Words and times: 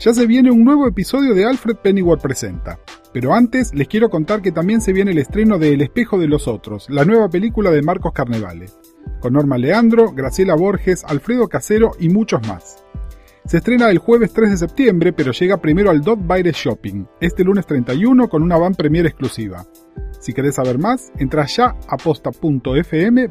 Ya 0.00 0.14
se 0.14 0.26
viene 0.26 0.52
un 0.52 0.62
nuevo 0.62 0.86
episodio 0.86 1.34
de 1.34 1.44
Alfred 1.44 1.74
Pennyworth 1.82 2.22
Presenta. 2.22 2.78
Pero 3.12 3.34
antes 3.34 3.74
les 3.74 3.88
quiero 3.88 4.10
contar 4.10 4.42
que 4.42 4.52
también 4.52 4.80
se 4.80 4.92
viene 4.92 5.10
el 5.10 5.18
estreno 5.18 5.58
de 5.58 5.72
El 5.72 5.80
espejo 5.80 6.18
de 6.18 6.28
los 6.28 6.46
otros, 6.46 6.88
la 6.88 7.04
nueva 7.04 7.28
película 7.28 7.72
de 7.72 7.82
Marcos 7.82 8.12
Carnevale, 8.12 8.66
con 9.18 9.32
Norma 9.32 9.58
Leandro, 9.58 10.12
Graciela 10.12 10.54
Borges, 10.54 11.02
Alfredo 11.02 11.48
Casero 11.48 11.90
y 11.98 12.10
muchos 12.10 12.46
más. 12.46 12.84
Se 13.44 13.56
estrena 13.56 13.90
el 13.90 13.98
jueves 13.98 14.32
3 14.32 14.50
de 14.50 14.56
septiembre, 14.56 15.12
pero 15.12 15.32
llega 15.32 15.56
primero 15.56 15.90
al 15.90 16.02
Dot 16.02 16.20
Baile 16.24 16.52
Shopping, 16.52 17.04
este 17.20 17.42
lunes 17.42 17.66
31 17.66 18.28
con 18.28 18.44
una 18.44 18.56
van 18.56 18.74
premier 18.74 19.04
exclusiva. 19.04 19.66
Si 20.20 20.32
querés 20.32 20.54
saber 20.54 20.78
más, 20.78 21.10
entra 21.18 21.44
ya 21.46 21.74
a 21.88 21.96
posta.fm. 21.96 23.30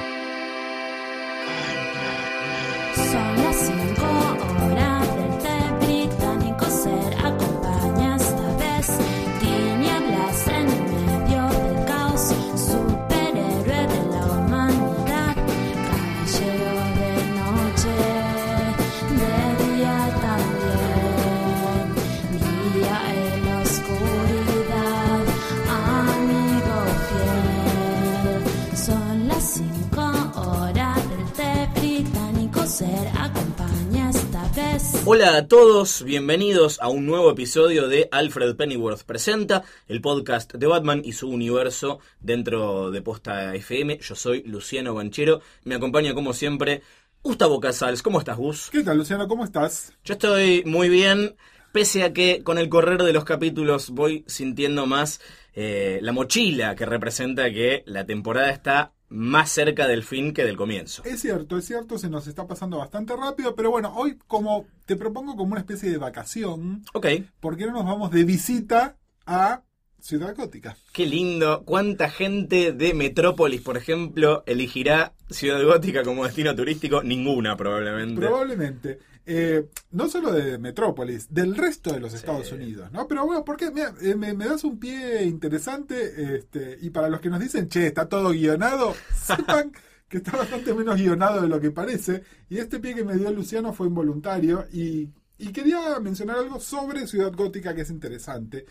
Británico. 32.81 33.01
Ser 33.01 33.07
acompaña 33.17 34.09
esta 34.09 34.47
vez. 34.55 35.03
Hola 35.05 35.37
a 35.37 35.47
todos, 35.47 36.03
bienvenidos 36.03 36.79
a 36.81 36.89
un 36.89 37.05
nuevo 37.05 37.31
episodio 37.31 37.87
de 37.87 38.09
Alfred 38.11 38.55
Pennyworth 38.55 39.03
Presenta, 39.03 39.63
el 39.87 40.01
podcast 40.01 40.53
de 40.53 40.67
Batman 40.67 41.01
y 41.03 41.13
su 41.13 41.29
universo 41.29 41.99
dentro 42.19 42.91
de 42.91 43.01
Posta 43.01 43.53
FM. 43.55 43.99
Yo 43.99 44.15
soy 44.15 44.43
Luciano 44.43 44.93
Banchero, 44.93 45.41
me 45.63 45.75
acompaña 45.75 46.13
como 46.13 46.33
siempre 46.33 46.81
Gustavo 47.23 47.59
Casals. 47.59 48.01
¿Cómo 48.01 48.19
estás, 48.19 48.37
Gus? 48.37 48.69
¿Qué 48.71 48.83
tal, 48.83 48.97
Luciano? 48.97 49.27
¿Cómo 49.27 49.43
estás? 49.43 49.93
Yo 50.03 50.13
estoy 50.13 50.63
muy 50.65 50.89
bien, 50.89 51.35
pese 51.71 52.03
a 52.03 52.13
que 52.13 52.43
con 52.43 52.57
el 52.57 52.69
correr 52.69 53.03
de 53.03 53.13
los 53.13 53.25
capítulos 53.25 53.91
voy 53.91 54.23
sintiendo 54.27 54.85
más 54.85 55.21
eh, 55.53 55.99
la 56.01 56.13
mochila 56.13 56.75
que 56.75 56.85
representa 56.85 57.51
que 57.51 57.83
la 57.85 58.05
temporada 58.05 58.49
está 58.49 58.93
más 59.11 59.51
cerca 59.51 59.87
del 59.87 60.03
fin 60.03 60.33
que 60.33 60.45
del 60.45 60.55
comienzo. 60.57 61.03
Es 61.05 61.19
cierto, 61.21 61.57
es 61.57 61.65
cierto, 61.65 61.97
se 61.97 62.09
nos 62.09 62.27
está 62.27 62.47
pasando 62.47 62.77
bastante 62.77 63.15
rápido, 63.15 63.55
pero 63.55 63.69
bueno, 63.69 63.93
hoy 63.95 64.17
como 64.27 64.65
te 64.85 64.95
propongo 64.95 65.35
como 65.35 65.51
una 65.51 65.59
especie 65.59 65.91
de 65.91 65.97
vacación, 65.97 66.83
Ok, 66.93 67.07
¿por 67.39 67.57
qué 67.57 67.65
no 67.65 67.73
nos 67.73 67.85
vamos 67.85 68.09
de 68.11 68.23
visita 68.23 68.95
a 69.25 69.63
Ciudad 69.99 70.35
Gótica? 70.35 70.77
qué 70.93 71.05
lindo. 71.05 71.63
¿Cuánta 71.65 72.09
gente 72.09 72.71
de 72.71 72.93
Metrópolis, 72.93 73.61
por 73.61 73.77
ejemplo, 73.77 74.43
elegirá 74.47 75.13
Ciudad 75.29 75.61
Gótica 75.63 76.03
como 76.03 76.23
destino 76.25 76.55
turístico? 76.55 77.03
Ninguna, 77.03 77.55
probablemente. 77.57 78.19
Probablemente. 78.19 78.99
Eh, 79.25 79.67
no 79.91 80.09
solo 80.09 80.31
de 80.33 80.57
Metrópolis, 80.57 81.31
del 81.31 81.55
resto 81.55 81.93
de 81.93 81.99
los 81.99 82.13
Estados 82.13 82.51
Unidos, 82.51 82.91
¿no? 82.91 83.07
Pero 83.07 83.25
bueno, 83.25 83.45
porque 83.45 83.69
mira, 83.71 83.93
eh, 84.01 84.15
me, 84.15 84.33
me 84.33 84.45
das 84.45 84.63
un 84.63 84.79
pie 84.79 85.23
interesante, 85.25 86.35
este, 86.37 86.77
y 86.81 86.89
para 86.89 87.07
los 87.09 87.21
que 87.21 87.29
nos 87.29 87.39
dicen, 87.39 87.69
che, 87.69 87.87
está 87.87 88.09
todo 88.09 88.29
guionado, 88.31 88.95
sepan 89.15 89.71
que 90.07 90.17
está 90.17 90.35
bastante 90.35 90.73
menos 90.73 90.97
guionado 90.99 91.41
de 91.41 91.47
lo 91.47 91.61
que 91.61 91.71
parece, 91.71 92.23
y 92.49 92.57
este 92.57 92.79
pie 92.79 92.95
que 92.95 93.05
me 93.05 93.15
dio 93.15 93.31
Luciano 93.31 93.73
fue 93.73 93.87
involuntario, 93.87 94.67
y, 94.73 95.09
y 95.37 95.51
quería 95.53 95.99
mencionar 95.99 96.37
algo 96.39 96.59
sobre 96.59 97.07
Ciudad 97.07 97.31
Gótica 97.33 97.75
que 97.75 97.81
es 97.81 97.89
interesante, 97.91 98.65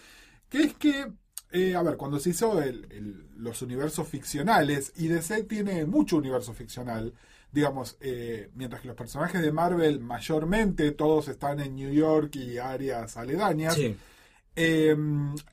que 0.48 0.62
es 0.64 0.74
que, 0.74 1.12
eh, 1.52 1.74
a 1.76 1.82
ver, 1.82 1.96
cuando 1.96 2.18
se 2.18 2.30
hizo 2.30 2.60
el- 2.60 2.86
el- 2.90 3.26
los 3.36 3.62
universos 3.62 4.06
ficcionales, 4.08 4.92
y 4.96 5.08
DC 5.08 5.44
tiene 5.44 5.86
mucho 5.86 6.16
universo 6.16 6.52
ficcional, 6.54 7.14
digamos, 7.52 7.96
eh, 8.00 8.50
mientras 8.54 8.80
que 8.82 8.88
los 8.88 8.96
personajes 8.96 9.42
de 9.42 9.52
Marvel 9.52 10.00
mayormente 10.00 10.90
todos 10.92 11.28
están 11.28 11.60
en 11.60 11.74
New 11.74 11.92
York 11.92 12.34
y 12.36 12.58
áreas 12.58 13.16
aledañas, 13.16 13.74
Sí. 13.74 13.96
eh, 14.56 14.90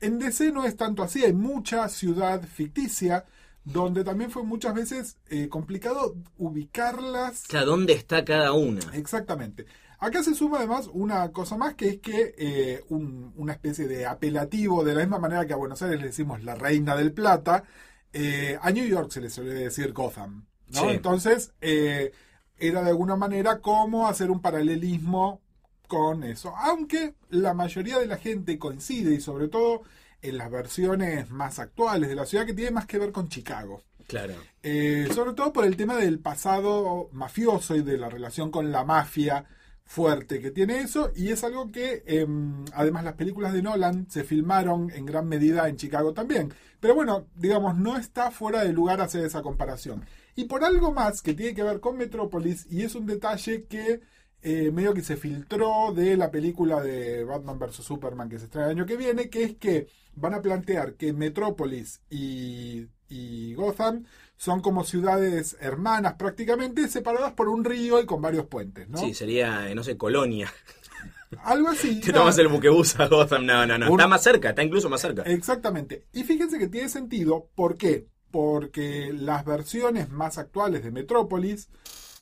en 0.00 0.18
DC 0.18 0.52
no 0.52 0.64
es 0.64 0.76
tanto 0.76 1.02
así, 1.02 1.24
hay 1.24 1.32
mucha 1.32 1.88
ciudad 1.88 2.42
ficticia 2.42 3.24
donde 3.64 4.02
también 4.04 4.30
fue 4.30 4.42
muchas 4.44 4.74
veces 4.74 5.18
eh, 5.28 5.48
complicado 5.48 6.14
ubicarlas 6.38 7.44
O 7.48 7.50
sea, 7.50 7.64
¿dónde 7.64 7.92
está 7.92 8.24
cada 8.24 8.52
una? 8.52 8.80
Exactamente. 8.94 9.66
Acá 10.00 10.22
se 10.22 10.34
suma 10.34 10.58
además 10.58 10.88
una 10.92 11.32
cosa 11.32 11.56
más 11.56 11.74
que 11.74 11.88
es 11.88 11.98
que 11.98 12.34
eh, 12.38 12.84
un- 12.88 13.32
una 13.36 13.52
especie 13.52 13.88
de 13.88 14.06
apelativo, 14.06 14.84
de 14.84 14.94
la 14.94 15.00
misma 15.00 15.18
manera 15.18 15.46
que 15.46 15.52
a 15.52 15.56
Buenos 15.56 15.82
Aires 15.82 16.00
le 16.00 16.06
decimos 16.06 16.42
la 16.44 16.54
reina 16.54 16.94
del 16.96 17.12
plata, 17.12 17.64
eh, 18.12 18.56
a 18.62 18.70
New 18.70 18.86
York 18.86 19.10
se 19.10 19.20
le 19.20 19.28
suele 19.28 19.54
decir 19.54 19.92
Gotham. 19.92 20.44
¿No? 20.68 20.80
Sí. 20.80 20.86
Entonces, 20.88 21.52
eh, 21.60 22.12
era 22.58 22.82
de 22.82 22.90
alguna 22.90 23.16
manera 23.16 23.60
como 23.60 24.08
hacer 24.08 24.30
un 24.30 24.40
paralelismo 24.40 25.40
con 25.86 26.24
eso. 26.24 26.54
Aunque 26.56 27.14
la 27.30 27.54
mayoría 27.54 27.98
de 27.98 28.06
la 28.06 28.16
gente 28.16 28.58
coincide, 28.58 29.14
y 29.14 29.20
sobre 29.20 29.48
todo 29.48 29.82
en 30.20 30.38
las 30.38 30.50
versiones 30.50 31.30
más 31.30 31.58
actuales 31.58 32.08
de 32.08 32.14
la 32.14 32.26
ciudad, 32.26 32.46
que 32.46 32.54
tiene 32.54 32.72
más 32.72 32.86
que 32.86 32.98
ver 32.98 33.12
con 33.12 33.28
Chicago. 33.28 33.82
Claro. 34.06 34.34
Eh, 34.62 35.08
sobre 35.14 35.34
todo 35.34 35.52
por 35.52 35.64
el 35.64 35.76
tema 35.76 35.96
del 35.96 36.18
pasado 36.18 37.08
mafioso 37.12 37.76
y 37.76 37.82
de 37.82 37.98
la 37.98 38.08
relación 38.08 38.50
con 38.50 38.72
la 38.72 38.84
mafia 38.84 39.44
fuerte 39.88 40.38
que 40.38 40.50
tiene 40.50 40.80
eso, 40.80 41.10
y 41.16 41.30
es 41.30 41.42
algo 41.44 41.72
que 41.72 42.02
em, 42.06 42.62
además 42.74 43.04
las 43.04 43.14
películas 43.14 43.54
de 43.54 43.62
Nolan 43.62 44.08
se 44.10 44.22
filmaron 44.22 44.90
en 44.90 45.06
gran 45.06 45.26
medida 45.26 45.66
en 45.66 45.76
Chicago 45.76 46.12
también. 46.12 46.52
Pero 46.78 46.94
bueno, 46.94 47.26
digamos, 47.34 47.74
no 47.76 47.96
está 47.96 48.30
fuera 48.30 48.62
de 48.62 48.72
lugar 48.74 49.00
hacer 49.00 49.24
esa 49.24 49.40
comparación. 49.40 50.04
Y 50.36 50.44
por 50.44 50.62
algo 50.62 50.92
más 50.92 51.22
que 51.22 51.32
tiene 51.32 51.54
que 51.54 51.62
ver 51.62 51.80
con 51.80 51.96
Metrópolis, 51.96 52.66
y 52.70 52.82
es 52.82 52.94
un 52.94 53.06
detalle 53.06 53.64
que 53.64 54.02
eh, 54.42 54.70
medio 54.70 54.92
que 54.92 55.02
se 55.02 55.16
filtró 55.16 55.94
de 55.94 56.18
la 56.18 56.30
película 56.30 56.82
de 56.82 57.24
Batman 57.24 57.58
vs. 57.58 57.76
Superman 57.76 58.28
que 58.28 58.38
se 58.38 58.44
estrena 58.44 58.66
el 58.66 58.76
año 58.76 58.86
que 58.86 58.98
viene, 58.98 59.30
que 59.30 59.42
es 59.42 59.56
que 59.56 59.88
van 60.14 60.34
a 60.34 60.42
plantear 60.42 60.94
que 60.96 61.14
Metrópolis 61.14 62.02
y, 62.10 62.86
y 63.08 63.54
Gotham 63.54 64.04
son 64.38 64.62
como 64.62 64.84
ciudades 64.84 65.56
hermanas 65.60 66.14
prácticamente, 66.14 66.88
separadas 66.88 67.32
por 67.34 67.48
un 67.50 67.62
río 67.64 68.00
y 68.00 68.06
con 68.06 68.22
varios 68.22 68.46
puentes, 68.46 68.88
¿no? 68.88 68.96
Sí, 68.96 69.12
sería, 69.12 69.68
eh, 69.68 69.74
no 69.74 69.84
sé, 69.84 69.98
Colonia. 69.98 70.50
Algo 71.44 71.68
así. 71.68 72.00
Te 72.00 72.12
tomas 72.12 72.38
el 72.38 72.48
buquebús 72.48 72.98
a 72.98 73.06
Gotham. 73.08 73.44
No, 73.44 73.66
no, 73.66 73.76
no. 73.76 73.86
Un- 73.90 74.00
Está 74.00 74.08
más 74.08 74.22
cerca, 74.22 74.48
está 74.48 74.62
incluso 74.62 74.88
más 74.88 75.02
cerca. 75.02 75.22
Exactamente. 75.24 76.06
Y 76.14 76.24
fíjense 76.24 76.58
que 76.58 76.68
tiene 76.68 76.88
sentido. 76.88 77.48
¿Por 77.54 77.76
qué? 77.76 78.06
Porque 78.30 79.12
las 79.12 79.44
versiones 79.44 80.08
más 80.08 80.38
actuales 80.38 80.82
de 80.82 80.90
Metrópolis 80.90 81.68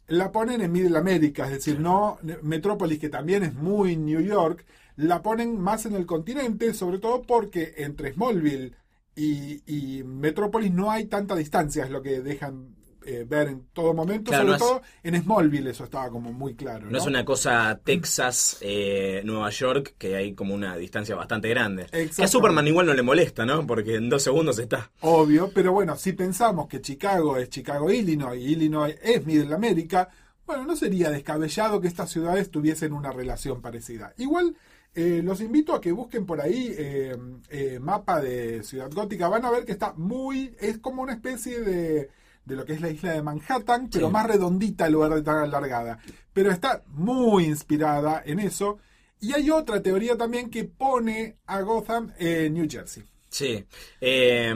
la 0.08 0.32
ponen 0.32 0.60
en 0.60 0.72
Middle 0.72 0.96
America, 0.98 1.44
es 1.46 1.52
decir, 1.52 1.80
no 1.80 2.18
Metrópolis, 2.42 2.98
que 2.98 3.08
también 3.08 3.42
es 3.42 3.54
muy 3.54 3.96
New 3.96 4.20
York, 4.20 4.64
la 4.96 5.20
ponen 5.20 5.60
más 5.60 5.84
en 5.84 5.94
el 5.94 6.06
continente, 6.06 6.72
sobre 6.74 6.98
todo 6.98 7.22
porque 7.22 7.74
entre 7.78 8.12
Smallville 8.12 8.74
y, 9.16 9.62
y 9.66 10.04
Metrópolis 10.04 10.70
no 10.72 10.90
hay 10.90 11.06
tanta 11.06 11.34
distancia, 11.34 11.84
es 11.84 11.90
lo 11.90 12.02
que 12.02 12.20
dejan 12.20 12.76
eh, 13.08 13.24
ver 13.26 13.48
en 13.48 13.66
todo 13.72 13.94
momento, 13.94 14.30
Claro, 14.30 14.44
sobre 14.44 14.48
no 14.50 14.54
es- 14.56 14.60
todo 14.60 14.82
en 15.04 15.22
Smallville 15.22 15.70
eso 15.70 15.84
estaba 15.84 16.10
como 16.10 16.32
muy 16.32 16.54
claro. 16.56 16.86
No, 16.86 16.90
No 16.92 16.98
es 16.98 17.06
una 17.06 17.24
cosa 17.24 17.80
Texas, 17.84 18.58
eh, 18.60 19.22
Nueva 19.24 19.48
York, 19.50 19.94
que 19.96 20.16
hay 20.16 20.34
como 20.34 20.54
una 20.54 20.76
distancia 20.76 21.14
bastante 21.14 21.48
grande. 21.48 21.86
Que 21.86 22.24
a. 22.24 22.28
Superman 22.28 22.66
igual 22.66 22.86
no 22.86 22.94
le 22.94 23.02
molesta, 23.02 23.46
¿no? 23.46 23.64
Porque 23.66 23.94
en 23.94 24.08
dos 24.08 24.22
segundos 24.24 24.58
está. 24.58 24.90
Obvio, 25.02 25.50
pero 25.54 25.72
bueno, 25.72 25.96
si 25.96 26.12
pensamos 26.14 26.66
que 26.66 26.80
Chicago 26.80 27.36
es 27.36 27.48
Chicago, 27.48 27.90
Illinois, 27.92 28.40
y 28.40 28.52
Illinois 28.52 28.96
es 29.00 29.24
Middle 29.24 29.54
America, 29.54 30.08
bueno, 30.44 30.64
no 30.64 30.74
sería 30.76 31.08
descabellado 31.10 31.80
que 31.80 31.88
estas 31.88 32.10
ciudades 32.10 32.50
tuviesen 32.50 32.92
una 32.92 33.12
relación 33.12 33.62
parecida. 33.62 34.14
Igual, 34.18 34.56
eh, 34.96 35.20
los 35.22 35.40
invito 35.40 35.74
a 35.74 35.80
que 35.80 35.92
busquen 35.92 36.26
por 36.26 36.40
ahí 36.40 36.74
eh, 36.76 37.16
eh, 37.50 37.78
mapa 37.80 38.20
de 38.20 38.62
Ciudad 38.64 38.90
Gótica, 38.90 39.28
van 39.28 39.44
a 39.44 39.50
ver 39.50 39.64
que 39.64 39.72
está 39.72 39.92
muy, 39.96 40.56
es 40.58 40.78
como 40.78 41.02
una 41.02 41.12
especie 41.12 41.60
de, 41.60 42.10
de 42.44 42.56
lo 42.56 42.64
que 42.64 42.72
es 42.72 42.80
la 42.80 42.90
isla 42.90 43.12
de 43.12 43.22
Manhattan, 43.22 43.88
pero 43.92 44.06
Sí. 44.08 44.12
más 44.12 44.26
redondita 44.26 44.86
en 44.86 44.92
lugar 44.92 45.14
de 45.14 45.22
tan 45.22 45.36
alargada. 45.38 45.98
Pero 46.32 46.50
está 46.50 46.82
muy 46.88 47.44
inspirada 47.44 48.22
en 48.24 48.40
eso. 48.40 48.78
Y 49.20 49.32
hay 49.32 49.50
otra 49.50 49.82
teoría 49.82 50.16
también 50.16 50.50
que 50.50 50.64
pone 50.64 51.36
a 51.46 51.60
Gotham 51.60 52.12
en 52.18 52.54
New 52.54 52.66
Jersey. 52.68 53.04
Sí. 53.28 53.64
Eh, 54.00 54.54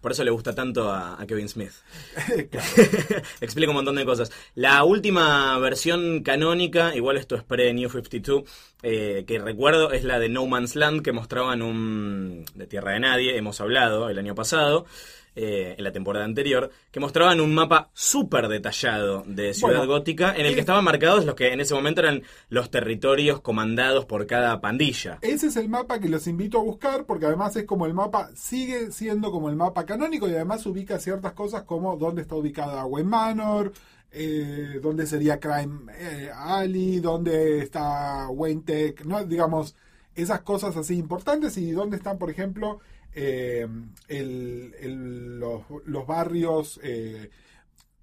por 0.00 0.12
eso 0.12 0.22
le 0.22 0.30
gusta 0.30 0.54
tanto 0.54 0.90
a, 0.92 1.20
a 1.20 1.26
Kevin 1.26 1.48
Smith. 1.48 1.72
Explica 3.40 3.70
un 3.70 3.76
montón 3.76 3.96
de 3.96 4.04
cosas. 4.04 4.30
La 4.54 4.84
última 4.84 5.58
versión 5.58 6.22
canónica, 6.22 6.94
igual 6.94 7.16
esto 7.16 7.34
es 7.36 7.42
pre-New 7.42 7.88
52, 7.88 8.44
eh, 8.82 9.24
que 9.26 9.38
recuerdo 9.38 9.92
es 9.92 10.04
la 10.04 10.18
de 10.18 10.28
No 10.28 10.46
Man's 10.46 10.76
Land, 10.76 11.02
que 11.02 11.12
mostraban 11.12 11.62
un... 11.62 12.44
de 12.54 12.66
Tierra 12.66 12.92
de 12.92 13.00
Nadie, 13.00 13.36
hemos 13.36 13.60
hablado 13.60 14.08
el 14.08 14.18
año 14.18 14.34
pasado, 14.34 14.86
eh, 15.38 15.74
en 15.76 15.84
la 15.84 15.92
temporada 15.92 16.24
anterior, 16.24 16.70
que 16.90 16.98
mostraban 16.98 17.42
un 17.42 17.54
mapa 17.54 17.90
súper 17.92 18.48
detallado 18.48 19.22
de 19.26 19.52
Ciudad 19.52 19.76
Bueno, 19.76 19.92
Gótica, 19.92 20.34
en 20.34 20.46
el 20.46 20.54
que 20.54 20.60
estaban 20.60 20.82
marcados 20.82 21.26
los 21.26 21.34
que 21.34 21.52
en 21.52 21.60
ese 21.60 21.74
momento 21.74 22.00
eran 22.00 22.22
los 22.48 22.70
territorios 22.70 23.42
comandados 23.42 24.06
por 24.06 24.26
cada 24.26 24.60
pandilla. 24.62 25.18
Ese 25.20 25.48
es 25.48 25.56
el 25.56 25.68
mapa 25.68 26.00
que 26.00 26.08
los 26.08 26.26
invito 26.26 26.58
a 26.58 26.62
buscar 26.62 27.04
porque 27.04 27.26
además 27.26 27.54
es 27.56 27.64
como 27.64 27.84
el 27.84 27.92
mapa, 27.92 28.30
sigue 28.34 28.90
siendo 28.92 29.30
como 29.30 29.50
el 29.50 29.56
mapa 29.56 29.84
canónico 29.84 30.26
y 30.26 30.32
además 30.32 30.64
ubica 30.64 30.98
ciertas 30.98 31.34
cosas 31.34 31.64
como 31.64 31.98
dónde 31.98 32.22
está 32.22 32.34
ubicada 32.34 32.86
Wayne 32.86 33.10
Manor, 33.10 33.72
eh, 34.12 34.80
dónde 34.82 35.06
sería 35.06 35.38
Crime 35.38 35.92
eh, 35.98 36.30
Alley, 36.34 37.00
dónde 37.00 37.58
está 37.58 38.28
Wayne 38.30 38.62
Tech, 38.64 39.04
¿no? 39.04 39.22
digamos, 39.22 39.76
esas 40.14 40.40
cosas 40.40 40.76
así 40.78 40.96
importantes 40.96 41.58
y 41.58 41.72
dónde 41.72 41.98
están, 41.98 42.16
por 42.16 42.30
ejemplo, 42.30 42.80
eh, 43.16 43.66
el- 44.08 44.74
el- 44.80 45.40
los, 45.40 45.62
los 45.86 46.06
barrios... 46.06 46.78
eh, 46.84 47.30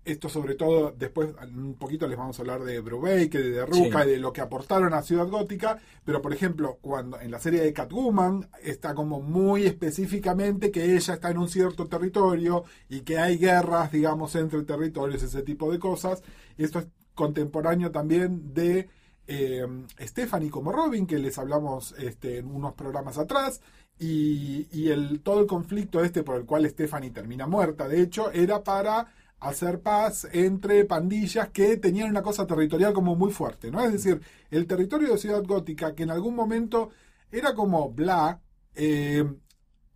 esto 0.06 0.28
sobre 0.28 0.56
todo, 0.56 0.92
después 0.92 1.30
un 1.56 1.76
poquito 1.76 2.06
les 2.10 2.18
vamos 2.18 2.38
a 2.38 2.42
hablar 2.42 2.62
de 2.66 2.82
Brubaker, 2.82 3.42
de 3.42 3.52
Derruca 3.52 4.04
Sí. 4.04 4.10
y 4.10 4.12
de 4.12 4.18
lo 4.18 4.34
que 4.34 4.42
aportaron 4.42 4.94
a 4.94 5.02
Ciudad 5.02 5.30
Gótica, 5.30 5.80
pero 6.04 6.22
por 6.22 6.34
ejemplo, 6.34 6.78
cuando 6.82 7.22
en 7.22 7.32
la 7.32 7.40
serie 7.40 7.62
de 7.62 7.72
Catwoman 7.72 8.50
está 8.62 8.94
como 8.96 9.22
muy 9.22 9.66
específicamente 9.66 10.72
que 10.72 10.84
ella 10.94 11.14
está 11.14 11.32
en 11.32 11.38
un 11.38 11.48
cierto 11.48 11.88
territorio 11.88 12.66
y 12.90 13.00
que 13.04 13.18
hay 13.18 13.38
guerras, 13.38 13.94
digamos, 13.94 14.36
entre 14.36 14.64
territorios, 14.64 15.24
ese 15.24 15.42
tipo 15.42 15.72
de 15.72 15.80
cosas. 15.80 16.22
Esto 16.58 16.80
es 16.80 16.88
contemporáneo 17.16 17.90
también 17.90 18.54
de 18.54 18.90
eh, 19.26 19.66
Stephanie 20.02 20.50
como 20.50 20.74
Robin, 20.74 21.08
que 21.08 21.18
les 21.18 21.38
hablamos 21.38 21.96
este, 21.98 22.40
en 22.40 22.48
unos 22.54 22.74
programas 22.74 23.18
atrás, 23.18 23.62
y, 24.04 24.68
y 24.74 24.90
el, 24.90 25.22
todo 25.22 25.40
el 25.40 25.48
conflicto 25.48 26.04
este 26.04 26.24
por 26.24 26.36
el 26.36 26.46
cual 26.46 26.70
Stephanie 26.70 27.12
termina 27.12 27.48
muerta, 27.48 27.88
de 27.88 28.02
hecho, 28.02 28.32
era 28.32 28.64
para 28.64 29.08
hacer 29.40 29.80
paz 29.80 30.28
entre 30.32 30.86
pandillas 30.86 31.50
que 31.50 31.78
tenían 31.78 32.10
una 32.10 32.22
cosa 32.22 32.46
territorial 32.46 32.94
como 32.94 33.16
muy 33.16 33.32
fuerte, 33.32 33.72
¿no? 33.72 33.84
Es 33.84 33.94
decir, 33.94 34.22
el 34.52 34.68
territorio 34.68 35.12
de 35.12 35.18
Ciudad 35.18 35.44
Gótica, 35.44 35.96
que 35.96 36.04
en 36.04 36.12
algún 36.12 36.36
momento 36.36 36.90
era 37.32 37.54
como 37.54 37.92
bla, 37.92 38.42
eh, 38.76 39.24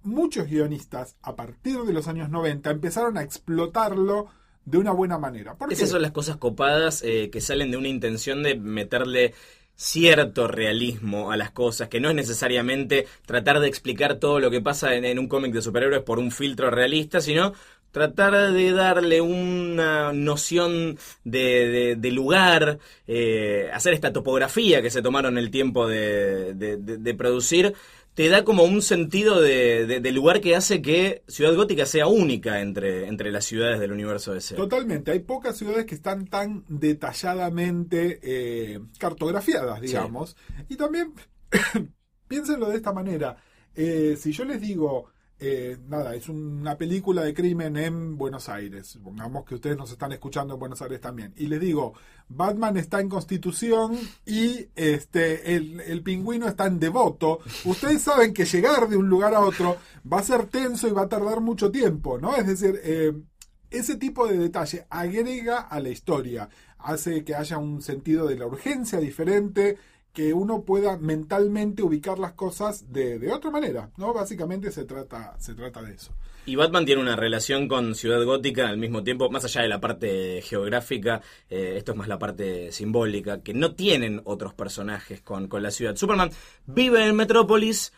muchos 0.04 0.48
guionistas 0.48 1.18
a 1.22 1.36
partir 1.36 1.80
de 1.80 1.94
los 1.94 2.08
años 2.08 2.30
90 2.30 2.72
empezaron 2.72 3.18
a 3.18 3.24
explotarlo 3.24 4.28
de 4.64 4.78
una 4.78 4.92
buena 4.92 5.18
manera. 5.18 5.56
Esas 5.70 5.90
son 5.90 6.02
las 6.02 6.12
cosas 6.12 6.38
copadas 6.38 7.02
eh, 7.04 7.30
que 7.30 7.42
salen 7.42 7.72
de 7.72 7.78
una 7.78 7.88
intención 7.88 8.44
de 8.44 8.56
meterle 8.56 9.34
cierto 9.78 10.48
realismo 10.48 11.32
a 11.32 11.38
las 11.38 11.52
cosas, 11.52 11.88
que 11.88 12.02
no 12.02 12.10
es 12.10 12.16
necesariamente 12.16 13.08
tratar 13.26 13.60
de 13.62 13.68
explicar 13.68 14.16
todo 14.16 14.40
lo 14.40 14.52
que 14.52 14.60
pasa 14.60 14.96
en, 14.96 15.20
un 15.20 15.28
cómic 15.30 15.54
de 15.54 15.62
superhéroes 15.62 16.04
por 16.04 16.20
un 16.20 16.32
filtro 16.32 16.70
realista, 16.72 17.22
sino 17.22 17.54
tratar 17.92 18.52
de 18.52 18.72
darle 18.74 19.22
una 19.22 20.12
noción 20.14 20.98
de, 21.24 21.98
lugar, 22.12 22.80
eh, 23.08 23.70
hacer 23.74 23.94
esta 23.94 24.12
topografía 24.12 24.82
que 24.82 24.92
se 24.92 25.02
tomaron 25.02 25.38
el 25.38 25.52
tiempo 25.52 25.88
de 25.88 27.16
producir, 27.18 27.74
te 28.18 28.30
da 28.30 28.44
como 28.44 28.64
un 28.64 28.82
sentido 28.82 29.40
de, 29.40 29.86
de- 29.86 30.00
de 30.00 30.12
lugar 30.12 30.42
que 30.42 30.56
hace 30.56 30.82
que 30.82 31.22
Ciudad 31.28 31.54
Gótica 31.54 31.86
sea 31.86 32.08
única 32.08 32.62
entre, 32.62 33.06
entre 33.08 33.32
las 33.32 33.46
ciudades 33.46 33.80
del 33.80 33.92
universo 33.92 34.34
DC. 34.34 34.56
Totalmente, 34.56 35.12
hay 35.12 35.20
pocas 35.20 35.56
ciudades 35.56 35.86
que 35.86 35.94
están 35.94 36.26
tan 36.26 36.66
detalladamente 36.68 38.20
eh, 38.24 38.80
cartografiadas, 38.98 39.82
digamos. 39.82 40.36
Y 40.68 40.78
también, 40.78 41.14
piénsenlo 42.28 42.70
de 42.70 42.78
esta 42.78 42.92
manera, 42.92 43.38
eh, 43.76 44.16
si 44.20 44.32
yo 44.32 44.46
les 44.46 44.62
digo, 44.62 45.12
eh, 45.40 45.78
nada, 45.88 46.16
es 46.16 46.30
una 46.30 46.78
película 46.78 47.24
de 47.24 47.34
crimen 47.34 47.78
en 47.78 48.18
Buenos 48.18 48.50
Aires, 48.50 48.88
supongamos 48.88 49.46
que 49.46 49.56
ustedes 49.56 49.78
nos 49.78 49.92
están 49.92 50.12
escuchando 50.12 50.56
en 50.56 50.60
Buenos 50.60 50.82
Aires 50.82 51.00
también, 51.00 51.34
y 51.38 51.48
les 51.48 51.60
digo, 51.60 51.94
Batman 52.28 52.78
está 52.78 53.00
en 53.00 53.10
Constitución 53.10 53.98
y 54.26 54.68
este 54.76 55.56
el, 55.56 55.80
el 55.82 56.02
pingüino 56.02 56.48
está 56.48 56.66
en 56.66 56.80
Devoto, 56.80 57.40
ustedes 57.66 58.02
saben 58.02 58.34
que 58.34 58.46
llegar 58.46 58.90
de 58.90 58.98
un 58.98 59.10
lugar 59.10 59.36
a 59.36 59.42
otro 59.42 59.78
va 60.12 60.20
a 60.20 60.24
ser 60.24 60.48
tenso 60.48 60.88
y 60.88 60.92
va 60.92 61.04
a 61.04 61.10
tardar 61.10 61.40
mucho 61.40 61.72
tiempo, 61.72 62.18
¿no? 62.18 62.36
Es 62.36 62.48
decir, 62.48 62.80
eh, 62.84 63.14
ese 63.70 63.98
tipo 63.98 64.28
de 64.28 64.38
detalle 64.38 64.88
agrega 64.90 65.60
a 65.60 65.80
la 65.80 65.90
historia, 65.90 66.50
hace 66.80 67.24
que 67.24 67.36
haya 67.36 67.58
un 67.58 67.82
sentido 67.82 68.28
de 68.28 68.38
la 68.38 68.46
urgencia 68.46 69.00
diferente, 69.00 69.78
que 70.18 70.34
uno 70.34 70.64
pueda 70.64 70.98
mentalmente 70.98 71.84
ubicar 71.84 72.18
las 72.18 72.32
cosas 72.32 72.92
de, 72.92 73.20
de 73.20 73.32
otra 73.32 73.52
manera, 73.52 73.92
¿no? 73.98 74.16
Básicamente 74.16 74.72
se 74.72 74.84
trata, 74.84 75.36
se 75.38 75.54
trata 75.54 75.84
de 75.84 75.94
eso. 75.94 76.12
Y 76.48 76.56
Batman 76.56 76.88
tiene 76.88 77.04
una 77.04 77.16
relación 77.16 77.68
con 77.68 77.94
Ciudad 77.94 78.24
Gótica 78.26 78.68
al 78.68 78.80
mismo 78.80 79.04
tiempo, 79.04 79.30
más 79.30 79.46
allá 79.46 79.62
de 79.62 79.68
la 79.68 79.80
parte 79.80 80.42
geográfica, 80.42 81.22
eh, 81.52 81.76
esto 81.78 81.92
es 81.92 81.98
más 82.00 82.08
la 82.08 82.18
parte 82.18 82.72
simbólica, 82.72 83.44
que 83.44 83.54
no 83.54 83.76
tienen 83.76 84.22
otros 84.24 84.56
personajes 84.56 85.22
con, 85.22 85.48
con 85.48 85.62
la 85.62 85.70
ciudad. 85.70 85.96
Superman 85.96 86.32
vive 86.66 87.06
en 87.06 87.16
Metrópolis, 87.16 87.94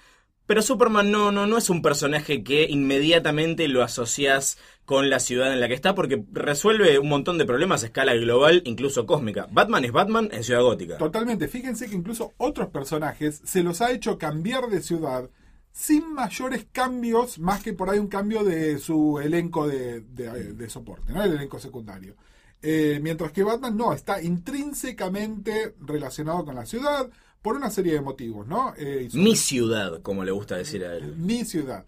pero 0.49 0.63
Superman 0.63 1.11
no, 1.11 1.31
no, 1.31 1.45
no 1.45 1.59
es 1.59 1.69
un 1.69 1.83
personaje 1.83 2.43
que 2.43 2.63
inmediatamente 2.67 3.67
lo 3.67 3.83
asocias 3.83 4.57
con 4.83 5.11
la 5.11 5.19
ciudad 5.19 5.53
en 5.53 5.59
la 5.59 5.67
que 5.67 5.75
está, 5.75 5.93
porque 5.93 6.25
resuelve 6.31 6.97
un 6.97 7.07
montón 7.07 7.37
de 7.37 7.45
problemas 7.45 7.83
a 7.83 7.85
escala 7.85 8.15
global, 8.15 8.63
incluso 8.65 9.05
cósmica. 9.05 9.47
Batman 9.51 9.85
es 9.85 9.91
Batman 9.91 10.27
en 10.31 10.43
Ciudad 10.43 10.63
Gótica. 10.63 10.97
Totalmente. 10.97 11.47
Fíjense 11.47 11.87
que 11.87 11.93
incluso 11.95 12.33
otros 12.37 12.69
personajes 12.69 13.39
se 13.45 13.61
los 13.61 13.79
ha 13.81 13.91
hecho 13.91 14.17
cambiar 14.17 14.65
de 14.69 14.81
ciudad 14.81 15.29
sin 15.71 16.11
mayores 16.15 16.65
cambios, 16.71 17.37
más 17.37 17.61
que 17.61 17.73
por 17.73 17.91
ahí 17.91 17.99
un 17.99 18.07
cambio 18.07 18.43
de 18.43 18.79
su 18.79 19.19
elenco 19.19 19.67
de, 19.67 20.01
de- 20.01 20.67
soporte, 20.71 21.13
¿no? 21.13 21.23
El 21.23 21.33
elenco 21.33 21.59
secundario. 21.59 22.15
Eh, 22.63 22.99
mientras 23.03 23.31
que 23.31 23.43
Batman 23.43 23.77
no, 23.77 23.93
está 23.93 24.19
intrínsecamente 24.19 25.75
relacionado 25.79 26.43
con 26.43 26.55
la 26.55 26.65
ciudad 26.65 27.07
por 27.41 27.55
una 27.55 27.69
serie 27.69 27.93
de 27.93 28.01
motivos, 28.01 28.47
¿no? 28.47 28.73
Eh, 28.77 29.07
sobre- 29.09 29.23
Mi 29.23 29.35
ciudad, 29.35 30.01
como 30.01 30.23
le 30.23 30.31
gusta 30.31 30.57
decir 30.57 30.83
a 30.85 30.93
él. 30.95 31.15
mi 31.15 31.45
ciudad. 31.45 31.85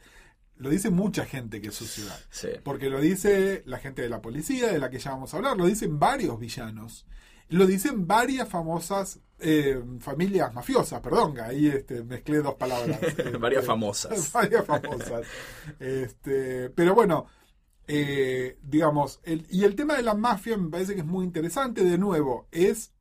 Lo 0.58 0.70
dice 0.70 0.90
mucha 0.92 1.26
gente 1.26 1.60
que 1.60 1.70
es 1.70 1.76
su 1.76 1.86
ciudad. 1.86 2.18
Sí. 2.30 2.50
Porque 2.64 2.90
lo 2.90 3.02
dice 3.02 3.64
la 3.66 3.80
gente 3.80 4.02
de 4.04 4.10
la 4.10 4.22
policía, 4.22 4.72
de 4.72 4.78
la 4.80 4.90
que 4.92 5.00
ya 5.00 5.12
vamos 5.12 5.34
a 5.34 5.38
hablar, 5.38 5.58
lo 5.58 5.66
dicen 5.66 5.98
varios 6.00 6.40
villanos. 6.40 7.06
Lo 7.50 7.66
dicen 7.66 8.08
varias 8.08 8.48
famosas 8.48 9.20
eh, 9.44 9.82
familias 10.00 10.54
mafiosas, 10.54 11.02
perdón, 11.02 11.40
ahí 11.40 11.68
este, 11.68 12.04
mezclé 12.04 12.38
dos 12.44 12.54
palabras. 12.56 13.00
eh, 13.02 13.36
Varias 13.40 13.64
eh, 13.64 13.66
famosas. 13.68 14.32
varias 14.34 14.64
famosas. 14.66 15.26
Este, 15.80 16.70
pero 16.70 16.94
bueno, 16.94 17.26
eh, 17.88 18.58
digamos, 18.62 19.20
el- 19.24 19.46
y 19.50 19.64
el 19.64 19.76
tema 19.76 19.96
de 19.98 20.04
la 20.04 20.14
mafia 20.14 20.56
me 20.58 20.70
parece 20.70 20.94
que 20.94 21.00
es 21.02 21.06
muy 21.08 21.26
interesante, 21.26 21.84
de 21.84 21.98
nuevo, 21.98 22.48
es, 22.52 22.92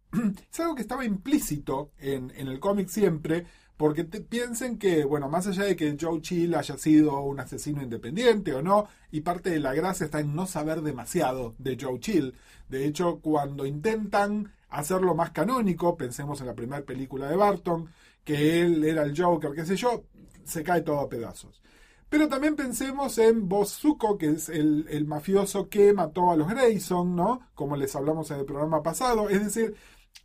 es 0.50 0.60
algo 0.60 0.74
que 0.74 0.82
estaba 0.82 1.04
implícito 1.04 1.92
en, 1.98 2.32
en 2.36 2.48
el 2.48 2.60
cómic 2.60 2.88
siempre, 2.88 3.46
porque 3.76 4.04
piensen 4.04 4.78
que, 4.78 5.04
bueno, 5.04 5.30
más 5.30 5.46
allá 5.46 5.64
de 5.64 5.74
que 5.74 5.96
Joe 5.98 6.20
Chill 6.20 6.54
haya 6.54 6.76
sido 6.76 7.20
un 7.20 7.40
asesino 7.40 7.82
independiente 7.82 8.54
o 8.54 8.60
no, 8.60 8.86
y 9.10 9.22
parte 9.22 9.50
de 9.50 9.58
la 9.58 9.72
gracia 9.72 10.04
está 10.04 10.20
en 10.20 10.34
no 10.34 10.46
saber 10.46 10.82
demasiado 10.82 11.54
de 11.58 11.78
Joe 11.80 11.98
Chill. 11.98 12.34
De 12.68 12.84
hecho, 12.84 13.20
cuando 13.20 13.64
intentan 13.64 14.52
hacerlo 14.68 15.14
más 15.14 15.30
canónico, 15.30 15.96
pensemos 15.96 16.40
en 16.40 16.48
la 16.48 16.54
primera 16.54 16.82
película 16.82 17.28
de 17.28 17.36
Barton, 17.36 17.88
que 18.22 18.60
él 18.60 18.84
era 18.84 19.02
el 19.02 19.18
Joker, 19.18 19.52
qué 19.54 19.64
sé 19.64 19.76
yo, 19.76 20.04
se 20.44 20.62
cae 20.62 20.82
todo 20.82 21.00
a 21.00 21.08
pedazos. 21.08 21.62
Pero 22.10 22.28
también 22.28 22.56
pensemos 22.56 23.16
en 23.18 23.48
Boss 23.48 23.78
Zuko, 23.78 24.18
que 24.18 24.30
es 24.30 24.48
el, 24.48 24.86
el 24.90 25.06
mafioso 25.06 25.68
que 25.68 25.92
mató 25.92 26.32
a 26.32 26.36
los 26.36 26.48
Grayson, 26.48 27.14
¿no? 27.14 27.40
Como 27.54 27.76
les 27.76 27.94
hablamos 27.94 28.30
en 28.32 28.40
el 28.40 28.44
programa 28.44 28.82
pasado. 28.82 29.28
Es 29.28 29.44
decir, 29.44 29.76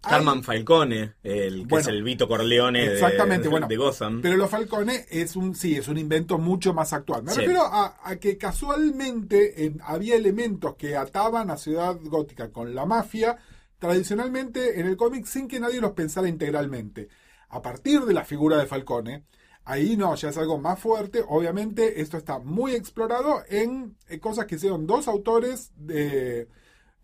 Carman 0.02 0.44
Falcone, 0.44 1.16
el 1.24 1.62
que 1.62 1.66
Bueno, 1.68 1.82
es 1.82 1.88
el 1.88 2.04
Vito 2.04 2.28
Corleone 2.28 2.88
de- 2.88 2.94
Exactamente, 2.94 3.44
de, 3.44 3.50
bueno. 3.50 3.68
de 3.68 3.76
Gotham. 3.76 4.22
Pero 4.22 4.38
los 4.38 4.50
Falcone 4.52 5.06
es 5.10 5.36
un, 5.36 5.56
sí, 5.56 5.76
es 5.76 5.88
un 5.88 5.98
invento 5.98 6.38
mucho 6.38 6.74
más 6.76 6.94
actual. 6.94 7.24
Me 7.24 7.32
Sí. 7.32 7.40
refiero 7.40 7.64
a, 7.64 7.98
a 8.04 8.16
que 8.18 8.38
casualmente 8.38 9.66
en- 9.66 9.82
había 9.84 10.16
elementos 10.16 10.76
que 10.76 10.96
ataban 10.96 11.50
a 11.50 11.58
Ciudad 11.58 11.98
Gótica 12.04 12.52
con 12.52 12.76
la 12.76 12.86
mafia, 12.86 13.38
tradicionalmente 13.80 14.80
en 14.80 14.88
el 14.88 14.98
cómic, 14.98 15.26
sin 15.26 15.48
que 15.48 15.60
nadie 15.60 15.82
los 15.82 15.92
pensara 15.92 16.28
integralmente. 16.28 17.08
A 17.50 17.62
partir 17.62 18.02
de 18.02 18.14
la 18.14 18.24
figura 18.26 18.58
de 18.58 18.66
Falcone, 18.66 19.24
ahí 19.64 19.96
no, 19.98 20.14
ya 20.16 20.30
es 20.30 20.38
algo 20.38 20.58
más 20.58 20.80
fuerte. 20.80 21.24
Obviamente, 21.28 22.02
esto 22.02 22.18
está 22.18 22.40
muy 22.40 22.74
explorado 22.74 23.42
en, 23.50 23.96
eh, 24.08 24.20
cosas 24.20 24.46
que 24.46 24.56
hicieron 24.56 24.86
dos 24.88 25.08
autores 25.08 25.72
de. 25.76 26.48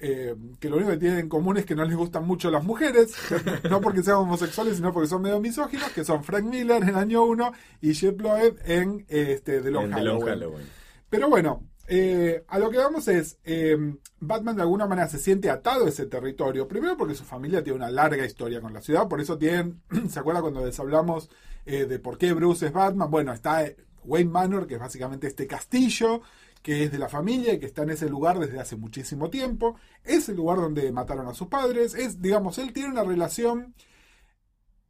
Eh, 0.01 0.35
que 0.59 0.69
lo 0.69 0.77
único 0.77 0.91
que 0.91 0.97
tienen 0.97 1.19
en 1.19 1.29
común 1.29 1.57
es 1.57 1.65
que 1.65 1.75
no 1.75 1.85
les 1.85 1.95
gustan 1.95 2.25
mucho 2.25 2.49
las 2.49 2.63
mujeres, 2.63 3.13
no 3.69 3.81
porque 3.81 4.01
sean 4.01 4.17
homosexuales, 4.17 4.77
sino 4.77 4.91
porque 4.91 5.07
son 5.07 5.21
medio 5.21 5.39
misóginos, 5.39 5.91
que 5.91 6.03
son 6.03 6.23
Frank 6.23 6.43
Miller 6.43 6.81
en 6.83 6.95
año 6.95 7.23
1 7.23 7.51
y 7.81 7.93
Jeff 7.93 8.19
Loeb 8.19 8.57
en 8.65 9.05
este, 9.07 9.61
The 9.61 9.71
Long 9.71 9.85
en 9.85 9.95
The 9.95 10.01
Long 10.01 10.25
Halloween. 10.25 10.65
Pero 11.09 11.29
bueno, 11.29 11.63
eh, 11.87 12.43
a 12.47 12.57
lo 12.57 12.69
que 12.69 12.77
vamos 12.77 13.07
es, 13.09 13.37
eh, 13.43 13.77
Batman 14.19 14.55
de 14.55 14.61
alguna 14.61 14.87
manera 14.87 15.07
se 15.07 15.19
siente 15.19 15.49
atado 15.49 15.85
a 15.85 15.89
ese 15.89 16.05
territorio, 16.05 16.67
primero 16.67 16.95
porque 16.95 17.15
su 17.15 17.25
familia 17.25 17.63
tiene 17.63 17.77
una 17.77 17.91
larga 17.91 18.25
historia 18.25 18.61
con 18.61 18.73
la 18.73 18.81
ciudad, 18.81 19.07
por 19.07 19.19
eso 19.19 19.37
tienen, 19.37 19.81
¿se 20.09 20.19
acuerda 20.19 20.41
cuando 20.41 20.65
les 20.65 20.79
hablamos 20.79 21.29
eh, 21.65 21.85
de 21.85 21.99
por 21.99 22.17
qué 22.17 22.33
Bruce 22.33 22.65
es 22.65 22.71
Batman? 22.71 23.11
Bueno, 23.11 23.33
está 23.33 23.65
Wayne 24.03 24.31
Manor, 24.31 24.67
que 24.67 24.75
es 24.75 24.79
básicamente 24.79 25.27
este 25.27 25.47
castillo, 25.47 26.21
que 26.61 26.83
es 26.83 26.91
de 26.91 26.99
la 26.99 27.09
familia 27.09 27.53
y 27.53 27.59
que 27.59 27.65
está 27.67 27.83
en 27.83 27.91
ese 27.91 28.09
lugar 28.09 28.39
desde 28.39 28.59
hace 28.59 28.75
muchísimo 28.77 29.29
tiempo, 29.29 29.75
es 30.03 30.29
el 30.29 30.35
lugar 30.37 30.57
donde 30.59 30.91
mataron 30.91 31.27
a 31.27 31.33
sus 31.33 31.47
padres, 31.47 31.95
es, 31.95 32.21
digamos, 32.21 32.57
él 32.57 32.73
tiene 32.73 32.89
una 32.91 33.03
relación... 33.03 33.73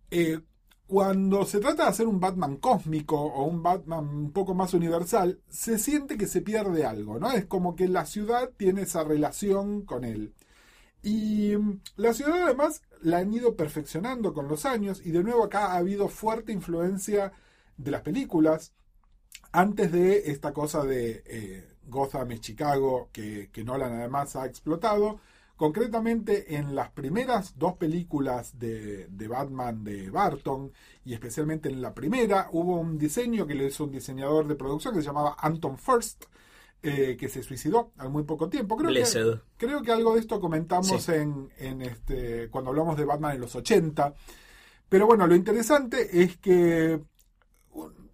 eh, 0.10 0.40
cuando 0.88 1.46
se 1.46 1.60
trata 1.62 1.84
de 1.84 1.90
hacer 1.90 2.08
un 2.08 2.20
Batman 2.20 2.58
cósmico 2.58 3.16
o 3.18 3.46
un 3.46 3.64
Batman 3.64 4.06
un 4.08 4.32
poco 4.34 4.54
más 4.54 4.74
universal, 4.74 5.42
se 5.50 5.80
siente 5.80 6.18
que 6.18 6.28
se 6.28 6.42
pierde 6.42 6.86
algo, 6.86 7.18
¿no? 7.18 7.32
Es 7.32 7.46
como 7.46 7.76
que 7.78 7.88
la 7.88 8.06
ciudad 8.06 8.50
tiene 8.58 8.82
esa 8.82 9.04
relación 9.06 9.86
con 9.86 10.04
él. 10.04 10.36
Y 11.04 11.56
mm, 11.58 11.82
la 11.98 12.14
ciudad 12.14 12.44
además 12.44 12.82
la 13.02 13.20
han 13.20 13.34
ido 13.34 13.56
perfeccionando 13.56 14.34
con 14.34 14.48
los 14.48 14.66
años 14.66 15.02
y 15.06 15.12
de 15.12 15.24
nuevo 15.24 15.44
acá 15.46 15.74
ha 15.74 15.78
habido 15.78 16.10
fuerte 16.10 16.52
influencia 16.54 17.34
de 17.78 17.92
las 17.92 18.02
películas 18.02 18.74
antes 19.52 19.92
de 19.92 20.32
esta 20.32 20.54
cosa 20.54 20.84
de 20.84 21.24
eh, 21.26 21.68
Gotham 21.88 22.32
y 22.32 22.40
Chicago 22.40 23.10
que, 23.12 23.50
que 23.52 23.64
Nolan 23.64 23.94
además 23.94 24.36
ha 24.36 24.46
explotado. 24.46 25.20
Concretamente 25.56 26.56
en 26.56 26.74
las 26.74 26.90
primeras 26.90 27.56
dos 27.60 27.74
películas 27.78 28.58
de, 28.58 29.06
de 29.08 29.28
Batman 29.28 29.84
de 29.84 30.10
Barton 30.10 30.72
y 31.06 31.14
especialmente 31.14 31.70
en 31.70 31.84
la 31.84 31.94
primera 31.94 32.48
hubo 32.52 32.80
un 32.80 32.98
diseño 32.98 33.46
que 33.46 33.54
le 33.54 33.68
hizo 33.68 33.84
un 33.84 33.92
diseñador 33.92 34.48
de 34.48 34.56
producción 34.56 34.96
que 34.96 35.02
se 35.02 35.06
llamaba 35.08 35.36
Anton 35.38 35.78
First 35.78 36.24
eh, 36.82 37.16
que 37.20 37.30
se 37.30 37.44
suicidó 37.44 37.92
al 37.98 38.10
muy 38.10 38.24
poco 38.24 38.50
tiempo. 38.50 38.76
Creo 38.76 38.90
que, 38.90 39.06
creo 39.58 39.84
que 39.84 39.92
algo 39.92 40.16
de 40.16 40.22
esto 40.22 40.40
comentamos 40.42 41.04
Sí. 41.04 41.12
en, 41.12 41.52
en 41.60 41.84
este 41.84 42.50
cuando 42.50 42.72
hablamos 42.72 42.98
de 42.98 43.06
Batman 43.06 43.36
en 43.36 43.42
los 43.42 43.56
80. 43.56 44.16
Pero 44.90 45.06
bueno, 45.06 45.28
lo 45.28 45.36
interesante 45.36 46.24
es 46.24 46.38
que 46.38 47.00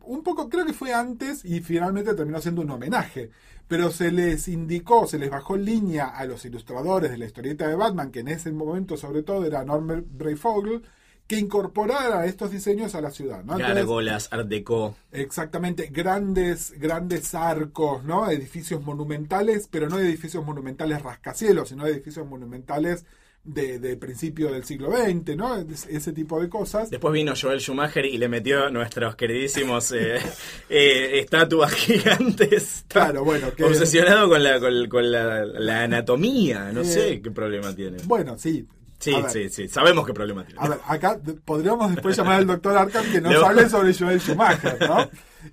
un, 0.07 0.23
poco, 0.23 0.49
creo 0.49 0.65
que 0.65 0.73
fue 0.73 0.93
antes 0.93 1.43
y 1.45 1.61
finalmente 1.61 2.13
terminó 2.13 2.41
siendo 2.41 2.61
un 2.61 2.71
homenaje. 2.71 3.29
Pero 3.67 3.91
se 3.91 4.11
les 4.11 4.47
indicó, 4.47 5.07
se 5.07 5.19
les 5.19 5.29
bajó 5.29 5.57
línea 5.57 6.07
a 6.07 6.25
los 6.25 6.45
ilustradores 6.45 7.11
de 7.11 7.17
la 7.17 7.25
historieta 7.25 7.67
de 7.67 7.75
Batman, 7.75 8.11
que 8.11 8.21
en 8.21 8.29
ese 8.29 8.51
momento 8.51 8.95
sobre 8.95 9.23
todo 9.23 9.45
era 9.45 9.65
Norman 9.65 10.05
Breyfogle, 10.09 10.81
que 11.27 11.37
incorporara 11.37 12.25
estos 12.25 12.51
diseños 12.51 12.95
a 12.95 13.01
la 13.01 13.11
ciudad. 13.11 13.43
¿no? 13.43 13.57
Gárgolas, 13.57 14.29
Art 14.31 14.47
Deco. 14.47 14.95
Exactamente, 15.11 15.87
grandes, 15.87 16.71
grandes 16.79 17.35
arcos, 17.35 18.03
¿no? 18.05 18.29
Edificios 18.29 18.81
monumentales, 18.81 19.67
pero 19.69 19.89
no 19.89 19.99
edificios 19.99 20.45
monumentales 20.45 21.01
rascacielos, 21.01 21.69
sino 21.69 21.85
edificios 21.85 22.25
monumentales 22.25 23.05
de, 23.43 23.79
de 23.79 23.95
principio 23.95 24.51
del 24.51 24.65
siglo 24.65 24.91
XX, 24.91 25.35
¿no? 25.37 25.55
Es- 25.57 25.87
Ese 25.87 26.11
tipo 26.11 26.41
de 26.41 26.49
cosas. 26.49 26.89
Después 26.89 27.13
vino 27.13 27.33
Joel 27.39 27.61
Schumacher 27.61 28.05
y 28.05 28.17
le 28.17 28.27
metió 28.27 28.69
nuestros 28.69 29.15
queridísimos 29.15 29.91
eh, 29.93 30.17
eh, 30.69 31.19
estatuas 31.19 31.71
gigantes. 31.73 32.83
Claro, 32.87 33.23
bueno, 33.23 33.53
que- 33.55 33.63
Obsesionado 33.63 34.27
con 34.29 34.43
la, 34.43 34.59
con, 34.59 34.87
con 34.89 35.11
la, 35.11 35.45
la 35.45 35.83
anatomía. 35.83 36.71
No 36.73 36.81
Eh, 36.81 36.85
sé 36.85 37.21
qué 37.21 37.31
problema 37.31 37.73
tiene. 37.75 37.97
Bueno, 38.05 38.37
sí. 38.37 38.65
Sí, 38.99 39.13
ver, 39.13 39.29
sí, 39.29 39.49
sí. 39.49 39.67
Sabemos 39.67 40.07
qué 40.07 40.13
problema 40.13 40.43
tiene. 40.43 40.59
A 40.59 40.69
ver, 40.69 40.79
acá 40.87 41.19
podríamos 41.45 41.91
después 41.93 42.17
llamar 42.17 42.39
al 42.39 42.47
doctor 42.47 42.75
Arkham 42.77 43.05
que 43.11 43.21
nos 43.21 43.31
No. 43.39 43.45
hable 43.45 43.69
sobre 43.69 43.93
Joel 43.93 44.19
Schumacher, 44.19 44.77
¿no? 44.89 45.07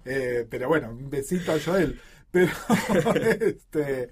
Eh, 0.07 0.47
pero 0.49 0.67
bueno, 0.69 0.89
un 0.91 1.11
besito 1.11 1.53
a 1.53 1.57
Joel. 1.63 2.01
Pero, 2.35 2.53
este, 3.15 4.11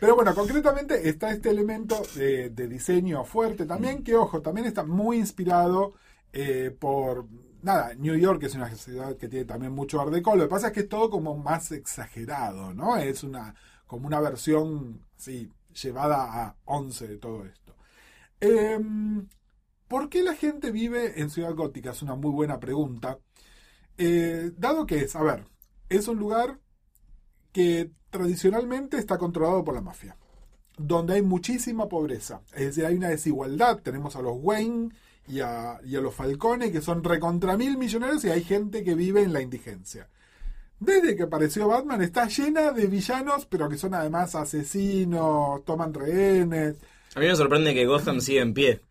pero 0.00 0.14
bueno, 0.14 0.34
concretamente 0.34 1.06
está 1.06 1.30
este 1.32 1.50
elemento 1.50 2.00
de, 2.14 2.48
de 2.48 2.66
diseño 2.66 3.24
fuerte 3.24 3.66
también, 3.66 4.02
que 4.02 4.16
ojo, 4.16 4.40
también 4.40 4.66
está 4.66 4.84
muy 4.84 5.18
inspirado 5.18 5.92
eh, 6.32 6.74
por, 6.80 7.26
nada, 7.60 7.92
New 7.94 8.16
York 8.16 8.42
es 8.44 8.54
una 8.54 8.74
ciudad 8.74 9.18
que 9.18 9.28
tiene 9.28 9.44
también 9.44 9.72
mucho 9.72 10.00
art 10.00 10.10
deco, 10.10 10.34
lo 10.34 10.44
que 10.44 10.48
pasa 10.48 10.68
es 10.68 10.72
que 10.72 10.80
es 10.80 10.88
todo 10.88 11.10
como 11.10 11.36
más 11.36 11.70
exagerado, 11.70 12.72
¿no? 12.72 12.96
Es 12.96 13.22
una, 13.22 13.54
como 13.86 14.06
una 14.06 14.20
versión, 14.20 15.04
sí, 15.18 15.52
llevada 15.82 16.42
a 16.42 16.56
11 16.64 17.06
de 17.06 17.18
todo 17.18 17.44
esto. 17.44 17.76
Em, 18.40 19.28
¿Por 19.88 20.08
qué 20.08 20.22
la 20.22 20.34
gente 20.34 20.70
vive 20.70 21.20
en 21.20 21.28
Ciudad 21.28 21.54
Gótica? 21.54 21.90
Es 21.90 22.00
una 22.00 22.14
muy 22.14 22.30
buena 22.30 22.58
pregunta. 22.60 23.18
Eh, 23.98 24.52
dado 24.56 24.86
que 24.86 25.00
es, 25.00 25.14
a 25.16 25.22
ver, 25.22 25.44
es 25.90 26.08
un 26.08 26.18
lugar 26.18 26.58
que 27.58 27.90
tradicionalmente 28.10 28.98
está 28.98 29.18
controlado 29.18 29.64
por 29.64 29.74
la 29.74 29.80
mafia, 29.80 30.16
donde 30.76 31.14
hay 31.14 31.22
muchísima 31.22 31.88
pobreza, 31.88 32.40
es 32.54 32.66
decir, 32.66 32.86
hay 32.86 32.94
una 32.94 33.08
desigualdad. 33.08 33.80
Tenemos 33.82 34.14
a 34.14 34.22
los 34.22 34.36
Wayne 34.36 34.90
y 35.26 35.40
a, 35.40 35.80
y 35.84 35.96
a 35.96 36.00
los 36.00 36.14
Falcone 36.14 36.70
que 36.70 36.80
son 36.80 37.02
recontra 37.02 37.56
mil 37.56 37.76
millonarios 37.76 38.24
y 38.24 38.30
hay 38.30 38.44
gente 38.44 38.84
que 38.84 38.94
vive 38.94 39.22
en 39.24 39.32
la 39.32 39.42
indigencia. 39.42 40.08
Desde 40.78 41.16
que 41.16 41.24
apareció 41.24 41.66
Batman 41.66 42.00
está 42.00 42.28
llena 42.28 42.70
de 42.70 42.86
villanos, 42.86 43.44
pero 43.46 43.68
que 43.68 43.76
son 43.76 43.92
además 43.94 44.36
asesinos, 44.36 45.64
toman 45.64 45.92
rehenes, 45.92 46.76
A 47.16 47.18
mí 47.18 47.26
me 47.26 47.34
sorprende 47.34 47.74
que 47.74 47.86
Gotham 47.86 48.20
siga 48.20 48.42
en 48.42 48.54
pie. 48.54 48.82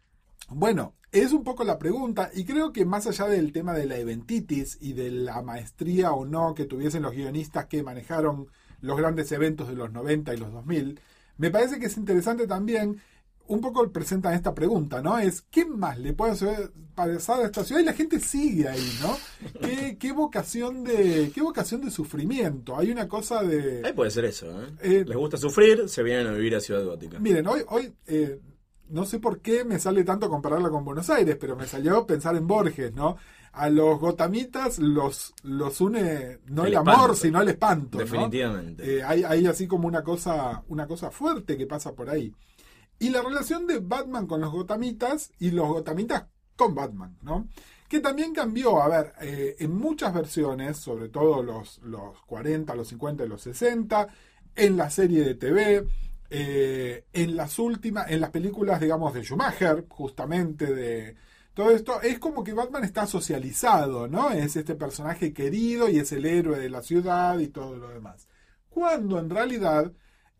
bueno, 0.49 0.93
es 1.13 1.31
un 1.31 1.45
poco 1.45 1.63
la 1.63 1.79
pregunta 1.79 2.29
y 2.35 2.43
creo 2.43 2.73
que 2.73 2.83
más 2.83 3.07
allá 3.07 3.27
del 3.27 3.53
tema 3.53 3.71
de 3.73 3.85
la 3.85 3.97
eventitis 3.97 4.77
y 4.81 4.91
de 4.91 5.09
la 5.09 5.41
maestría 5.41 6.11
o 6.11 6.25
no 6.25 6.53
que 6.53 6.65
tuviesen 6.65 7.03
los 7.03 7.13
guionistas 7.13 7.67
que 7.67 7.81
manejaron 7.81 8.49
los 8.81 8.97
grandes 8.97 9.31
eventos 9.31 9.67
de 9.67 9.75
los 9.75 9.91
90 9.91 10.33
y 10.33 10.37
los 10.37 10.51
2000, 10.51 10.99
me 11.37 11.51
parece 11.51 11.79
que 11.79 11.85
es 11.85 11.97
interesante 11.97 12.47
también, 12.47 12.99
un 13.47 13.61
poco 13.61 13.89
presentan 13.91 14.33
esta 14.33 14.53
pregunta, 14.53 15.01
¿no? 15.01 15.17
Es, 15.17 15.41
¿qué 15.41 15.65
más 15.65 15.97
le 15.97 16.13
puede 16.13 16.35
pasar 16.95 17.41
a 17.41 17.45
esta 17.45 17.63
ciudad? 17.63 17.81
Y 17.81 17.85
la 17.85 17.93
gente 17.93 18.19
sigue 18.19 18.67
ahí, 18.67 18.99
¿no? 19.01 19.17
¿Qué, 19.61 19.97
qué 19.97 20.11
vocación 20.11 20.83
de 20.83 21.31
qué 21.33 21.41
vocación 21.41 21.81
de 21.81 21.91
sufrimiento? 21.91 22.77
Hay 22.77 22.91
una 22.91 23.07
cosa 23.07 23.43
de... 23.43 23.81
Ahí 23.85 23.93
puede 23.93 24.11
ser 24.11 24.25
eso, 24.25 24.47
¿eh? 24.61 24.67
Eh, 24.81 25.05
Les 25.07 25.17
gusta 25.17 25.37
sufrir, 25.37 25.87
se 25.87 26.03
vienen 26.03 26.27
a 26.27 26.33
vivir 26.33 26.55
a 26.55 26.59
Ciudad 26.59 26.83
Gótica. 26.83 27.19
Miren, 27.19 27.47
hoy, 27.47 27.61
hoy 27.69 27.93
eh, 28.07 28.39
no 28.89 29.05
sé 29.05 29.19
por 29.19 29.39
qué 29.41 29.63
me 29.65 29.79
sale 29.79 30.03
tanto 30.03 30.29
compararla 30.29 30.69
con 30.69 30.85
Buenos 30.85 31.09
Aires, 31.09 31.37
pero 31.39 31.55
me 31.55 31.67
salió 31.67 32.05
pensar 32.05 32.35
en 32.35 32.47
Borges, 32.47 32.93
¿no? 32.93 33.17
A 33.53 33.69
los 33.69 33.99
gotamitas 33.99 34.77
los, 34.79 35.33
los 35.43 35.81
une 35.81 36.39
no 36.47 36.63
el, 36.63 36.73
El 36.73 36.77
amor, 36.77 36.93
espanto. 36.93 37.15
sino 37.15 37.41
el 37.41 37.49
espanto. 37.49 37.97
¿no? 37.97 38.03
Definitivamente. 38.03 38.97
Eh, 38.97 39.03
hay, 39.03 39.23
hay 39.23 39.47
así 39.47 39.67
como 39.67 39.87
una 39.87 40.03
cosa, 40.03 40.63
una 40.67 40.85
cosa 40.87 41.09
fuerte 41.11 41.57
que 41.57 41.65
pasa 41.65 41.93
por 41.93 42.09
ahí. 42.09 42.33
Y 42.99 43.09
la 43.09 43.21
relación 43.21 43.65
de 43.67 43.79
Batman 43.79 44.27
con 44.27 44.41
los 44.41 44.51
gotamitas 44.51 45.31
y 45.39 45.51
los 45.51 45.67
gotamitas 45.67 46.25
con 46.55 46.73
Batman, 46.75 47.17
¿no? 47.21 47.47
Que 47.87 47.99
también 47.99 48.33
cambió, 48.33 48.81
a 48.81 48.89
ver, 48.89 49.13
eh, 49.21 49.55
en 49.59 49.73
muchas 49.73 50.13
versiones, 50.13 50.77
sobre 50.77 51.07
todo 51.09 51.41
los, 51.41 51.79
los 51.83 52.21
40, 52.25 52.75
los 52.75 52.87
50 52.89 53.23
y 53.23 53.27
los 53.29 53.41
60, 53.41 54.07
en 54.55 54.75
la 54.77 54.89
serie 54.89 55.23
de 55.23 55.35
TV, 55.35 55.87
eh, 56.29 57.05
en 57.13 57.35
las 57.35 57.57
últimas, 57.59 58.09
en 58.11 58.21
las 58.21 58.31
películas, 58.31 58.79
digamos, 58.79 59.13
de 59.13 59.23
Schumacher, 59.23 59.85
justamente 59.87 60.73
de 60.73 61.15
todo 61.53 61.71
esto, 61.71 62.01
es 62.01 62.19
como 62.19 62.43
que 62.43 62.53
Batman 62.53 62.83
está 62.83 63.07
socializado, 63.07 64.07
¿no? 64.07 64.29
Es 64.29 64.55
este 64.55 64.75
personaje 64.75 65.33
querido 65.33 65.89
y 65.89 65.97
es 65.97 66.11
el 66.11 66.25
héroe 66.25 66.59
de 66.59 66.69
la 66.69 66.83
ciudad 66.83 67.39
y 67.39 67.47
todo 67.47 67.77
lo 67.77 67.89
demás. 67.89 68.27
Cuando 68.69 69.17
en 69.17 69.29
realidad 69.29 69.91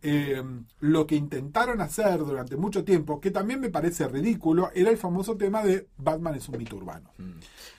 eh, 0.03 0.41
lo 0.81 1.07
que 1.07 1.15
intentaron 1.15 1.81
hacer 1.81 2.19
durante 2.19 2.55
mucho 2.55 2.83
tiempo, 2.83 3.19
que 3.19 3.31
también 3.31 3.59
me 3.59 3.69
parece 3.69 4.07
ridículo, 4.07 4.69
era 4.75 4.89
el 4.91 4.97
famoso 4.97 5.35
tema 5.35 5.63
de 5.63 5.87
Batman 5.97 6.35
es 6.35 6.47
un 6.49 6.57
mito 6.57 6.75
urbano. 6.75 7.11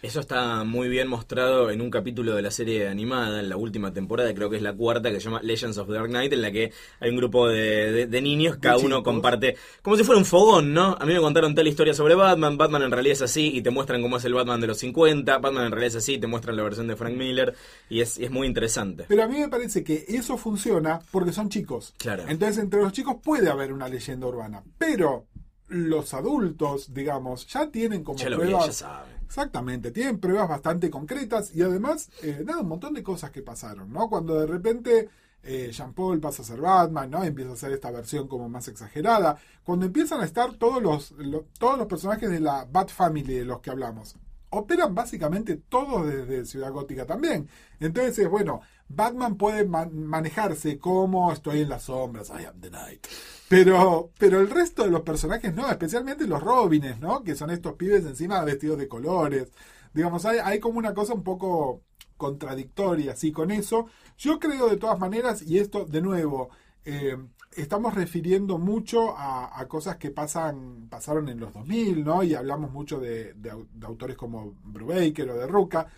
Eso 0.01 0.21
está 0.21 0.63
muy 0.65 0.89
bien 0.89 1.09
mostrado 1.09 1.71
en 1.71 1.81
un 1.81 1.91
capítulo 1.91 2.35
de 2.37 2.43
la 2.43 2.51
serie 2.53 2.87
animada, 2.89 3.41
en 3.41 3.49
la 3.49 3.57
última 3.57 3.93
temporada, 3.93 4.33
creo 4.33 4.49
que 4.49 4.57
es 4.57 4.63
la 4.63 4.73
cuarta, 4.73 5.11
que 5.11 5.19
se 5.19 5.25
llama 5.25 5.41
Legends 5.43 5.77
of 5.79 5.89
Dark 5.89 6.09
Knight, 6.09 6.33
en 6.33 6.43
la 6.43 6.53
que 6.53 6.73
hay 7.01 7.11
un 7.11 7.17
grupo 7.17 7.49
de, 7.49 7.91
de- 7.93 8.07
de 8.07 8.21
niños, 8.23 8.59
cada 8.61 8.77
uno 8.87 9.03
comparte, 9.03 9.57
como 9.83 9.97
si 9.97 10.05
fuera 10.05 10.19
un 10.19 10.25
fogón, 10.25 10.73
¿no? 10.73 10.97
A 11.01 11.05
mí 11.05 11.13
me 11.15 11.21
contaron 11.21 11.55
tal 11.55 11.67
historia 11.67 11.95
sobre 11.95 12.15
Batman, 12.15 12.57
Batman 12.57 12.83
en 12.83 12.93
realidad 12.93 13.15
es 13.15 13.23
así, 13.23 13.51
y 13.57 13.63
te 13.63 13.71
muestran 13.71 14.01
cómo 14.03 14.19
es 14.19 14.25
el 14.25 14.35
Batman 14.35 14.61
de 14.61 14.69
los 14.69 14.79
50, 14.79 15.39
Batman 15.39 15.67
en 15.67 15.73
realidad 15.73 15.89
es 15.89 15.97
así, 15.97 16.15
y 16.15 16.19
te 16.19 16.27
muestran 16.29 16.57
la 16.57 16.63
versión 16.63 16.87
de 16.87 16.95
Frank 16.97 17.15
Miller, 17.17 17.55
y 17.91 18.01
es, 18.01 18.19
y 18.19 18.25
es 18.25 18.31
muy 18.31 18.47
interesante. 18.47 19.05
Pero 19.09 19.25
a 19.25 19.27
mí 19.27 19.39
me 19.41 19.49
parece 19.49 19.83
que 19.83 20.05
eso 20.09 20.37
funciona 20.39 21.01
porque 21.11 21.33
son 21.33 21.49
chicos. 21.49 21.93
Claro. 22.17 22.25
Entonces, 22.29 22.59
entre 22.63 22.81
los 22.83 22.93
chicos 22.93 23.17
puede 23.23 23.51
haber 23.51 23.73
una 23.73 23.89
leyenda 23.89 24.27
urbana. 24.27 24.63
Pero 24.79 25.27
los 25.69 26.15
adultos, 26.15 26.95
digamos, 26.95 27.47
ya 27.47 27.71
tienen 27.71 28.03
como 28.03 28.19
Ya 28.19 28.31
lo 28.31 28.37
vi, 28.39 28.45
pruebas. 28.47 28.67
ya 28.67 28.73
saben. 28.73 29.19
Exactamente, 29.27 29.91
tienen 29.91 30.19
pruebas 30.19 30.49
bastante 30.49 30.89
concretas 30.89 31.55
y 31.55 31.61
además, 31.63 32.09
eh, 32.23 32.43
nada, 32.47 32.63
un 32.63 32.69
montón 32.69 32.95
de 32.95 33.03
cosas 33.03 33.31
que 33.31 33.43
pasaron, 33.43 33.93
¿no? 33.93 34.09
Cuando 34.09 34.41
de 34.41 34.47
repente 34.47 35.11
eh, 35.43 35.71
Jean 35.71 35.93
Paul 35.93 36.19
pasa 36.19 36.41
a 36.43 36.47
ser 36.47 36.61
Batman, 36.63 37.11
¿no? 37.11 37.23
Empieza 37.23 37.51
a 37.51 37.55
hacer 37.55 37.73
esta 37.73 37.91
versión 37.91 38.27
como 38.27 38.49
más 38.49 38.67
exagerada. 38.69 39.37
Cuando 39.65 39.85
empiezan 39.87 40.21
a 40.23 40.25
estar 40.25 40.55
todos 40.55 40.83
los, 40.83 41.11
lo- 41.13 41.45
todos 41.59 41.77
los 41.77 41.87
personajes 41.87 42.31
de 42.31 42.41
la 42.41 42.65
Bat 42.65 42.89
Family 42.91 43.35
de 43.35 43.45
los 43.45 43.61
que 43.61 43.71
hablamos. 43.71 44.17
Operan 44.51 44.95
básicamente 44.95 45.57
todos 45.69 46.07
desde 46.07 46.47
Ciudad 46.47 46.73
Gótica 46.73 47.05
también. 47.05 47.49
Entonces, 47.81 48.19
es 48.19 48.31
bueno, 48.31 48.63
Batman 48.89 49.37
puede 49.37 49.67
man- 49.67 50.07
manejarse 50.07 50.79
como 50.79 51.33
estoy 51.33 51.61
en 51.61 51.69
las 51.69 51.85
sombras, 51.85 52.31
I 52.31 52.47
am 52.47 52.61
the 52.61 52.71
night. 52.71 53.07
Pero, 53.49 54.11
pero 54.19 54.41
el 54.41 54.51
resto 54.51 54.85
de 54.85 54.91
los 54.91 55.03
personajes 55.03 55.55
no, 55.55 55.71
especialmente 55.71 56.27
los 56.27 56.43
Robines, 56.43 56.99
¿no? 57.01 57.23
Que 57.23 57.35
son 57.35 57.51
estos 57.51 57.75
pibes 57.75 58.05
encima 58.05 58.45
vestidos 58.45 58.79
de 58.79 58.89
colores. 58.89 59.53
Digamos, 59.95 60.25
hay, 60.27 60.61
como 60.61 60.79
una 60.79 60.95
cosa 60.95 61.15
un 61.15 61.23
poco 61.23 61.83
contradictoria, 62.17 63.13
así 63.13 63.33
con 63.33 63.51
eso. 63.51 63.87
Yo 64.19 64.39
creo 64.39 64.69
de 64.69 64.77
todas 64.77 64.99
maneras, 64.99 65.43
y 65.43 65.59
esto 65.59 65.85
de 65.85 66.03
nuevo, 66.03 66.51
eh, 66.85 67.17
estamos 67.57 67.95
refiriendo 67.95 68.59
mucho 68.59 69.15
a, 69.17 69.67
cosas 69.69 69.97
que 69.97 70.11
pasan, 70.11 70.89
pasaron 70.91 71.29
en 71.29 71.41
los 71.41 71.53
2000, 71.53 72.05
¿no? 72.05 72.23
Y 72.23 72.35
hablamos 72.35 72.71
mucho 72.71 73.01
de 73.01 73.35
autores 73.83 74.17
como 74.17 74.55
Brubaker 74.65 75.31
o 75.31 75.39
de 75.39 75.47
Ruca, 75.47 75.89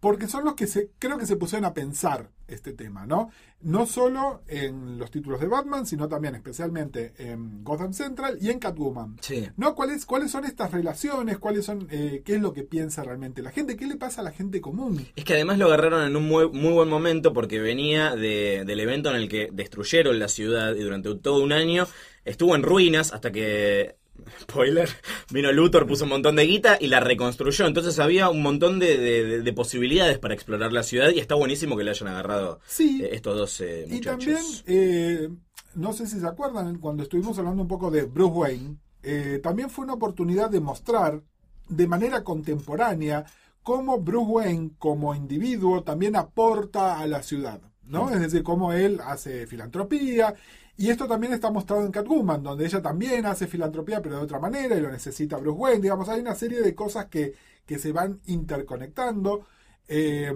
porque 0.00 0.26
son 0.26 0.44
los 0.44 0.54
que 0.54 0.66
se, 0.66 0.90
creo 0.98 1.18
que 1.18 1.26
se 1.26 1.36
pusieron 1.36 1.66
a 1.66 1.74
pensar 1.74 2.30
este 2.50 2.72
tema, 2.72 3.06
¿no? 3.06 3.30
No 3.62 3.86
solo 3.86 4.42
en 4.48 4.98
los 4.98 5.10
títulos 5.10 5.40
de 5.40 5.46
Batman, 5.46 5.86
sino 5.86 6.08
también 6.08 6.34
especialmente 6.34 7.12
en 7.18 7.62
Gotham 7.64 7.92
Central 7.92 8.38
y 8.40 8.50
en 8.50 8.58
Catwoman. 8.58 9.16
Sí. 9.20 9.48
¿No? 9.56 9.74
¿Cuáles, 9.74 10.06
¿Cuáles 10.06 10.30
son 10.30 10.44
estas 10.44 10.70
relaciones? 10.72 11.38
¿Cuáles 11.38 11.64
son, 11.66 11.86
eh, 11.90 12.22
¿Qué 12.24 12.34
es 12.36 12.40
lo 12.40 12.52
que 12.52 12.62
piensa 12.62 13.02
realmente 13.04 13.42
la 13.42 13.50
gente? 13.50 13.76
¿Qué 13.76 13.86
le 13.86 13.96
pasa 13.96 14.20
a 14.20 14.24
la 14.24 14.32
gente 14.32 14.60
común? 14.60 15.06
Es 15.16 15.24
que 15.24 15.34
además 15.34 15.58
lo 15.58 15.66
agarraron 15.66 16.02
en 16.06 16.16
un 16.16 16.26
muy, 16.26 16.48
muy 16.50 16.72
buen 16.72 16.88
momento 16.88 17.32
porque 17.32 17.60
venía 17.60 18.16
de- 18.16 18.64
del 18.66 18.80
evento 18.80 19.10
en 19.10 19.16
el 19.16 19.28
que 19.28 19.48
destruyeron 19.52 20.18
la 20.18 20.28
ciudad 20.28 20.74
y 20.74 20.80
durante 20.80 21.14
todo 21.16 21.42
un 21.42 21.52
año 21.52 21.86
estuvo 22.24 22.54
en 22.54 22.62
ruinas 22.62 23.12
hasta 23.12 23.30
que, 23.32 23.96
spoiler, 24.40 24.88
vino 25.30 25.52
Luthor, 25.52 25.86
puso 25.86 26.04
un 26.04 26.10
montón 26.10 26.36
de 26.36 26.44
guita 26.46 26.78
y 26.80 26.86
la 26.88 27.00
reconstruyó. 27.00 27.66
Entonces 27.66 27.98
había 27.98 28.28
un 28.30 28.42
montón 28.42 28.78
de, 28.78 28.98
de- 28.98 29.24
de- 29.24 29.42
de 29.42 29.52
posibilidades 29.52 30.18
para 30.18 30.34
explorar 30.34 30.72
la 30.72 30.82
ciudad 30.82 31.10
y 31.10 31.18
está 31.18 31.34
buenísimo 31.34 31.76
que 31.76 31.84
le 31.84 31.90
hayan 31.90 32.08
agarrado 32.08 32.60
Sí. 32.66 33.00
eh, 33.02 33.10
estos 33.12 33.36
dos 33.36 33.60
eh, 33.60 33.86
Y 33.90 34.00
también, 34.00 34.38
eh, 34.66 35.28
no 35.74 35.92
sé 35.92 36.06
si 36.06 36.18
se 36.20 36.26
acuerdan, 36.26 36.78
cuando 36.78 37.02
estuvimos 37.02 37.38
hablando 37.38 37.62
un 37.62 37.68
poco 37.68 37.90
de 37.90 38.02
Bruce 38.04 38.32
Wayne, 38.34 38.76
eh, 39.02 39.40
también 39.42 39.70
fue 39.70 39.84
una 39.84 39.94
oportunidad 39.94 40.50
de 40.50 40.60
mostrar 40.60 41.22
de 41.68 41.86
manera 41.86 42.22
contemporánea 42.24 43.24
cómo 43.62 44.00
Bruce 44.00 44.26
Wayne 44.30 44.70
como 44.78 45.14
individuo 45.14 45.82
también 45.84 46.16
aporta 46.16 46.98
a 46.98 47.06
la 47.06 47.22
ciudad, 47.22 47.60
¿no? 47.90 48.10
Es 48.10 48.20
decir, 48.20 48.42
cómo 48.42 48.72
él 48.72 49.00
hace 49.04 49.46
filantropía. 49.46 50.34
Y 50.76 50.88
esto 50.90 51.06
también 51.06 51.32
está 51.34 51.50
mostrado 51.50 51.84
en 51.84 51.92
Catwoman, 51.92 52.42
donde 52.42 52.64
ella 52.66 52.80
también 52.82 53.26
hace 53.26 53.46
filantropía, 53.46 54.00
pero 54.02 54.16
de 54.16 54.22
otra 54.24 54.38
manera, 54.38 54.76
y 54.76 54.80
lo 54.80 54.90
necesita 54.90 55.36
Bruce 55.36 55.58
Wayne. 55.58 55.82
Digamos, 55.82 56.08
hay 56.08 56.20
una 56.20 56.34
serie 56.34 56.62
de 56.62 56.74
cosas 56.74 57.06
que, 57.06 57.34
que 57.66 57.78
se 57.78 57.92
van 57.92 58.20
interconectando. 58.26 59.46
eh, 59.88 60.32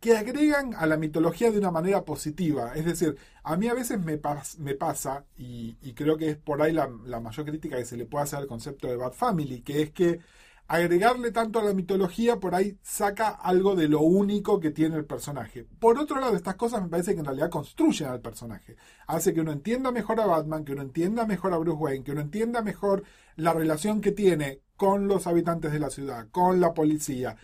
que 0.00 0.16
agregan 0.16 0.74
a 0.74 0.86
la 0.86 0.96
mitología 0.96 1.50
de 1.50 1.58
una 1.58 1.70
manera 1.72 2.04
positiva. 2.04 2.72
Es 2.74 2.84
decir, 2.84 3.16
a 3.42 3.56
mí 3.56 3.66
a 3.68 3.74
veces 3.74 3.98
me, 4.00 4.20
me 4.58 4.74
pasa, 4.74 5.24
y, 5.36 5.76
y 5.82 5.94
creo 5.94 6.16
que 6.16 6.30
es 6.30 6.36
por 6.36 6.62
ahí 6.62 6.72
la, 6.72 6.88
la 7.04 7.18
mayor 7.20 7.46
crítica 7.46 7.76
que 7.76 7.84
se 7.84 7.96
le 7.96 8.06
puede 8.06 8.24
hacer 8.24 8.38
al 8.38 8.46
concepto 8.46 8.86
de 8.86 8.96
Bad 8.96 9.12
Family, 9.12 9.62
que 9.62 9.82
es 9.82 9.90
que 9.90 10.20
agregarle 10.68 11.32
tanto 11.32 11.58
a 11.58 11.64
la 11.64 11.72
mitología 11.72 12.38
por 12.38 12.54
ahí 12.54 12.78
saca 12.82 13.30
algo 13.30 13.74
de 13.74 13.88
lo 13.88 14.02
único 14.02 14.60
que 14.60 14.70
tiene 14.70 14.96
el 14.96 15.06
personaje. 15.06 15.64
Por 15.64 15.98
otro 15.98 16.20
lado, 16.20 16.36
estas 16.36 16.56
cosas 16.56 16.82
me 16.82 16.90
parece 16.90 17.14
que 17.14 17.20
en 17.20 17.24
realidad 17.24 17.48
construyen 17.48 18.10
al 18.10 18.20
personaje. 18.20 18.76
Hace 19.06 19.32
que 19.32 19.40
uno 19.40 19.50
entienda 19.50 19.90
mejor 19.90 20.20
a 20.20 20.26
Batman, 20.26 20.66
que 20.66 20.72
uno 20.72 20.82
entienda 20.82 21.24
mejor 21.24 21.54
a 21.54 21.58
Bruce 21.58 21.78
Wayne, 21.78 22.04
que 22.04 22.12
uno 22.12 22.20
entienda 22.20 22.60
mejor 22.60 23.02
la 23.36 23.54
relación 23.54 24.02
que 24.02 24.12
tiene 24.12 24.60
con 24.76 25.08
los 25.08 25.26
habitantes 25.26 25.72
de 25.72 25.80
la 25.80 25.88
ciudad, 25.88 26.28
con 26.30 26.60
la 26.60 26.74
policía, 26.74 27.36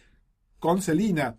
con 0.59 0.83
Selina, 0.83 1.39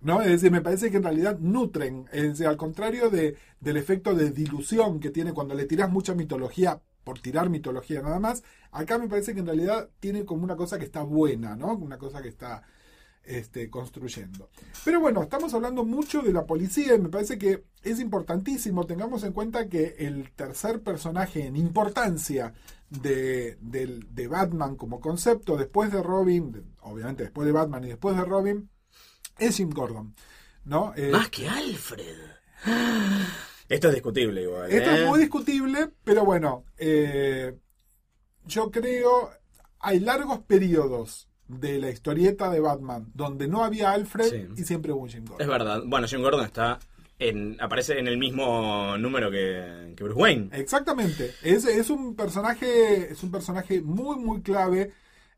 ¿no? 0.00 0.22
Es 0.22 0.28
decir, 0.28 0.50
me 0.50 0.62
parece 0.62 0.90
que 0.90 0.96
en 0.96 1.04
realidad 1.04 1.38
nutren, 1.38 2.08
es 2.12 2.22
decir, 2.22 2.48
al 2.48 2.56
contrario 2.56 3.08
de, 3.08 3.36
del 3.60 3.76
efecto 3.76 4.16
de 4.16 4.32
dilución 4.32 4.98
que 4.98 5.10
tiene 5.10 5.32
cuando 5.32 5.54
le 5.54 5.66
tiras 5.66 5.90
mucha 5.90 6.12
mitología 6.14 6.80
por 7.04 7.18
tirar 7.20 7.48
mitología 7.50 8.02
nada 8.02 8.18
más, 8.20 8.42
acá 8.72 8.98
me 8.98 9.08
parece 9.08 9.34
que 9.34 9.40
en 9.40 9.46
realidad 9.46 9.88
tiene 10.00 10.24
como 10.24 10.44
una 10.44 10.56
cosa 10.56 10.78
que 10.78 10.84
está 10.84 11.02
buena, 11.02 11.56
¿no? 11.56 11.74
Una 11.74 11.98
cosa 11.98 12.20
que 12.22 12.28
está 12.28 12.62
este, 13.24 13.68
construyendo. 13.70 14.48
Pero 14.84 15.00
bueno, 15.00 15.22
estamos 15.22 15.52
hablando 15.54 15.84
mucho 15.84 16.22
de 16.22 16.32
la 16.32 16.46
policía 16.46 16.94
y 16.94 16.98
me 17.00 17.08
parece 17.10 17.38
que 17.38 17.64
es 17.82 18.00
importantísimo, 18.00 18.86
tengamos 18.86 19.22
en 19.24 19.32
cuenta 19.32 19.68
que 19.68 19.94
el 19.98 20.30
tercer 20.32 20.82
personaje 20.82 21.46
en 21.46 21.56
importancia 21.56 22.54
de, 22.88 23.56
del- 23.60 24.06
de 24.14 24.26
Batman 24.26 24.76
como 24.76 25.00
concepto, 25.00 25.56
después 25.56 25.92
de 25.92 26.02
Robin, 26.02 26.50
de- 26.52 26.64
obviamente 26.80 27.24
después 27.24 27.46
de 27.46 27.52
Batman 27.52 27.84
y 27.84 27.88
después 27.88 28.16
de 28.16 28.24
Robin, 28.24 28.70
es 29.38 29.56
Jim 29.56 29.70
Gordon. 29.70 30.14
¿no? 30.64 30.92
Eh, 30.96 31.10
Más 31.10 31.28
que 31.30 31.48
Alfred. 31.48 32.16
Esto 33.70 33.88
es 33.88 33.94
discutible 33.94 34.42
igual. 34.42 34.70
Esto 34.70 34.90
¿eh? 34.90 35.02
es 35.02 35.08
muy 35.08 35.18
discutible, 35.20 35.88
pero 36.04 36.24
bueno, 36.24 36.64
eh, 36.76 37.54
yo 38.46 38.70
creo 38.70 39.30
hay 39.78 40.00
largos 40.00 40.40
periodos 40.40 41.28
de 41.48 41.78
la 41.78 41.90
historieta 41.90 42.50
de 42.50 42.60
Batman 42.60 43.10
donde 43.14 43.48
no 43.48 43.64
había 43.64 43.92
Alfred 43.92 44.28
Sí. 44.28 44.46
y 44.56 44.64
siempre 44.64 44.92
hubo 44.92 45.02
un 45.02 45.08
Jim 45.08 45.24
Gordon. 45.24 45.40
Es 45.42 45.48
verdad. 45.48 45.82
Bueno, 45.86 46.06
Jim 46.06 46.20
Gordon 46.20 46.44
está 46.44 46.78
en, 47.18 47.56
aparece 47.60 47.98
en 47.98 48.08
el 48.08 48.18
mismo 48.18 48.96
número 48.98 49.30
que, 49.30 49.94
que 49.96 50.04
Bruce 50.04 50.18
Wayne. 50.20 50.50
Exactamente. 50.52 51.32
Es, 51.42 51.64
es 51.64 51.90
un 51.90 52.14
personaje, 52.14 53.12
es 53.12 53.22
un 53.22 53.30
personaje 53.30 53.80
muy, 53.80 54.16
muy 54.16 54.42
clave. 54.42 54.92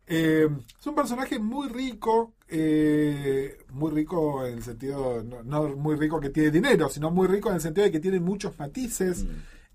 Eh, 0.07 0.49
es 0.79 0.87
un 0.87 0.95
personaje 0.95 1.39
muy 1.39 1.69
rico, 1.69 2.35
eh, 2.49 3.65
muy 3.71 3.93
rico 3.93 4.45
en 4.45 4.55
el 4.55 4.63
sentido, 4.63 5.23
no, 5.23 5.43
no 5.43 5.77
muy 5.77 5.97
rico 5.97 6.21
que 6.21 6.31
tiene 6.31 6.51
dinero, 6.51 6.89
sino 6.89 7.11
muy 7.11 7.29
rico 7.29 7.49
en 7.49 7.57
el 7.57 7.61
sentido 7.61 7.85
de 7.85 7.93
que 7.93 8.01
tiene 8.01 8.21
muchos 8.21 8.59
matices. 8.59 9.25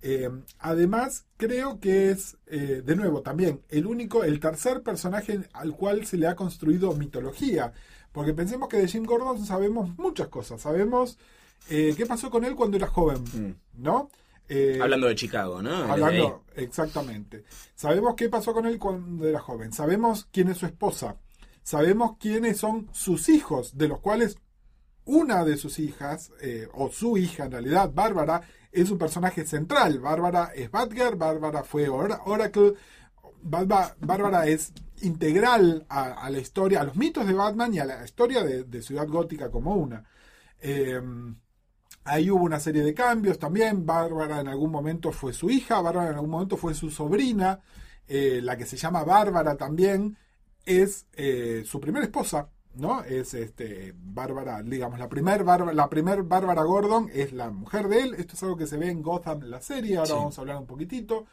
Eh, 0.01 0.29
además, 0.59 1.25
creo 1.37 1.79
que 1.79 2.11
es, 2.11 2.37
de 2.45 2.95
nuevo, 2.95 3.21
también 3.21 3.61
el 3.69 3.87
único, 3.87 4.23
el 4.23 4.39
tercer 4.39 4.83
personaje 4.83 5.39
al 5.53 5.75
cual 5.75 6.05
se 6.05 6.17
le 6.17 6.27
ha 6.27 6.35
construido 6.35 6.93
mitología. 6.93 7.73
Porque 8.11 8.33
pensemos 8.33 8.67
que 8.69 8.77
de 8.77 8.87
Jim 8.87 9.05
Gordon 9.05 9.45
sabemos 9.45 9.97
muchas 9.97 10.27
cosas. 10.27 10.61
Sabemos 10.61 11.17
qué 11.67 12.05
pasó 12.07 12.29
con 12.29 12.45
él 12.45 12.55
cuando 12.55 12.77
era 12.77 12.87
joven, 12.87 13.57
¿no? 13.73 14.09
Eh, 14.49 14.79
Hablando 14.81 15.07
de 15.07 15.15
Chicago, 15.15 15.62
¿no? 15.62 15.69
Hablando, 15.91 16.45
exactamente. 16.55 17.43
Sabemos 17.75 18.15
qué 18.15 18.29
pasó 18.29 18.53
con 18.53 18.65
él 18.65 18.79
cuando 18.79 19.27
era 19.27 19.39
joven. 19.39 19.73
Sabemos 19.73 20.27
quién 20.31 20.47
es 20.49 20.57
su 20.57 20.65
esposa. 20.65 21.17
Sabemos 21.63 22.15
quiénes 22.19 22.57
son 22.57 22.88
sus 22.93 23.27
hijos, 23.29 23.77
de 23.77 23.88
los 23.89 23.99
cuales 23.99 24.38
una 25.03 25.43
de 25.43 25.57
sus 25.57 25.79
hijas, 25.79 26.31
eh, 26.41 26.67
o 26.73 26.89
su 26.89 27.17
hija 27.17 27.45
en 27.45 27.51
realidad, 27.51 27.91
Bárbara, 27.93 28.41
es 28.71 28.89
un 28.89 28.97
personaje 28.97 29.45
central. 29.45 29.99
Bárbara 29.99 30.51
es 30.55 30.71
Batgirl, 30.71 31.15
Bárbara 31.15 31.63
fue 31.63 31.89
Ora- 31.89 32.21
Oracle. 32.25 32.73
Bárbara, 33.41 33.95
Bárbara 33.99 34.47
es 34.47 34.71
integral 35.01 35.86
a, 35.89 36.13
a 36.25 36.29
la 36.29 36.39
historia, 36.39 36.81
a 36.81 36.83
los 36.86 36.95
mitos 36.95 37.27
de 37.27 37.33
Batman 37.33 37.73
y 37.73 37.79
a 37.79 37.86
la 37.86 38.03
historia 38.03 38.43
de, 38.43 38.63
de 38.63 38.81
Ciudad 38.81 39.07
Gótica 39.07 39.49
como 39.51 39.75
una. 39.75 40.03
Eh, 40.60 40.99
Ahí 42.08 42.30
hubo 42.32 42.43
una 42.46 42.60
serie 42.60 42.84
de 42.84 42.93
cambios 42.93 43.38
también. 43.39 43.86
Bárbara 43.86 44.39
en 44.41 44.48
algún 44.48 44.72
momento 44.72 45.12
fue 45.12 45.34
su 45.34 45.50
hija, 45.50 45.82
Bárbara 45.82 46.10
en 46.10 46.15
algún 46.15 46.30
momento 46.32 46.58
fue 46.58 46.74
su 46.74 46.89
sobrina. 46.89 47.60
eh, 48.10 48.39
la 48.41 48.56
que 48.58 48.65
se 48.65 48.78
llama 48.78 49.04
Bárbara 49.04 49.56
también 49.58 50.17
es 50.65 51.08
eh, 51.13 51.63
su 51.65 51.80
primera 51.82 52.06
esposa, 52.06 52.48
¿no? 52.76 53.04
Es 53.04 53.34
este 53.34 53.93
Bárbara, 53.98 54.63
digamos, 54.63 54.98
la 55.00 55.10
primer 55.10 55.43
Bárbara, 55.43 55.74
la 55.74 55.89
primer 55.89 56.24
Bárbara 56.24 56.63
Gordon 56.63 57.10
es 57.13 57.34
la 57.34 57.50
mujer 57.50 57.89
de 57.89 58.00
él. 58.04 58.13
Esto 58.17 58.36
es 58.36 58.43
algo 58.43 58.56
que 58.56 58.65
se 58.67 58.78
ve 58.78 58.89
en 58.89 59.02
Gotham, 59.02 59.41
la 59.43 59.60
serie. 59.62 59.98
Ahora 59.98 60.08
Sí. 60.08 60.13
vamos 60.13 60.38
a 60.38 60.41
hablar 60.41 60.58
un 60.58 60.65
poquitito. 60.67 61.26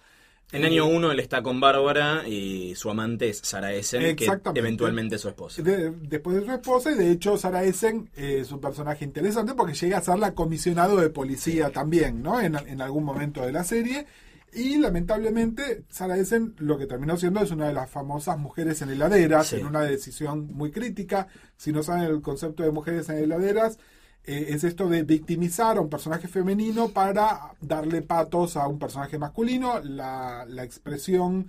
En 0.52 0.62
Eh, 0.62 0.66
año 0.66 0.86
1 0.86 1.10
él 1.10 1.18
está 1.18 1.42
con 1.42 1.58
Bárbara 1.58 2.28
y 2.28 2.74
su 2.76 2.88
amante 2.90 3.28
es 3.30 3.38
Sarah 3.42 3.72
Essen, 3.72 4.14
que 4.14 4.28
eventualmente 4.54 5.16
es 5.16 5.20
su 5.22 5.28
esposa. 5.28 5.62
de- 5.62 5.90
después 5.90 6.36
de 6.36 6.44
su 6.44 6.52
esposa, 6.52 6.92
y 6.92 6.94
de 6.96 7.10
hecho 7.10 7.36
Sarah 7.36 7.64
Essen 7.64 8.08
eh, 8.14 8.38
es 8.42 8.52
un 8.52 8.60
personaje 8.60 9.04
interesante 9.04 9.54
porque 9.54 9.74
llega 9.74 9.98
a 9.98 10.02
ser 10.02 10.18
la 10.18 10.34
comisionado 10.34 10.96
de 10.98 11.10
policía 11.10 11.70
también, 11.70 12.22
¿no? 12.22 12.40
En, 12.40 12.54
en 12.54 12.80
algún 12.80 13.04
momento 13.04 13.40
de 13.44 13.52
la 13.52 13.64
serie. 13.64 14.06
Y 14.52 14.78
lamentablemente, 14.78 15.82
Sarah 15.88 16.16
Essen 16.16 16.54
lo 16.58 16.78
que 16.78 16.86
terminó 16.86 17.16
siendo 17.16 17.40
es 17.40 17.50
una 17.50 17.66
de 17.66 17.72
las 17.72 17.90
famosas 17.90 18.38
mujeres 18.38 18.80
en 18.82 18.90
heladeras, 18.90 19.48
Sí. 19.48 19.56
en 19.56 19.66
una 19.66 19.80
decisión 19.80 20.46
muy 20.52 20.70
crítica. 20.70 21.26
Si 21.56 21.72
no 21.72 21.82
saben 21.82 22.04
el 22.04 22.22
concepto 22.22 22.62
de 22.62 22.70
mujeres 22.70 23.08
en 23.08 23.18
heladeras, 23.18 23.78
eh, 24.26 24.46
es 24.50 24.64
esto 24.64 24.88
de 24.88 25.02
victimizar 25.02 25.76
a 25.76 25.80
un 25.80 25.90
personaje 25.90 26.28
femenino 26.28 26.88
para 26.88 27.52
darle 27.60 28.02
patos 28.02 28.56
a 28.56 28.66
un 28.66 28.78
personaje 28.78 29.18
masculino. 29.18 29.80
La, 29.80 30.44
la 30.48 30.64
expresión 30.64 31.48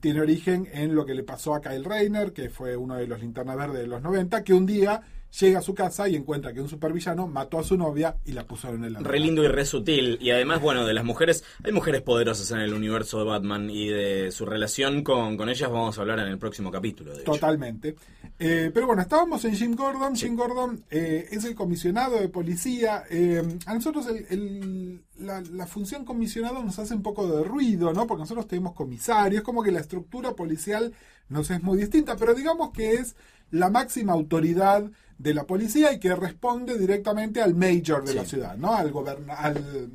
tiene 0.00 0.20
origen 0.20 0.68
en 0.72 0.94
lo 0.94 1.06
que 1.06 1.14
le 1.14 1.22
pasó 1.22 1.54
a 1.54 1.60
Kyle 1.60 1.84
Rayner, 1.84 2.32
que 2.32 2.50
fue 2.50 2.76
uno 2.76 2.96
de 2.96 3.06
los 3.06 3.20
linternas 3.20 3.56
verdes 3.56 3.80
de 3.82 3.86
los 3.86 4.02
90, 4.02 4.44
que 4.44 4.54
un 4.54 4.66
día 4.66 5.02
llega 5.40 5.58
a 5.58 5.62
su 5.62 5.74
casa 5.74 6.08
y 6.08 6.16
encuentra 6.16 6.52
que 6.52 6.60
un 6.60 6.68
supervillano 6.68 7.26
mató 7.26 7.58
a 7.58 7.64
su 7.64 7.76
novia 7.76 8.16
y 8.24 8.32
la 8.32 8.46
puso 8.46 8.68
en 8.70 8.84
el 8.84 8.94
Re 9.04 9.20
lindo 9.20 9.44
y 9.44 9.48
re 9.48 9.64
sutil. 9.66 10.18
Y 10.20 10.30
además, 10.30 10.60
bueno, 10.60 10.86
de 10.86 10.94
las 10.94 11.04
mujeres, 11.04 11.44
hay 11.62 11.72
mujeres 11.72 12.02
poderosas 12.02 12.50
en 12.50 12.60
el 12.60 12.72
universo 12.72 13.18
de 13.18 13.24
Batman 13.24 13.68
y 13.70 13.88
de 13.88 14.30
su 14.32 14.46
relación 14.46 15.02
con, 15.02 15.36
con 15.36 15.48
ellas 15.48 15.70
vamos 15.70 15.98
a 15.98 16.00
hablar 16.00 16.18
en 16.20 16.28
el 16.28 16.38
próximo 16.38 16.70
capítulo. 16.70 17.14
De. 17.16 17.22
Totalmente. 17.24 17.94
Eh, 18.38 18.70
pero 18.72 18.86
bueno, 18.86 19.02
estábamos 19.02 19.44
en 19.44 19.54
Jim 19.54 19.74
Gordon. 19.74 20.14
Jim 20.16 20.34
Gordon 20.36 20.82
eh, 20.90 21.28
es 21.30 21.44
el 21.44 21.54
comisionado 21.54 22.18
de 22.18 22.28
policía. 22.28 23.04
Eh, 23.10 23.42
a 23.66 23.74
nosotros 23.74 24.06
el- 24.06 24.26
el- 24.30 25.00
la, 25.18 25.40
la 25.52 25.66
función 25.66 26.04
comisionado 26.04 26.62
nos 26.62 26.78
hace 26.78 26.94
un 26.94 27.02
poco 27.02 27.26
de 27.26 27.42
ruido, 27.44 27.92
¿no? 27.92 28.06
Porque 28.06 28.22
nosotros 28.22 28.46
tenemos 28.46 28.72
comisarios, 28.74 29.42
como 29.42 29.62
que 29.64 29.72
la 29.72 29.80
estructura 29.80 30.32
policial 30.34 30.92
nos 31.28 31.50
es 31.50 31.62
muy 31.62 31.76
distinta, 31.76 32.16
pero 32.16 32.34
digamos 32.34 32.70
que 32.70 32.94
es 32.94 33.16
la 33.50 33.68
máxima 33.68 34.12
autoridad 34.12 34.88
de 35.18 35.34
la 35.34 35.44
policía 35.44 35.92
y 35.92 35.98
que 35.98 36.14
responde 36.14 36.78
directamente 36.78 37.42
al 37.42 37.54
mayor 37.54 38.04
de 38.04 38.12
Sí. 38.12 38.16
la 38.16 38.24
ciudad, 38.24 38.56
¿no? 38.56 38.74
Al 38.74 38.92
al 39.28 39.90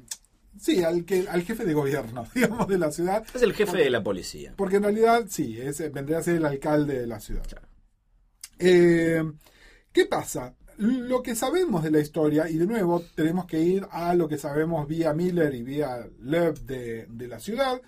sí, 0.60 0.84
al 0.84 1.06
que 1.06 1.28
al 1.28 1.42
jefe 1.44 1.66
de 1.66 1.74
gobierno, 1.74 2.28
digamos, 2.36 2.68
de 2.68 2.78
la 2.78 2.92
ciudad. 2.92 3.24
Es 3.34 3.42
el 3.42 3.54
jefe 3.54 3.78
de 3.78 3.90
la 3.90 4.04
policía. 4.04 4.54
Porque 4.56 4.76
en 4.78 4.84
realidad, 4.84 5.26
sí, 5.30 5.60
es, 5.60 5.80
vendría 5.92 6.18
a 6.20 6.24
ser 6.24 6.36
el 6.36 6.46
alcalde 6.46 7.00
de 7.00 7.08
la 7.08 7.20
ciudad. 7.20 7.44
Eh, 8.60 9.24
¿Qué 9.92 10.06
pasa? 10.06 10.56
Lo 10.78 11.22
que 11.22 11.36
sabemos 11.36 11.84
de 11.84 11.92
la 11.92 12.00
historia, 12.00 12.50
y 12.50 12.58
de 12.58 12.66
nuevo 12.66 13.04
tenemos 13.16 13.46
que 13.46 13.60
ir 13.62 13.86
a 13.92 14.16
lo 14.16 14.28
que 14.28 14.38
sabemos 14.38 14.88
vía 14.88 15.14
Miller 15.14 15.54
y 15.54 15.62
vía 15.64 16.08
Lev 16.22 16.60
de, 16.66 17.06
de 17.10 17.28
la 17.28 17.40
ciudad, 17.40 17.80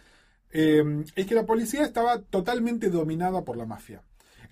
eh, 0.52 0.84
es 1.16 1.26
que 1.26 1.36
la 1.36 1.46
policía 1.46 1.84
estaba 1.84 2.22
totalmente 2.22 2.90
dominada 2.90 3.44
por 3.44 3.58
la 3.58 3.66
mafia. 3.66 4.04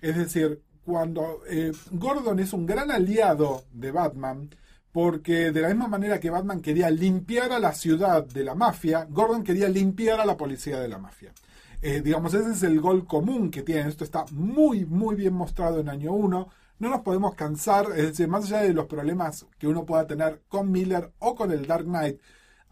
Es 0.02 0.16
decir, 0.16 0.60
cuando 0.84 1.40
eh, 1.48 1.72
Gordon 1.92 2.38
es 2.40 2.52
un 2.52 2.66
gran 2.66 2.90
aliado 2.90 3.64
de 3.72 3.90
Batman, 3.90 4.50
porque 4.92 5.50
de 5.50 5.60
la 5.60 5.68
misma 5.68 5.88
manera 5.88 6.20
que 6.20 6.30
Batman 6.30 6.60
quería 6.60 6.90
limpiar 6.90 7.52
a 7.52 7.58
la 7.58 7.72
ciudad 7.72 8.24
de 8.24 8.44
la 8.44 8.54
mafia, 8.54 9.06
Gordon 9.10 9.42
quería 9.42 9.68
limpiar 9.68 10.20
a 10.20 10.26
la 10.26 10.36
policía 10.36 10.78
de 10.78 10.88
la 10.88 10.98
mafia. 10.98 11.32
Eh, 11.82 12.00
digamos, 12.00 12.32
ese 12.32 12.52
es 12.52 12.62
el 12.62 12.80
gol 12.80 13.06
común 13.06 13.50
que 13.50 13.62
tienen. 13.62 13.88
Esto 13.88 14.04
está 14.04 14.24
muy, 14.30 14.86
muy 14.86 15.16
bien 15.16 15.34
mostrado 15.34 15.80
en 15.80 15.88
año 15.88 16.12
1. 16.12 16.48
No 16.78 16.88
nos 16.88 17.00
podemos 17.00 17.34
cansar, 17.34 17.88
es 17.96 18.06
decir, 18.06 18.28
más 18.28 18.44
allá 18.44 18.62
de 18.62 18.72
los 18.72 18.86
problemas 18.86 19.46
que 19.58 19.66
uno 19.66 19.84
pueda 19.84 20.06
tener 20.06 20.42
con 20.48 20.70
Miller 20.70 21.12
o 21.18 21.34
con 21.34 21.52
el 21.52 21.66
Dark 21.66 21.84
Knight, 21.84 22.20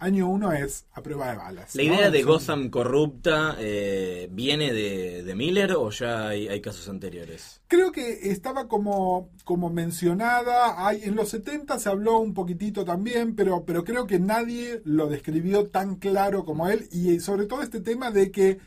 año 0.02 0.28
1 0.28 0.52
es 0.52 0.86
a 0.92 1.02
prueba 1.02 1.30
de 1.30 1.36
balas. 1.36 1.74
¿La 1.74 1.84
¿no? 1.84 1.94
idea 1.94 2.10
de 2.10 2.22
Gotham 2.22 2.70
corrupta 2.70 3.56
eh, 3.58 4.28
viene 4.30 4.72
de, 4.72 5.22
de 5.22 5.34
Miller 5.34 5.72
o 5.72 5.90
ya 5.90 6.28
hay, 6.28 6.48
hay 6.48 6.60
casos 6.60 6.88
anteriores? 6.88 7.60
Creo 7.68 7.92
que 7.92 8.30
estaba 8.30 8.68
como, 8.68 9.30
como 9.44 9.70
mencionada, 9.70 10.86
hay, 10.86 11.04
en 11.04 11.14
los 11.14 11.28
70 11.30 11.78
se 11.78 11.88
habló 11.88 12.18
un 12.18 12.34
poquitito 12.34 12.84
también, 12.84 13.34
pero, 13.34 13.64
pero 13.64 13.84
creo 13.84 14.06
que 14.06 14.18
nadie 14.18 14.82
lo 14.84 15.08
describió 15.08 15.68
tan 15.68 15.96
claro 15.96 16.44
como 16.44 16.68
él, 16.68 16.88
y 16.90 17.20
sobre 17.20 17.46
todo 17.46 17.62
este 17.62 17.80
tema 17.80 18.10
de 18.10 18.30
que 18.30 18.58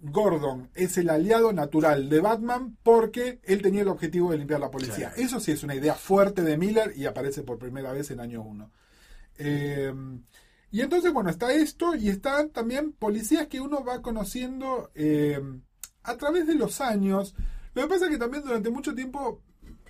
Gordon 0.00 0.70
es 0.74 0.96
el 0.96 1.10
aliado 1.10 1.52
natural 1.52 2.08
de 2.08 2.20
Batman 2.20 2.76
porque 2.82 3.40
él 3.44 3.60
tenía 3.60 3.82
el 3.82 3.88
objetivo 3.88 4.30
de 4.30 4.38
limpiar 4.38 4.60
la 4.60 4.70
policía. 4.70 5.10
Claro. 5.10 5.22
Eso 5.22 5.40
sí 5.40 5.52
es 5.52 5.62
una 5.62 5.74
idea 5.74 5.94
fuerte 5.94 6.42
de 6.42 6.56
Miller 6.56 6.94
y 6.96 7.04
aparece 7.04 7.42
por 7.42 7.58
primera 7.58 7.92
vez 7.92 8.10
en 8.10 8.20
año 8.20 8.42
1. 8.42 8.70
Y 10.70 10.80
entonces, 10.82 11.12
bueno, 11.12 11.30
está 11.30 11.52
esto 11.52 11.94
y 11.94 12.08
están 12.08 12.50
también 12.50 12.92
policías 12.92 13.48
que 13.48 13.60
uno 13.60 13.84
va 13.84 14.02
conociendo 14.02 14.90
eh, 14.94 15.40
a 16.02 16.16
través 16.16 16.46
de 16.46 16.54
los 16.54 16.80
años. 16.80 17.34
Lo 17.74 17.82
que 17.82 17.88
pasa 17.88 18.04
es 18.06 18.12
que 18.12 18.18
también 18.18 18.44
durante 18.44 18.70
mucho 18.70 18.94
tiempo 18.94 19.42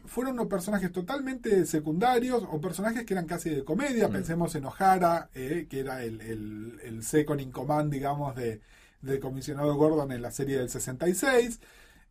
fueron 0.07 0.35
unos 0.35 0.49
personajes 0.49 0.91
totalmente 0.91 1.67
secundarios 1.67 2.43
o 2.51 2.61
personajes 2.61 3.05
que 3.05 3.15
eran 3.15 3.27
casi 3.27 3.51
de 3.51 3.65
comedia. 3.65 4.09
Pensemos 4.09 4.55
en 4.55 4.65
O'Hara, 4.65 5.31
eh, 5.35 5.67
que 5.69 5.81
era 5.81 6.03
el, 6.03 6.21
el, 6.23 6.81
el 6.83 7.03
second 7.05 7.41
in 7.41 7.53
command, 7.53 7.93
digamos, 7.93 8.35
de, 8.35 8.61
del 9.03 9.21
comisionado 9.21 9.75
Gordon 9.77 10.11
en 10.13 10.23
la 10.23 10.31
serie 10.31 10.59
del 10.59 10.69
66. 10.69 11.61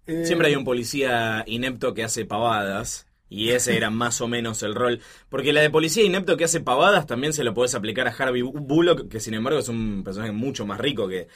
Eh, 0.05 0.25
Siempre 0.25 0.47
hay 0.47 0.55
un 0.55 0.63
policía 0.63 1.43
inepto 1.45 1.93
que 1.93 2.03
hace 2.03 2.25
pavadas. 2.25 3.05
Y 3.29 3.49
ese 3.49 3.77
era 3.77 3.89
más 3.91 4.21
o 4.21 4.27
menos 4.27 4.63
el 4.63 4.73
rol. 4.73 4.99
Porque 5.29 5.53
la 5.53 5.61
de 5.61 5.69
policía 5.69 6.03
inepto 6.03 6.35
que 6.35 6.45
hace 6.45 6.61
pavadas 6.61 7.05
también 7.05 7.31
se 7.31 7.43
lo 7.43 7.53
puedes 7.53 7.75
aplicar 7.75 8.07
a 8.07 8.11
Harvey 8.11 8.41
Bullock, 8.41 9.07
que 9.07 9.19
sin 9.19 9.35
embargo 9.35 9.59
es 9.59 9.69
un 9.69 10.03
personaje 10.03 10.31
mucho 10.31 10.65
más 10.65 10.79
rico 10.79 11.07
que, 11.07 11.27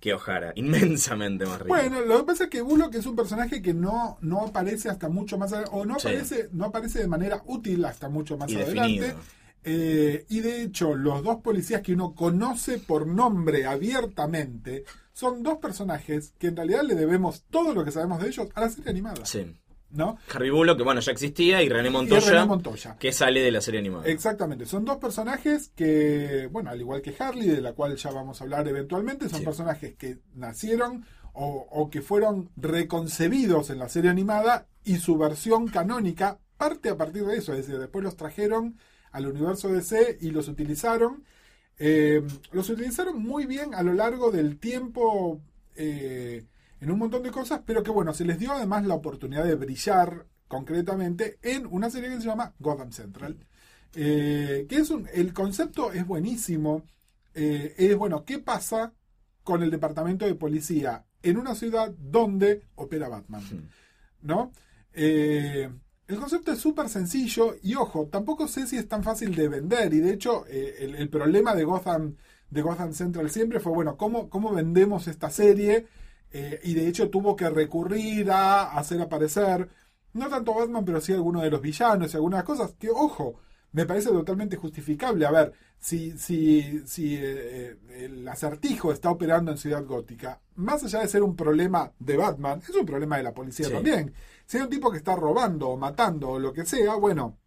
que 0.00 0.14
O'Hara. 0.14 0.52
Inmensamente 0.56 1.44
más 1.44 1.60
rico. 1.60 1.74
Bueno, 1.74 2.00
lo 2.00 2.18
que 2.18 2.24
pasa 2.24 2.44
es 2.44 2.50
que 2.50 2.62
Bullock 2.62 2.94
es 2.94 3.04
un 3.06 3.16
personaje 3.16 3.60
que 3.60 3.74
no, 3.74 4.16
no 4.22 4.46
aparece 4.46 4.88
hasta 4.88 5.08
mucho 5.10 5.36
más 5.36 5.52
adelante, 5.52 5.76
o 5.76 5.84
no 5.84 5.98
Sí. 5.98 6.08
aparece, 6.08 6.48
no 6.52 6.64
aparece 6.64 6.98
de 7.00 7.08
manera 7.08 7.42
útil 7.46 7.84
hasta 7.84 8.08
mucho 8.08 8.36
más 8.38 8.50
Y 8.50 8.56
adelante. 8.56 9.14
Eh, 9.64 10.24
y 10.28 10.40
de 10.40 10.62
hecho, 10.62 10.94
los 10.94 11.22
dos 11.22 11.36
policías 11.42 11.82
que 11.82 11.92
uno 11.92 12.14
conoce 12.14 12.78
por 12.78 13.06
nombre 13.06 13.64
abiertamente 13.66 14.84
son 15.12 15.42
dos 15.42 15.58
personajes 15.58 16.32
que 16.38 16.48
en 16.48 16.56
realidad 16.56 16.82
le 16.82 16.94
debemos 16.94 17.44
todo 17.50 17.74
lo 17.74 17.84
que 17.84 17.90
sabemos 17.92 18.20
de 18.22 18.28
ellos 18.28 18.48
a 18.54 18.60
la 18.62 18.70
serie 18.70 18.90
animada. 18.90 19.24
Sí. 19.24 19.54
¿No? 19.92 20.16
Harvey 20.32 20.50
Bullock, 20.50 20.78
que 20.78 20.82
bueno, 20.84 21.00
ya 21.00 21.12
existía, 21.12 21.62
y 21.62 21.68
René 21.68 21.88
Y 21.88 21.92
Montoya, 21.92 22.30
René 22.30 22.46
Montoya. 22.46 22.96
que 22.98 23.12
sale 23.12 23.40
de 23.42 23.50
la 23.50 23.60
serie 23.60 23.80
animada. 23.80 24.06
Exactamente, 24.06 24.64
son 24.66 24.84
dos 24.84 24.96
personajes 24.96 25.70
que, 25.76 26.48
bueno, 26.50 26.70
al 26.70 26.80
igual 26.80 27.02
que 27.02 27.14
Harley, 27.18 27.48
de 27.48 27.60
la 27.60 27.74
cual 27.74 27.94
ya 27.96 28.10
vamos 28.10 28.40
a 28.40 28.44
hablar 28.44 28.66
eventualmente, 28.68 29.28
son 29.28 29.40
Sí. 29.40 29.44
personajes 29.44 29.94
que 29.96 30.18
nacieron 30.34 31.04
o, 31.34 31.66
o 31.70 31.90
que 31.90 32.00
fueron 32.02 32.50
reconcebidos 32.56 33.70
en 33.70 33.78
la 33.78 33.88
serie 33.88 34.10
animada 34.10 34.66
y 34.84 34.96
su 34.96 35.16
versión 35.18 35.68
canónica 35.68 36.38
parte 36.56 36.88
a 36.90 36.96
partir 36.96 37.24
de 37.24 37.36
eso, 37.38 37.52
es 37.52 37.58
decir, 37.66 37.78
después 37.78 38.04
los 38.04 38.16
trajeron 38.16 38.78
al 39.10 39.26
universo 39.26 39.68
DC 39.68 40.18
y 40.20 40.30
los 40.30 40.48
utilizaron. 40.48 41.24
Eh, 41.78 42.22
los 42.52 42.68
utilizaron 42.70 43.20
muy 43.20 43.46
bien 43.46 43.74
a 43.74 43.82
lo 43.82 43.92
largo 43.94 44.30
del 44.30 44.58
tiempo 44.58 45.40
eh, 45.74 46.44
en 46.82 46.90
un 46.90 46.98
montón 46.98 47.22
de 47.22 47.30
cosas, 47.30 47.60
pero 47.64 47.84
que 47.84 47.92
bueno, 47.92 48.12
se 48.12 48.24
les 48.24 48.40
dio 48.40 48.50
además 48.50 48.84
la 48.84 48.94
oportunidad 48.94 49.44
de 49.44 49.54
brillar 49.54 50.26
concretamente 50.48 51.38
en 51.40 51.64
una 51.66 51.88
serie 51.88 52.10
que 52.10 52.16
se 52.16 52.26
llama 52.26 52.54
Gotham 52.58 52.90
Central. 52.90 53.38
Eh, 53.94 54.66
que 54.68 54.76
es 54.76 54.90
un, 54.90 55.08
el 55.14 55.32
concepto 55.32 55.92
es 55.92 56.04
buenísimo. 56.04 56.82
Eh, 57.34 57.72
es 57.78 57.96
bueno, 57.96 58.24
¿qué 58.24 58.40
pasa 58.40 58.92
con 59.44 59.62
el 59.62 59.70
departamento 59.70 60.26
de 60.26 60.34
policía 60.34 61.04
en 61.22 61.36
una 61.36 61.54
ciudad 61.54 61.92
donde 61.96 62.64
opera 62.74 63.08
Batman? 63.08 63.44
¿No? 64.22 64.50
Eh, 64.92 65.70
el 66.08 66.16
concepto 66.16 66.50
es 66.50 66.58
súper 66.58 66.88
sencillo 66.88 67.54
y 67.62 67.76
ojo, 67.76 68.08
tampoco 68.10 68.48
sé 68.48 68.66
si 68.66 68.76
es 68.76 68.88
tan 68.88 69.04
fácil 69.04 69.36
de 69.36 69.48
vender 69.48 69.94
y 69.94 70.00
de 70.00 70.14
hecho 70.14 70.46
el, 70.46 70.96
el 70.96 71.08
problema 71.08 71.54
de 71.54 71.62
Gotham, 71.62 72.16
de 72.50 72.60
Gotham 72.60 72.92
Central 72.92 73.30
siempre 73.30 73.60
fue, 73.60 73.72
bueno, 73.72 73.96
¿cómo, 73.96 74.28
cómo 74.28 74.52
vendemos 74.52 75.06
esta 75.06 75.30
serie? 75.30 75.86
Eh, 76.32 76.60
y 76.64 76.74
de 76.74 76.88
hecho 76.88 77.10
tuvo 77.10 77.36
que 77.36 77.48
recurrir 77.50 78.30
a 78.30 78.72
hacer 78.78 79.00
aparecer, 79.00 79.68
no 80.14 80.28
tanto 80.28 80.54
Batman, 80.54 80.84
pero 80.84 81.00
sí 81.00 81.12
algunos 81.12 81.42
de 81.42 81.50
los 81.50 81.60
villanos 81.60 82.12
y 82.12 82.16
algunas 82.16 82.42
cosas 82.44 82.72
que, 82.78 82.88
ojo, 82.90 83.36
me 83.72 83.86
parece 83.86 84.10
totalmente 84.10 84.56
justificable. 84.56 85.26
A 85.26 85.30
ver, 85.30 85.52
si, 85.78 86.16
si, 86.18 86.82
si 86.86 87.16
eh, 87.20 87.76
el 87.98 88.26
acertijo 88.28 88.92
está 88.92 89.10
operando 89.10 89.50
en 89.50 89.58
Ciudad 89.58 89.84
Gótica, 89.84 90.40
más 90.56 90.84
allá 90.84 91.00
de 91.00 91.08
ser 91.08 91.22
un 91.22 91.36
problema 91.36 91.92
de 91.98 92.16
Batman, 92.16 92.60
es 92.66 92.74
un 92.74 92.86
problema 92.86 93.16
de 93.16 93.22
la 93.24 93.34
policía 93.34 93.66
Sí. 93.66 93.72
también. 93.72 94.14
Si 94.46 94.56
hay 94.58 94.62
un 94.64 94.70
tipo 94.70 94.90
que 94.90 94.98
está 94.98 95.16
robando 95.16 95.68
o 95.70 95.76
matando 95.76 96.30
o 96.30 96.38
lo 96.38 96.52
que 96.52 96.64
sea, 96.66 96.94
bueno, 96.96 97.38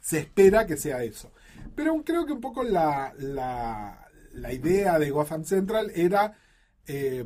se 0.00 0.20
espera 0.20 0.66
que 0.66 0.76
sea 0.76 1.02
eso. 1.02 1.30
Pero 1.74 2.02
creo 2.04 2.24
que 2.26 2.32
un 2.32 2.40
poco 2.40 2.62
la, 2.62 3.12
la, 3.18 4.08
la 4.32 4.52
idea 4.52 4.98
de 4.98 5.10
Gotham 5.10 5.44
Central 5.44 5.90
era 5.94 6.32
eh, 6.86 7.24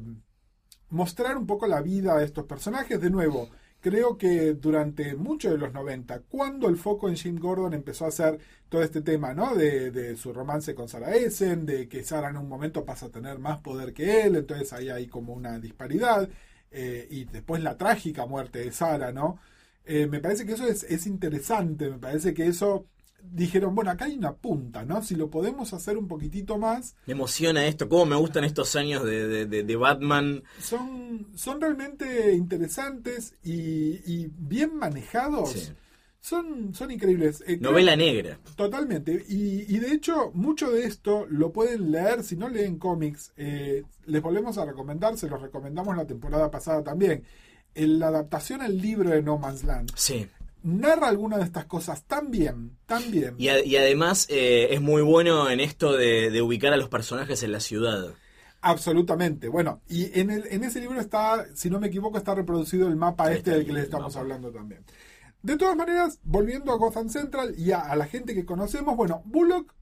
mostrar 0.93 1.37
un 1.37 1.47
poco 1.47 1.67
la 1.67 1.83
vida 1.83 2.17
de 2.17 2.25
estos 2.25 2.45
personajes. 2.47 3.01
De 3.01 3.11
nuevo, 3.11 3.51
creo 3.81 4.17
que 4.19 4.55
durante 4.55 5.15
mucho 5.17 5.51
de 5.51 5.59
los 5.59 5.73
90, 5.73 6.21
cuando 6.23 6.69
el 6.69 6.77
foco 6.77 7.09
en 7.09 7.17
Jim 7.17 7.39
Gordon 7.39 7.75
empezó 7.75 8.05
a 8.05 8.09
hacer 8.09 8.39
todo 8.69 8.83
este 8.83 9.03
tema, 9.03 9.35
¿no? 9.35 9.55
De, 9.55 9.91
de 9.91 10.17
su 10.17 10.33
romance 10.33 10.75
con 10.75 10.89
Sarah 10.89 11.15
Essen, 11.17 11.67
de 11.67 11.89
que 11.89 12.05
Sarah 12.05 12.31
en 12.31 12.37
un 12.39 12.49
momento 12.49 12.85
pasa 12.85 13.07
a 13.07 13.11
tener 13.11 13.39
más 13.39 13.59
poder 13.59 13.93
que 13.93 14.23
él, 14.23 14.37
entonces 14.37 14.73
ahí 14.73 14.89
hay 14.91 15.07
como 15.09 15.33
una 15.35 15.59
disparidad, 15.59 16.29
eh, 16.71 17.07
y 17.11 17.25
después 17.27 17.63
la 17.63 17.77
trágica 17.77 18.27
muerte 18.27 18.61
de 18.61 18.73
Sarah, 18.73 19.13
¿no? 19.13 19.39
Eh, 19.85 20.07
me 20.07 20.21
parece 20.21 20.47
que 20.47 20.53
eso 20.53 20.67
es, 20.67 20.85
es 20.85 21.07
interesante, 21.07 21.91
me 21.91 21.99
parece 21.99 22.35
que 22.35 22.47
eso 22.47 22.87
dijeron, 23.31 23.75
bueno, 23.75 23.91
acá 23.91 24.07
hay 24.07 24.17
una 24.17 24.35
punta, 24.35 24.85
¿no? 24.85 25.03
Si 25.03 25.15
lo 25.15 25.31
podemos 25.31 25.73
hacer 25.73 25.97
un 25.97 26.09
poquitito 26.09 26.59
más, 26.59 26.97
Me 27.07 27.13
emociona 27.13 27.67
esto, 27.67 27.89
cómo 27.89 28.07
me 28.07 28.17
gustan 28.17 28.45
estos 28.45 28.77
años 28.77 29.05
de, 29.05 29.27
de- 29.29 29.47
de- 29.47 29.63
de 29.63 29.77
Batman. 29.77 30.43
son, 30.61 31.29
son 31.35 31.61
realmente 31.61 32.33
interesantes 32.35 33.35
y, 33.43 34.01
y 34.13 34.31
bien 34.37 34.77
manejados. 34.77 35.53
Sí. 35.53 35.73
Son, 36.21 36.73
son 36.73 36.91
increíbles. 36.93 37.41
Eh, 37.43 37.59
creo- 37.59 37.71
Novela 37.73 37.97
negra. 37.97 38.39
Totalmente. 38.55 39.25
Y, 39.29 39.75
y 39.75 39.79
de 39.81 39.93
hecho, 39.93 40.31
mucho 40.35 40.71
de 40.71 40.85
esto 40.85 41.27
lo 41.29 41.53
pueden 41.53 41.91
leer 41.91 42.23
si 42.23 42.37
no 42.37 42.49
leen 42.49 42.79
cómics. 42.79 43.33
eh, 43.37 43.83
les 44.07 44.23
volvemos 44.23 44.57
a 44.59 44.65
recomendar, 44.65 45.17
se 45.19 45.29
los 45.29 45.43
recomendamos 45.43 45.97
la 45.97 46.07
temporada 46.07 46.51
pasada 46.51 46.83
también. 46.85 47.25
En 47.75 47.99
la 47.99 48.09
adaptación 48.09 48.61
al 48.63 48.77
libro 48.79 49.11
de 49.11 49.23
No 49.23 49.39
Man's 49.39 49.65
Land 49.65 49.91
Sí. 49.97 50.29
Narra 50.63 51.09
algunas 51.09 51.39
de 51.41 51.45
estas 51.47 51.67
cosas 51.67 52.05
tan 52.05 52.31
bien, 52.31 52.79
tan 52.87 53.11
bien. 53.11 53.35
Y, 53.39 53.49
a- 53.49 53.65
y 53.65 53.77
además 53.77 54.27
eh, 54.31 54.69
es 54.71 54.81
muy 54.81 55.03
bueno 55.03 55.51
en 55.51 55.61
esto 55.61 55.93
de, 55.93 56.31
de 56.31 56.43
ubicar 56.43 56.73
a 56.73 56.77
los 56.77 56.89
personajes 56.89 57.43
en 57.43 57.53
la 57.53 57.61
ciudad. 57.61 58.15
Absolutamente. 58.61 59.49
Bueno, 59.49 59.83
y 59.89 60.19
en, 60.19 60.31
el, 60.31 60.47
en 60.47 60.63
ese 60.65 60.81
libro 60.81 61.01
está, 61.01 61.47
si 61.55 61.69
no 61.69 61.81
me 61.81 61.89
equivoco, 61.89 62.17
está 62.19 62.35
reproducido 62.35 62.87
el 62.89 62.97
mapa 62.97 63.33
este 63.33 63.39
está 63.39 63.51
del 63.51 63.61
el 63.61 63.67
que 63.67 63.73
les 63.73 63.85
estamos 63.85 64.15
mapa. 64.15 64.21
hablando 64.21 64.53
también. 64.53 64.85
De 65.43 65.57
todas 65.57 65.77
maneras, 65.77 66.21
volviendo 66.23 66.73
a 66.73 66.77
Gotham 66.77 67.09
Central 67.09 67.55
y 67.59 67.73
a, 67.73 67.81
a 67.81 67.97
la 67.97 68.07
gente 68.07 68.35
que 68.35 68.45
conocemos, 68.47 68.97
bueno, 68.97 69.23
Bullock 69.25 69.75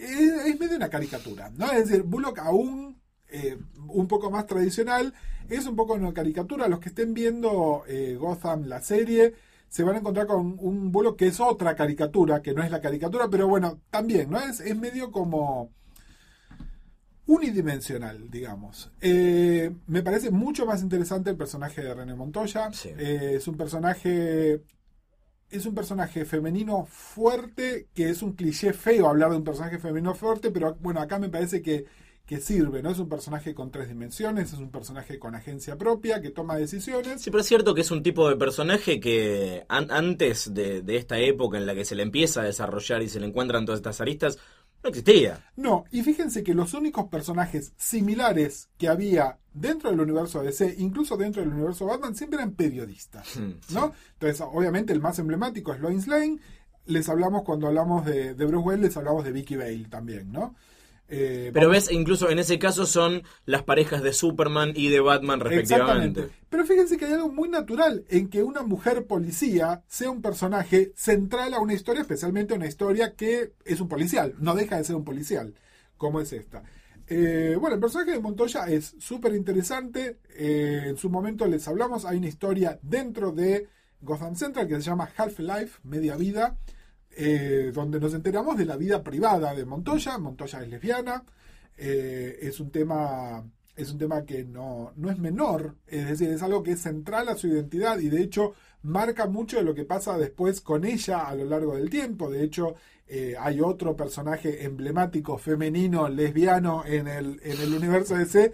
es, 0.00 0.46
es 0.46 0.60
medio 0.60 0.76
una 0.76 0.88
caricatura, 0.90 1.50
¿no? 1.50 1.70
Es 1.72 1.88
decir, 1.88 2.02
Bullock 2.02 2.38
aún 2.38 2.97
eh, 3.28 3.58
un 3.88 4.08
poco 4.08 4.30
más 4.30 4.46
tradicional, 4.46 5.14
es 5.48 5.66
un 5.66 5.76
poco 5.76 5.94
una 5.94 6.12
caricatura. 6.12 6.68
Los 6.68 6.80
que 6.80 6.90
estén 6.90 7.14
viendo 7.14 7.84
eh, 7.88 8.16
Gotham, 8.18 8.66
la 8.66 8.80
serie, 8.80 9.34
se 9.68 9.82
van 9.82 9.96
a 9.96 9.98
encontrar 9.98 10.26
con 10.26 10.56
un 10.58 10.90
Bullock 10.92 11.18
que 11.18 11.26
es 11.26 11.40
otra 11.40 11.74
caricatura, 11.74 12.42
que 12.42 12.54
no 12.54 12.62
es 12.62 12.70
la 12.70 12.80
caricatura, 12.80 13.28
pero 13.30 13.48
bueno, 13.48 13.80
también, 13.90 14.30
¿no? 14.30 14.38
Es, 14.38 14.60
es 14.60 14.76
medio 14.76 15.10
como 15.12 15.70
unidimensional, 17.28 18.30
digamos. 18.30 18.90
Eh, 19.02 19.70
me 19.86 20.02
parece 20.02 20.30
mucho 20.30 20.64
más 20.64 20.82
interesante 20.82 21.30
el 21.30 21.36
personaje 21.36 21.82
de 21.82 21.94
René 21.94 22.14
Montoya. 22.14 22.72
Sí. 22.72 22.88
Eh, 22.98 23.34
es 23.36 23.46
un 23.46 23.56
personaje. 23.56 24.62
Es 25.50 25.64
un 25.64 25.74
personaje 25.74 26.24
femenino 26.24 26.86
fuerte, 26.86 27.88
que 27.94 28.10
es 28.10 28.22
un 28.22 28.32
cliché 28.32 28.72
feo 28.72 29.08
hablar 29.08 29.30
de 29.30 29.36
un 29.36 29.44
personaje 29.44 29.78
femenino 29.78 30.14
fuerte, 30.14 30.50
pero 30.50 30.74
bueno, 30.80 31.00
acá 31.00 31.18
me 31.18 31.30
parece 31.30 31.62
que, 31.62 31.86
que 32.28 32.40
sirve, 32.42 32.82
¿no? 32.82 32.90
Es 32.90 32.98
un 32.98 33.08
personaje 33.08 33.54
con 33.54 33.70
tres 33.70 33.88
dimensiones, 33.88 34.52
es 34.52 34.58
un 34.58 34.70
personaje 34.70 35.18
con 35.18 35.34
agencia 35.34 35.76
propia, 35.76 36.20
que 36.20 36.28
toma 36.30 36.56
decisiones. 36.56 37.22
Sí, 37.22 37.30
pero 37.30 37.40
es 37.40 37.46
cierto 37.46 37.74
que 37.74 37.80
es 37.80 37.90
un 37.90 38.02
tipo 38.02 38.28
de 38.28 38.36
personaje 38.36 39.00
que 39.00 39.64
an- 39.68 39.90
antes 39.90 40.52
de, 40.52 40.82
de 40.82 40.96
esta 40.96 41.18
época 41.18 41.56
en 41.56 41.64
la 41.64 41.74
que 41.74 41.86
se 41.86 41.94
le 41.94 42.02
empieza 42.02 42.42
a 42.42 42.44
desarrollar 42.44 43.02
y 43.02 43.08
se 43.08 43.18
le 43.18 43.26
encuentran 43.26 43.64
todas 43.64 43.78
estas 43.78 44.02
aristas, 44.02 44.38
no 44.82 44.90
existía. 44.90 45.42
No, 45.56 45.84
y 45.90 46.02
fíjense 46.02 46.44
que 46.44 46.52
los 46.52 46.74
únicos 46.74 47.06
personajes 47.06 47.72
similares 47.78 48.68
que 48.76 48.88
había 48.88 49.38
dentro 49.54 49.90
del 49.90 50.00
universo 50.00 50.42
DC, 50.42 50.74
incluso 50.78 51.16
dentro 51.16 51.40
del 51.42 51.50
universo 51.52 51.86
Batman, 51.86 52.14
siempre 52.14 52.36
eran 52.38 52.52
periodistas, 52.52 53.38
¿no? 53.72 53.92
Entonces, 54.12 54.40
obviamente 54.52 54.92
el 54.92 55.00
más 55.00 55.18
emblemático 55.18 55.72
es 55.72 55.80
Lois 55.80 56.06
Lane. 56.06 56.38
Les 56.84 57.08
hablamos 57.08 57.42
cuando 57.42 57.66
hablamos 57.68 58.04
de, 58.04 58.34
de 58.34 58.44
Bruce 58.46 58.66
Wayne, 58.68 58.82
les 58.82 58.96
hablamos 58.98 59.24
de 59.24 59.32
Vicky 59.32 59.56
Bale 59.56 59.86
también, 59.90 60.30
¿no? 60.30 60.54
Eh, 61.10 61.50
Pero 61.54 61.68
vamos- 61.68 61.86
ves, 61.88 61.92
incluso 61.96 62.28
en 62.28 62.38
ese 62.38 62.58
caso 62.58 62.84
son 62.84 63.22
las 63.46 63.62
parejas 63.62 64.02
de 64.02 64.12
Superman 64.12 64.72
y 64.74 64.88
de 64.88 65.00
Batman 65.00 65.40
respectivamente. 65.40 66.20
Exactamente. 66.20 66.46
Pero 66.50 66.64
fíjense 66.66 66.96
que 66.98 67.06
hay 67.06 67.12
algo 67.14 67.30
muy 67.30 67.48
natural 67.48 68.04
en 68.10 68.28
que 68.28 68.42
una 68.42 68.62
mujer 68.62 69.06
policía 69.06 69.82
sea 69.88 70.10
un 70.10 70.20
personaje 70.20 70.92
central 70.94 71.54
a 71.54 71.60
una 71.60 71.72
historia, 71.72 72.02
especialmente 72.02 72.52
una 72.54 72.66
historia 72.66 73.14
que 73.14 73.52
es 73.64 73.80
un 73.80 73.88
policial, 73.88 74.34
no 74.38 74.54
deja 74.54 74.76
de 74.76 74.84
ser 74.84 74.96
un 74.96 75.04
policial, 75.04 75.54
como 75.96 76.20
es 76.20 76.32
esta. 76.34 76.62
Eh, 77.10 77.56
bueno, 77.58 77.76
el 77.76 77.80
personaje 77.80 78.10
de 78.10 78.20
Montoya 78.20 78.66
es 78.66 78.94
súper 78.98 79.34
interesante. 79.34 80.18
eh, 80.36 80.82
en 80.88 80.96
su 80.98 81.08
momento 81.08 81.46
les 81.46 81.66
hablamos, 81.68 82.04
hay 82.04 82.18
una 82.18 82.28
historia 82.28 82.78
dentro 82.82 83.32
de 83.32 83.66
Gotham 84.02 84.36
Central 84.36 84.68
que 84.68 84.74
se 84.76 84.82
llama 84.82 85.10
Half-Life, 85.16 85.78
Media 85.84 86.16
Vida, 86.16 86.56
eh, 87.20 87.72
donde 87.74 87.98
nos 87.98 88.14
enteramos 88.14 88.56
de 88.56 88.64
la 88.64 88.76
vida 88.76 89.02
privada 89.02 89.52
de 89.52 89.64
Montoya. 89.64 90.18
Montoya 90.18 90.62
es 90.62 90.68
lesbiana, 90.68 91.24
eh, 91.76 92.38
es 92.42 92.60
un 92.60 92.70
tema 92.70 93.44
es 93.74 93.90
un 93.92 93.98
tema 93.98 94.24
que 94.24 94.44
no, 94.44 94.92
no 94.96 95.10
es 95.10 95.18
menor, 95.18 95.76
es 95.86 96.08
decir, 96.08 96.30
es 96.30 96.42
algo 96.42 96.64
que 96.64 96.72
es 96.72 96.80
central 96.80 97.28
a 97.28 97.36
su 97.36 97.46
identidad 97.46 97.98
y 98.00 98.08
de 98.08 98.22
hecho 98.22 98.54
marca 98.82 99.28
mucho 99.28 99.56
de 99.56 99.62
lo 99.62 99.74
que 99.74 99.84
pasa 99.84 100.18
después 100.18 100.60
con 100.60 100.84
ella 100.84 101.28
a 101.28 101.34
lo 101.36 101.44
largo 101.44 101.76
del 101.76 101.88
tiempo. 101.88 102.28
De 102.28 102.42
hecho, 102.42 102.74
eh, 103.06 103.34
hay 103.38 103.60
otro 103.60 103.96
personaje 103.96 104.64
emblemático 104.64 105.38
femenino 105.38 106.08
lesbiano 106.08 106.84
en 106.84 107.08
el, 107.08 107.40
en 107.42 107.60
el 107.60 107.74
universo 107.74 108.16
DC 108.16 108.52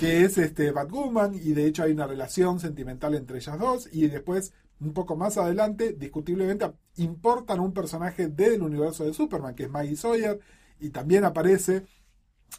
que 0.00 0.24
es 0.24 0.38
este 0.38 0.70
Batwoman 0.70 1.34
y 1.34 1.52
de 1.52 1.66
hecho 1.66 1.84
hay 1.84 1.92
una 1.92 2.06
relación 2.06 2.58
sentimental 2.58 3.14
entre 3.14 3.38
ellas 3.38 3.58
dos 3.58 3.88
y 3.92 4.08
después 4.08 4.52
un 4.82 4.92
poco 4.92 5.16
más 5.16 5.38
adelante 5.38 5.92
discutiblemente 5.92 6.70
importan 6.96 7.60
un 7.60 7.72
personaje 7.72 8.28
del 8.28 8.62
universo 8.62 9.04
de 9.04 9.14
Superman 9.14 9.54
que 9.54 9.64
es 9.64 9.70
Maggie 9.70 9.96
Sawyer 9.96 10.38
y 10.80 10.90
también 10.90 11.24
aparece 11.24 11.84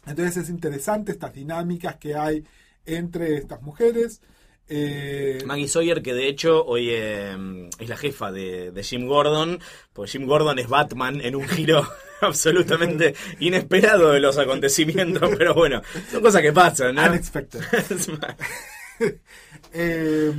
entonces 0.06 0.36
es 0.36 0.50
interesante 0.50 1.12
estas 1.12 1.32
dinámicas 1.32 1.96
que 1.96 2.14
hay 2.14 2.44
entre 2.84 3.36
estas 3.36 3.62
mujeres. 3.62 4.20
Eh, 4.66 5.42
Maggie 5.44 5.68
Sawyer, 5.68 6.02
que 6.02 6.14
de 6.14 6.26
hecho 6.26 6.64
hoy 6.64 6.88
eh, 6.90 7.68
es 7.78 7.88
la 7.88 7.96
jefa 7.96 8.32
de, 8.32 8.70
de 8.70 8.82
Jim 8.82 9.06
Gordon, 9.06 9.60
porque 9.92 10.12
Jim 10.12 10.26
Gordon 10.26 10.58
es 10.58 10.68
Batman 10.68 11.20
en 11.20 11.36
un 11.36 11.46
giro 11.46 11.86
absolutamente 12.22 13.14
inesperado 13.40 14.10
de 14.10 14.20
los 14.20 14.38
acontecimientos, 14.38 15.30
pero 15.38 15.54
bueno, 15.54 15.82
son 16.10 16.22
cosas 16.22 16.40
que 16.40 16.52
pasan, 16.52 16.94
¿no? 16.94 17.06
unexpected. 17.06 17.60
Eh, 19.76 20.32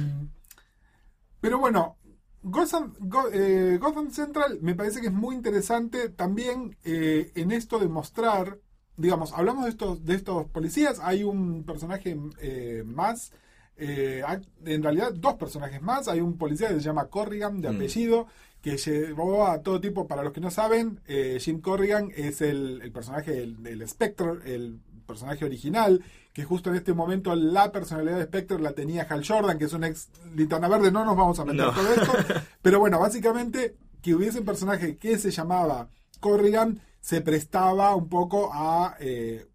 pero 1.45 1.59
bueno, 1.59 1.95
Gotham, 2.41 2.93
Go- 2.99 3.29
eh, 3.31 3.77
Gotham 3.79 4.09
Central 4.11 4.57
me 4.61 4.73
parece 4.75 4.99
que 5.01 5.07
es 5.07 5.13
muy 5.13 5.35
interesante 5.35 6.09
también 6.09 6.75
eh, 6.83 7.31
en 7.35 7.51
esto 7.51 7.77
de 7.79 7.87
mostrar, 7.87 8.57
digamos, 8.97 9.31
hablamos 9.33 9.65
de 9.65 9.69
estos, 9.71 10.03
de 10.05 10.15
estos 10.15 10.47
policías, 10.47 10.99
hay 11.01 11.23
un 11.23 11.63
personaje 11.63 12.17
eh, 12.41 12.83
más, 12.85 13.31
eh, 13.77 14.23
en 14.65 14.81
realidad 14.83 15.13
dos 15.13 15.35
personajes 15.35 15.81
más, 15.81 16.07
hay 16.07 16.21
un 16.21 16.37
policía 16.37 16.69
que 16.69 16.75
se 16.75 16.81
llama 16.81 17.09
Corrigan 17.09 17.61
de 17.61 17.69
Mm. 17.69 17.75
apellido, 17.75 18.27
que 18.63 18.77
llevó 18.77 19.45
a 19.45 19.61
todo 19.61 19.79
tipo, 19.79 20.07
para 20.07 20.23
los 20.23 20.33
que 20.33 20.41
no 20.41 20.49
saben, 20.49 20.99
eh, 21.07 21.37
Jim 21.39 21.61
Corrigan 21.61 22.09
es 22.15 22.41
el, 22.41 22.81
el 22.81 22.91
personaje 22.91 23.31
del, 23.33 23.61
del 23.61 23.87
Spectre, 23.87 24.31
el 24.45 24.79
personaje 25.05 25.45
original, 25.45 26.03
que 26.35 26.43
justo 26.43 26.69
en 26.69 26.75
este 26.75 26.93
momento 26.93 27.33
la 27.33 27.71
personalidad 27.71 28.17
de 28.17 28.25
Spectre 28.25 28.59
la 28.59 28.73
tenía 28.73 29.07
Hal 29.09 29.25
Jordan, 29.25 29.57
que 29.57 29.65
es 29.65 29.73
un 29.73 29.85
ex 29.85 30.09
linterna 30.35 30.67
verde, 30.67 30.91
no 30.91 31.05
nos 31.05 31.15
vamos 31.15 31.39
a 31.39 31.45
meter 31.45 31.65
No. 31.65 31.71
todo 31.71 31.93
esto, 31.93 32.11
pero 32.61 32.77
bueno, 32.81 32.99
básicamente 32.99 33.77
que 34.01 34.13
hubiese 34.13 34.39
un 34.39 34.45
personaje 34.45 34.97
que 34.97 35.17
se 35.17 35.31
llamaba 35.31 35.87
Corrigan 36.19 36.81
se 36.99 37.21
prestaba 37.21 37.95
un 37.95 38.09
poco 38.09 38.49
a 38.53 38.97
eh, 38.99 39.47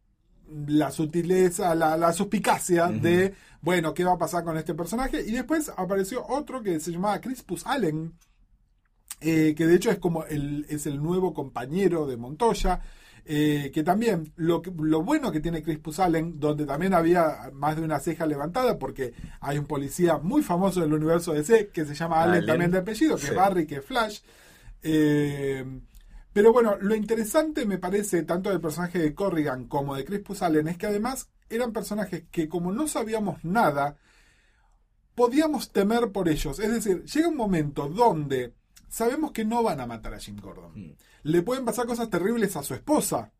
la 0.69 0.91
sutileza, 0.91 1.75
la, 1.75 1.99
la 1.99 2.15
suspicacia 2.15 2.87
de, 2.89 3.35
bueno, 3.61 3.93
¿qué 3.93 4.05
va 4.05 4.13
a 4.15 4.19
pasar 4.19 4.43
con 4.43 4.57
este 4.57 4.73
personaje? 4.75 5.21
Y 5.21 5.33
después 5.33 5.71
apareció 5.77 6.27
otro 6.27 6.63
que 6.63 6.81
se 6.81 6.93
llamaba 6.93 7.21
Crispus 7.21 7.67
Allen, 7.67 8.15
eh, 9.21 9.55
que 9.55 9.67
de 9.67 9.75
hecho 9.75 9.91
es 9.91 9.99
como 9.99 10.25
el, 10.25 10.65
es 10.71 10.87
el 10.87 11.03
nuevo 11.03 11.35
compañero 11.35 12.07
de 12.07 12.17
Montoya, 12.17 12.81
eh, 13.25 13.71
que 13.73 13.83
también 13.83 14.33
lo, 14.37 14.63
lo 14.79 15.03
bueno 15.03 15.31
que 15.33 15.41
tiene 15.41 15.63
Crispus 15.63 15.99
Allen, 16.01 16.41
donde 16.41 16.67
también 16.67 16.95
había 16.95 17.51
más 17.53 17.77
de 17.77 17.83
una 17.83 18.01
ceja 18.01 18.27
levantada, 18.27 18.79
porque 18.79 19.15
hay 19.41 19.59
un 19.59 19.67
policía 19.67 20.19
muy 20.19 20.43
famoso 20.43 20.81
del 20.81 20.93
universo 20.93 21.33
DC 21.33 21.69
que 21.69 21.85
se 21.85 21.95
llama 21.95 22.23
Allen, 22.23 22.35
Allen. 22.37 22.47
también 22.47 22.71
de 22.71 22.79
apellido, 22.79 23.17
que 23.17 23.23
Sí. 23.23 23.29
es 23.29 23.35
Barry, 23.37 23.67
que 23.67 23.77
es 23.77 23.85
Flash. 23.85 24.21
Eh, 24.83 25.65
pero 26.33 26.53
bueno, 26.53 26.77
lo 26.81 26.95
interesante 26.95 27.67
me 27.67 27.79
parece 27.79 28.23
tanto 28.23 28.51
del 28.51 28.61
personaje 28.61 28.99
de 28.99 29.15
Corrigan 29.15 29.67
como 29.67 29.97
de 29.97 30.05
Crispus 30.05 30.43
Allen 30.43 30.69
es 30.69 30.79
que 30.79 30.87
además 30.87 31.29
eran 31.49 31.73
personajes 31.73 32.25
que 32.31 32.49
como 32.49 32.71
no 32.73 32.87
sabíamos 32.87 33.45
nada, 33.45 33.97
podíamos 35.15 35.73
temer 35.73 36.13
por 36.13 36.29
ellos. 36.29 36.59
Es 36.61 36.71
decir, 36.71 37.05
llega 37.05 37.29
un 37.29 37.37
momento 37.37 37.89
donde 37.89 38.55
sabemos 38.91 39.33
que 39.33 39.45
no 39.47 39.63
van 39.63 39.81
a 39.81 39.87
matar 39.87 40.13
a 40.15 40.19
Jim 40.21 40.37
Gordon. 40.39 40.73
Mm. 40.75 40.93
Le 41.23 41.43
pueden 41.43 41.65
pasar 41.65 41.87
cosas 41.87 42.11
terribles 42.11 42.57
a 42.57 42.63
su 42.63 42.75
esposa, 42.75 43.33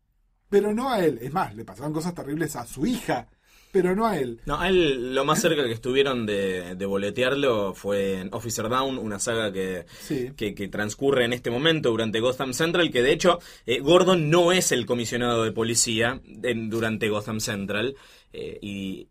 pero 0.49 0.73
no 0.73 0.89
a 0.89 1.05
él. 1.05 1.19
Es 1.21 1.31
más, 1.31 1.53
le 1.55 1.63
pasaron 1.65 1.93
cosas 1.93 2.15
terribles 2.15 2.55
a 2.55 2.65
su 2.65 2.85
hija. 2.85 3.27
pero 3.73 3.95
no 3.95 4.05
a 4.05 4.17
él. 4.19 4.41
No, 4.45 4.59
a 4.59 4.67
él 4.67 5.15
lo 5.15 5.23
más 5.23 5.39
cerca 5.39 5.63
que 5.63 5.71
estuvieron 5.71 6.25
de, 6.25 6.75
de 6.75 6.85
boletearlo 6.85 7.73
fue 7.73 8.19
en 8.19 8.29
Officer 8.33 8.67
Down, 8.67 8.97
una 8.97 9.17
saga 9.17 9.49
que, 9.53 9.85
Sí. 10.01 10.31
que, 10.35 10.53
que 10.53 10.67
transcurre 10.67 11.23
en 11.23 11.31
este 11.31 11.51
momento 11.51 11.89
durante 11.89 12.19
Gotham 12.19 12.53
Central, 12.53 12.91
que 12.91 13.01
de 13.01 13.13
hecho 13.13 13.39
eh, 13.65 13.79
Gordon 13.79 14.29
no 14.29 14.51
es 14.51 14.73
el 14.73 14.85
comisionado 14.85 15.45
de 15.45 15.53
policía 15.53 16.19
en- 16.43 16.69
durante 16.69 17.07
Gotham 17.07 17.39
Central 17.39 17.95
eh, 18.33 18.59
y 18.61 19.07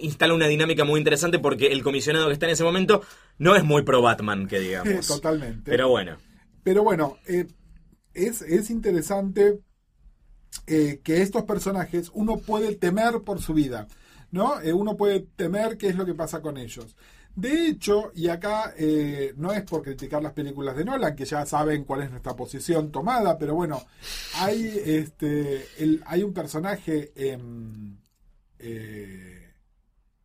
instala 0.00 0.34
una 0.34 0.46
dinámica 0.48 0.84
muy 0.84 0.98
interesante 0.98 1.38
porque 1.38 1.68
el 1.72 1.82
comisionado 1.82 2.26
que 2.28 2.32
está 2.34 2.46
en 2.46 2.52
ese 2.52 2.64
momento 2.64 3.02
no 3.38 3.54
es 3.56 3.64
muy 3.64 3.82
pro 3.82 4.02
Batman, 4.02 4.46
que 4.48 4.58
digamos. 4.60 5.06
Totalmente. 5.06 5.70
Pero 5.70 5.88
bueno. 5.88 6.16
Pero 6.64 6.82
bueno, 6.84 7.18
eh, 7.26 7.46
es, 8.14 8.42
es 8.42 8.70
interesante 8.70 9.60
eh, 10.66 11.00
que 11.02 11.22
estos 11.22 11.44
personajes 11.44 12.10
uno 12.14 12.38
puede 12.38 12.74
temer 12.76 13.22
por 13.24 13.40
su 13.40 13.54
vida, 13.54 13.88
¿no? 14.30 14.60
Eh, 14.60 14.72
uno 14.72 14.96
puede 14.96 15.20
temer 15.36 15.76
qué 15.76 15.88
es 15.88 15.96
lo 15.96 16.06
que 16.06 16.14
pasa 16.14 16.40
con 16.40 16.56
ellos. 16.56 16.94
De 17.34 17.66
hecho, 17.66 18.12
y 18.14 18.28
acá 18.28 18.74
eh, 18.76 19.32
no 19.38 19.52
es 19.52 19.62
por 19.62 19.82
criticar 19.82 20.22
las 20.22 20.34
películas 20.34 20.76
de 20.76 20.84
Nolan, 20.84 21.16
que 21.16 21.24
ya 21.24 21.46
saben 21.46 21.84
cuál 21.84 22.02
es 22.02 22.10
nuestra 22.10 22.36
posición 22.36 22.92
tomada, 22.92 23.38
pero 23.38 23.54
bueno, 23.54 23.82
hay, 24.34 24.70
este, 24.84 25.66
el- 25.78 26.02
hay 26.06 26.22
un 26.22 26.34
personaje 26.34 27.10
eh, 27.16 27.38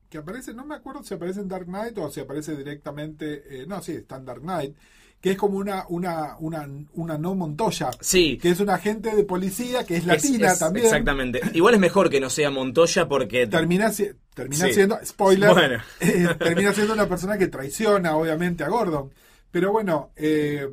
que 0.10 0.18
aparece, 0.20 0.54
no 0.54 0.66
me 0.66 0.76
acuerdo 0.76 1.04
si 1.04 1.14
aparece 1.14 1.42
en 1.42 1.48
Dark 1.48 1.66
Knight 1.66 1.98
o 1.98 2.10
si 2.10 2.20
aparece 2.20 2.56
directamente, 2.56 3.44
eh, 3.62 3.66
no, 3.68 3.82
sí, 3.82 3.94
está 3.94 4.18
en 4.18 4.26
Dark 4.26 4.42
Knight, 4.42 4.76
que 5.20 5.32
es 5.32 5.38
como 5.38 5.58
una, 5.58 5.86
una, 5.90 6.38
una, 6.40 6.68
una 6.94 7.18
no 7.18 7.34
Montoya, 7.36 7.90
Sí. 8.00 8.38
que 8.40 8.50
es 8.52 8.60
un 8.60 8.70
agente 8.70 9.16
de 9.16 9.24
policía 9.24 9.84
que 9.86 9.98
es 9.98 10.06
latina 10.06 10.52
es- 10.52 10.60
también. 10.60 10.86
Exactamente. 10.86 11.42
Igual 11.54 11.74
es 11.74 11.80
mejor 11.80 12.10
que 12.10 12.20
no 12.20 12.30
sea 12.30 12.52
Montoya 12.52 13.08
porque... 13.08 13.48
Termina, 13.48 13.92
termina 14.34 14.68
Sí. 14.68 14.74
siendo, 14.74 14.98
spoiler, 15.04 15.52
Bueno. 15.52 15.82
eh, 16.00 16.28
termina 16.38 16.72
siendo 16.74 16.94
una 16.94 17.10
persona 17.10 17.38
que 17.38 17.48
traiciona 17.48 18.16
obviamente 18.16 18.64
a 18.64 18.70
Gordon. 18.70 19.12
Pero 19.50 19.72
bueno, 19.72 20.12
eh, 20.16 20.68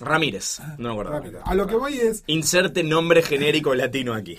Ramírez. 0.00 0.60
No 0.78 0.88
me 0.88 0.90
acuerdo. 0.92 1.12
rápido. 1.12 1.40
a 1.44 1.54
lo 1.54 1.66
que 1.66 1.76
voy 1.76 1.98
es 1.98 2.24
Inserte 2.26 2.82
nombre 2.82 3.22
genérico 3.22 3.74
latino 3.74 4.14
aquí. 4.14 4.38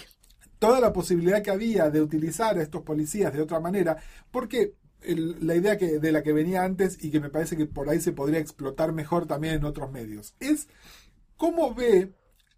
Toda 0.65 0.79
la 0.79 0.93
posibilidad 0.93 1.43
que 1.43 1.51
había 1.51 1.91
de 1.91 2.01
utilizar 2.01 2.57
a 2.57 2.63
estos 2.63 2.81
policías 2.81 3.31
de 3.31 3.41
otra 3.41 3.59
manera, 3.59 3.97
porque 4.31 4.73
la 5.07 5.53
idea 5.53 5.77
que, 5.77 5.99
de 5.99 6.11
la 6.11 6.23
que 6.23 6.33
venía 6.33 6.63
antes 6.63 7.03
y 7.03 7.11
que 7.11 7.19
me 7.19 7.29
parece 7.29 7.55
que 7.55 7.67
por 7.67 7.87
ahí 7.87 8.01
se 8.01 8.13
podría 8.13 8.39
explotar 8.39 8.91
mejor 8.91 9.27
también 9.27 9.55
en 9.55 9.65
otros 9.65 9.91
medios, 9.91 10.33
es 10.39 10.67
cómo 11.37 11.75
ve 11.75 12.13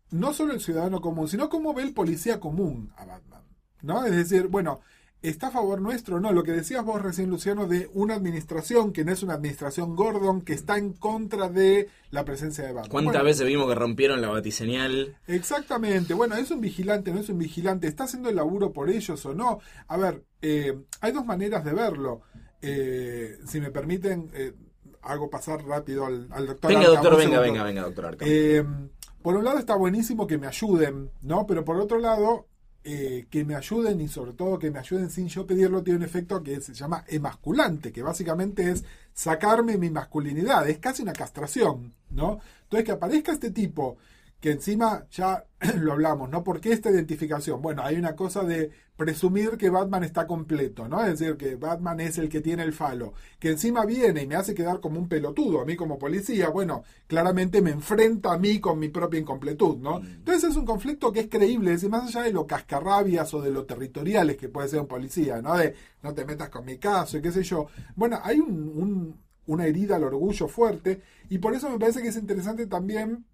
no 0.10 0.34
solo 0.34 0.54
el 0.54 0.62
ciudadano 0.62 1.02
común, 1.02 1.28
sino 1.28 1.50
cómo 1.50 1.74
ve 1.74 1.84
el 1.84 1.94
policía 1.94 2.40
común 2.40 2.94
a 2.96 3.04
Batman. 3.04 3.44
¿no? 3.82 4.06
Es 4.06 4.16
decir, 4.16 4.48
bueno, 4.48 4.80
¿está 5.22 5.48
a 5.48 5.52
favor 5.52 5.82
nuestro? 5.82 6.20
No, 6.20 6.32
lo 6.32 6.44
que 6.44 6.52
decías 6.52 6.84
vos 6.84 7.02
recién, 7.02 7.30
Luciano, 7.30 7.68
de 7.68 7.90
una 7.94 8.16
administración 8.16 8.94
que 8.94 9.04
no 9.04 9.12
es 9.12 9.24
una 9.24 9.34
administración 9.34 9.96
Gordon, 9.96 10.42
que 10.42 10.54
está 10.54 10.78
en 10.78 10.94
contra 10.94 11.50
de 11.50 11.90
la 12.12 12.24
presencia 12.26 12.64
de 12.64 12.74
Batman. 12.74 12.92
¿Cuántas 12.92 13.14
Bueno, 13.14 13.26
veces 13.26 13.48
vimos 13.48 13.68
que 13.68 13.76
rompieron 13.76 14.22
la 14.22 14.30
batiseñal? 14.30 15.18
Exactamente. 15.28 16.14
Bueno, 16.14 16.36
¿es 16.36 16.52
un 16.52 16.62
vigilante 16.62 17.12
no 17.12 17.20
es 17.20 17.30
un 17.30 17.38
vigilante? 17.40 17.88
¿Está 17.88 18.06
haciendo 18.06 18.30
el 18.30 18.36
laburo 18.36 18.72
por 18.72 18.90
ellos 18.90 19.26
o 19.26 19.34
no? 19.34 19.60
A 19.88 19.98
ver, 19.98 20.24
eh, 20.42 20.78
hay 21.02 21.12
dos 21.12 21.26
maneras 21.26 21.64
de 21.66 21.74
verlo. 21.74 22.22
Eh, 22.62 23.38
si 23.46 23.60
me 23.62 23.72
permiten, 23.72 24.32
eh, 24.34 24.54
hago 25.02 25.30
pasar 25.30 25.64
rápido 25.66 26.06
al, 26.06 26.28
al 26.32 26.48
doctor. 26.48 26.72
Venga, 26.72 26.88
doctor, 26.88 27.18
venga, 27.18 27.40
venga, 27.40 27.64
venga, 27.64 27.82
doctor 27.84 28.06
Arkham. 28.06 28.28
Eh, 28.30 28.64
por 29.22 29.36
un 29.36 29.44
lado 29.44 29.60
está 29.60 29.76
buenísimo 29.76 30.26
que 30.28 30.38
me 30.38 30.48
ayuden, 30.48 31.12
¿no? 31.22 31.46
Pero 31.46 31.66
por 31.66 31.78
otro 31.78 32.00
lado, 32.00 32.48
eh, 32.84 33.28
que 33.30 33.44
me 33.44 33.56
ayuden 33.56 34.00
y 34.02 34.08
sobre 34.08 34.34
todo 34.34 34.60
que 34.60 34.72
me 34.72 34.80
ayuden 34.80 35.10
sin 35.10 35.28
yo 35.28 35.46
pedirlo 35.46 35.84
tiene 35.84 35.98
un 35.98 36.06
efecto 36.06 36.42
que 36.42 36.62
se 36.62 36.74
llama 36.74 37.04
emasculante, 37.08 37.92
que 37.92 38.02
básicamente 38.02 38.72
es 38.72 38.86
sacarme 39.14 39.78
mi 39.78 39.90
masculinidad, 39.90 40.70
es 40.70 40.78
casi 40.80 41.04
una 41.04 41.14
castración, 41.14 41.94
¿no? 42.12 42.40
Entonces 42.64 42.86
que 42.86 42.92
aparezca 42.92 43.34
este 43.34 43.52
tipo 43.52 43.98
que 44.40 44.52
encima 44.52 45.08
ya 45.12 45.46
lo 45.78 45.94
hablamos, 45.94 46.30
¿no? 46.30 46.44
¿Por 46.44 46.60
qué 46.62 46.72
esta 46.74 46.92
identificación? 46.92 47.62
Bueno, 47.62 47.82
hay 47.84 47.96
una 47.98 48.16
cosa 48.16 48.44
de 48.44 48.72
presumir 48.96 49.58
que 49.58 49.70
Batman 49.70 50.04
está 50.04 50.26
completo, 50.28 50.88
¿no? 50.88 51.04
Es 51.04 51.20
decir, 51.20 51.38
que 51.38 51.56
Batman 51.56 52.00
es 52.00 52.18
el 52.18 52.30
que 52.30 52.42
tiene 52.42 52.64
el 52.64 52.74
falo, 52.74 53.14
que 53.40 53.50
encima 53.50 53.86
viene 53.86 54.24
y 54.24 54.28
me 54.28 54.36
hace 54.36 54.56
quedar 54.56 54.80
como 54.80 55.00
un 55.00 55.08
pelotudo 55.08 55.62
a 55.62 55.66
mí 55.66 55.76
como 55.76 56.00
policía, 56.00 56.50
bueno, 56.50 56.84
claramente 57.08 57.62
me 57.62 57.72
enfrenta 57.72 58.34
a 58.34 58.38
mí 58.40 58.60
con 58.60 58.80
mi 58.80 58.90
propia 58.90 59.20
incompletud, 59.20 59.78
¿no? 59.78 59.98
Entonces 60.00 60.52
es 60.52 60.56
un 60.58 60.66
conflicto 60.66 61.12
que 61.12 61.22
es 61.22 61.28
creíble, 61.30 61.72
es 61.72 61.78
decir, 61.82 61.90
más 61.90 62.08
allá 62.08 62.24
de 62.26 62.34
lo 62.34 62.48
cascarrabias 62.48 63.34
o 63.34 63.42
de 63.42 63.52
lo 63.52 63.66
territoriales 63.66 64.38
que 64.38 64.50
puede 64.50 64.68
ser 64.70 64.80
un 64.82 64.88
policía, 64.88 65.42
¿no? 65.42 65.56
De 65.58 65.76
no 66.04 66.14
te 66.14 66.26
metas 66.26 66.50
con 66.50 66.66
mi 66.66 66.78
caso 66.78 67.18
y 67.18 67.22
qué 67.22 67.32
sé 67.32 67.44
yo. 67.44 67.68
Bueno, 67.96 68.20
hay 68.24 68.40
un, 68.40 68.52
un- 68.76 69.28
una 69.46 69.66
herida 69.66 69.96
al 69.96 70.04
orgullo 70.04 70.48
fuerte 70.50 71.02
y 71.30 71.38
por 71.38 71.54
eso 71.54 71.70
me 71.70 71.80
parece 71.80 72.02
que 72.02 72.10
es 72.10 72.18
interesante 72.18 72.68
también 72.68 73.26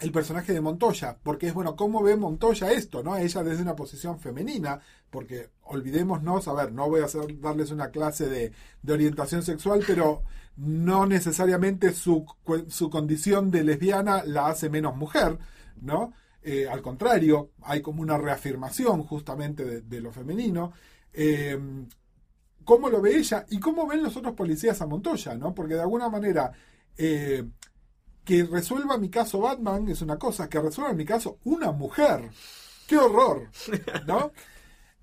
el 0.00 0.12
personaje 0.12 0.52
de 0.52 0.60
Montoya, 0.60 1.18
porque 1.22 1.48
es 1.48 1.54
bueno, 1.54 1.76
¿cómo 1.76 2.02
ve 2.02 2.16
Montoya 2.16 2.72
esto? 2.72 3.02
¿no? 3.02 3.16
Ella 3.16 3.42
desde 3.42 3.62
una 3.62 3.76
posición 3.76 4.18
femenina, 4.18 4.80
porque 5.10 5.50
olvidémonos, 5.62 6.48
a 6.48 6.54
ver, 6.54 6.72
no 6.72 6.88
voy 6.88 7.00
a 7.00 7.06
hacer, 7.06 7.40
darles 7.40 7.70
una 7.70 7.90
clase 7.90 8.28
de, 8.28 8.52
orientación 8.92 9.42
sexual, 9.42 9.82
pero 9.86 10.22
no 10.56 11.06
necesariamente 11.06 11.92
su, 11.92 12.26
su 12.68 12.90
condición 12.90 13.50
de 13.50 13.64
lesbiana 13.64 14.22
la 14.24 14.48
hace 14.48 14.68
menos 14.68 14.96
mujer, 14.96 15.38
¿no? 15.80 16.12
Eh, 16.42 16.68
al 16.68 16.82
contrario, 16.82 17.50
hay 17.62 17.82
como 17.82 18.02
una 18.02 18.18
reafirmación 18.18 19.02
justamente 19.02 19.64
de, 19.64 19.80
de 19.80 20.00
lo 20.00 20.12
femenino. 20.12 20.72
Eh, 21.12 21.58
cómo 22.66 22.90
lo 22.90 23.00
ve 23.00 23.16
ella 23.16 23.46
y 23.48 23.58
cómo 23.58 23.86
ven 23.86 24.02
los 24.02 24.16
otros 24.16 24.34
policías 24.34 24.82
a 24.82 24.86
Montoya, 24.86 25.34
¿no? 25.36 25.54
Porque 25.54 25.74
de 25.74 25.82
alguna 25.82 26.10
manera 26.10 26.52
eh, 26.98 27.44
que 28.26 28.42
resuelva 28.42 28.98
mi 28.98 29.08
caso 29.08 29.38
Batman 29.38 29.88
es 29.88 30.02
una 30.02 30.18
cosa, 30.18 30.48
que 30.48 30.60
resuelva 30.60 30.92
mi 30.92 31.04
caso 31.04 31.38
una 31.44 31.70
mujer. 31.70 32.28
¡Qué 32.86 32.98
horror! 32.98 33.48
¿No? 34.06 34.32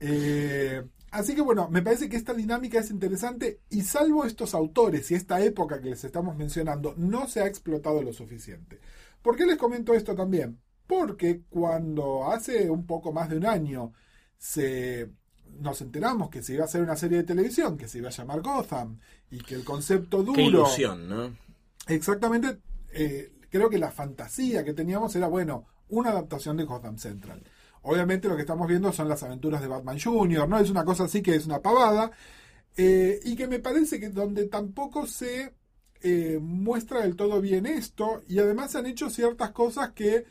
Eh, 0.06 0.84
así 1.12 1.34
que 1.34 1.40
bueno, 1.40 1.70
me 1.70 1.82
parece 1.82 2.10
que 2.10 2.18
esta 2.18 2.34
dinámica 2.34 2.78
es 2.78 2.92
interesante 2.92 3.62
y 3.70 3.84
salvo 3.84 4.26
estos 4.26 4.54
autores 4.54 5.10
y 5.12 5.16
esta 5.16 5.42
época 5.42 5.80
que 5.80 5.92
les 5.92 6.04
estamos 6.04 6.36
mencionando, 6.36 6.94
no 6.98 7.26
se 7.30 7.40
ha 7.40 7.48
explotado 7.48 8.02
lo 8.02 8.12
suficiente. 8.12 8.82
¿Por 9.22 9.38
qué 9.38 9.46
les 9.46 9.56
comento 9.56 9.94
esto 9.94 10.14
también? 10.14 10.60
Porque 10.88 11.44
cuando 11.50 12.30
hace 12.30 12.70
un 12.70 12.86
poco 12.86 13.14
más 13.14 13.30
de 13.30 13.38
un 13.38 13.46
año 13.46 13.94
se 14.38 15.10
nos 15.62 15.80
enteramos 15.80 16.30
que 16.30 16.44
se 16.44 16.56
iba 16.56 16.64
a 16.64 16.66
hacer 16.66 16.82
una 16.82 16.98
serie 16.98 17.20
de 17.20 17.24
televisión 17.24 17.78
que 17.78 17.88
se 17.88 18.00
iba 18.00 18.10
a 18.10 18.12
llamar 18.12 18.42
Gotham 18.42 19.00
y 19.32 19.38
que 19.38 19.56
el 19.56 19.64
concepto 19.64 20.18
duro 20.18 20.34
Qué 20.34 20.44
ilusión, 20.44 21.08
¿no? 21.08 21.34
Exactamente, 21.88 22.58
eh, 22.94 23.34
creo 23.50 23.70
que 23.70 23.78
la 23.78 23.92
fantasía 23.92 24.64
que 24.64 24.74
teníamos 24.74 25.16
era, 25.16 25.28
bueno, 25.28 25.66
una 25.90 26.10
adaptación 26.10 26.58
de 26.58 26.64
Gotham 26.64 26.98
Central. 26.98 27.44
Obviamente 27.84 28.28
lo 28.28 28.36
que 28.36 28.42
estamos 28.42 28.68
viendo 28.68 28.92
son 28.94 29.10
las 29.10 29.24
aventuras 29.24 29.62
de 29.62 29.68
Batman 29.68 30.00
Jr., 30.00 30.48
¿no? 30.48 30.58
Es 30.58 30.70
una 30.70 30.86
cosa 30.86 31.04
así 31.04 31.22
que 31.22 31.36
es 31.36 31.46
una 31.46 31.62
pavada, 31.62 32.12
eh, 32.78 33.20
y 33.24 33.36
que 33.36 33.48
me 33.48 33.60
parece 33.60 34.00
que 34.00 34.10
donde 34.10 34.46
tampoco 34.46 35.06
se 35.06 35.54
eh, 36.02 36.40
muestra 36.42 37.02
del 37.02 37.16
todo 37.16 37.42
bien 37.42 37.66
esto, 37.66 38.24
y 38.28 38.40
además 38.40 38.72
se 38.72 38.80
han 38.80 38.86
hecho 38.86 39.10
ciertas 39.10 39.52
cosas 39.52 39.92
que 39.92 40.26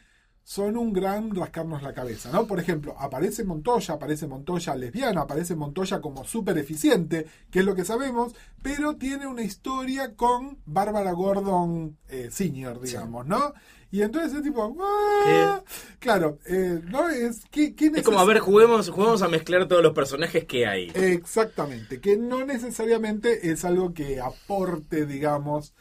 son 0.44 0.76
un 0.76 0.92
gran 0.92 1.34
rascarnos 1.34 1.82
la 1.82 1.94
cabeza, 1.94 2.30
¿no? 2.32 2.46
Por 2.46 2.58
ejemplo, 2.58 2.94
aparece 2.98 3.44
Montoya, 3.44 3.94
aparece 3.94 4.26
Montoya 4.26 4.74
lesbiana, 4.74 5.22
aparece 5.22 5.54
Montoya 5.54 6.00
como 6.00 6.24
súper 6.24 6.58
eficiente, 6.58 7.26
que 7.50 7.60
es 7.60 7.64
lo 7.64 7.74
que 7.74 7.84
sabemos, 7.84 8.34
pero 8.62 8.96
tiene 8.96 9.26
una 9.26 9.42
historia 9.42 10.14
con 10.14 10.58
Bárbara 10.66 11.12
Gordon 11.12 11.96
eh, 12.08 12.28
Senior, 12.30 12.80
digamos, 12.80 13.26
¿no? 13.26 13.52
Y 13.92 14.00
entonces 14.00 14.32
es 14.32 14.42
tipo, 14.42 14.74
¡ah! 14.80 15.62
claro, 15.98 16.38
eh, 16.46 16.80
¿no? 16.86 17.10
Es, 17.10 17.42
¿qué, 17.50 17.74
qué 17.74 17.92
Es 17.94 18.02
como, 18.02 18.18
a 18.20 18.24
ver, 18.24 18.38
juguemos, 18.38 18.88
juguemos 18.88 19.20
a 19.20 19.28
mezclar 19.28 19.68
todos 19.68 19.82
los 19.82 19.92
personajes 19.92 20.46
que 20.46 20.66
hay. 20.66 20.90
Exactamente, 20.94 22.00
que 22.00 22.16
no 22.16 22.44
necesariamente 22.46 23.50
es 23.50 23.66
algo 23.66 23.92
que 23.92 24.18
aporte, 24.18 25.04
digamos, 25.04 25.74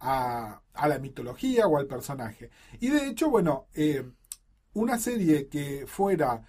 a, 0.00 0.62
a 0.74 0.88
la 0.88 0.98
mitología 0.98 1.66
o 1.66 1.78
al 1.78 1.86
personaje. 1.86 2.50
Y 2.80 2.88
de 2.90 3.06
hecho, 3.08 3.30
bueno, 3.30 3.66
eh, 3.74 4.04
una 4.74 4.98
serie 4.98 5.48
que 5.48 5.86
fuera 5.86 6.42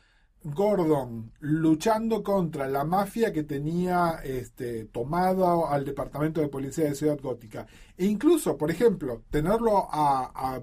Gordon 0.44 1.34
luchando 1.40 2.24
contra 2.24 2.68
la 2.68 2.84
mafia 2.86 3.34
que 3.34 3.44
tenía 3.44 4.22
este, 4.24 4.86
tomado 4.86 5.68
al 5.68 5.84
departamento 5.86 6.40
de 6.42 6.48
policía 6.48 6.86
de 6.86 6.96
Ciudad 6.96 7.20
Gótica. 7.22 7.68
E 7.98 8.06
incluso, 8.06 8.58
por 8.58 8.72
ejemplo, 8.72 9.24
tenerlo 9.30 9.88
a, 9.92 10.32
a- 10.34 10.62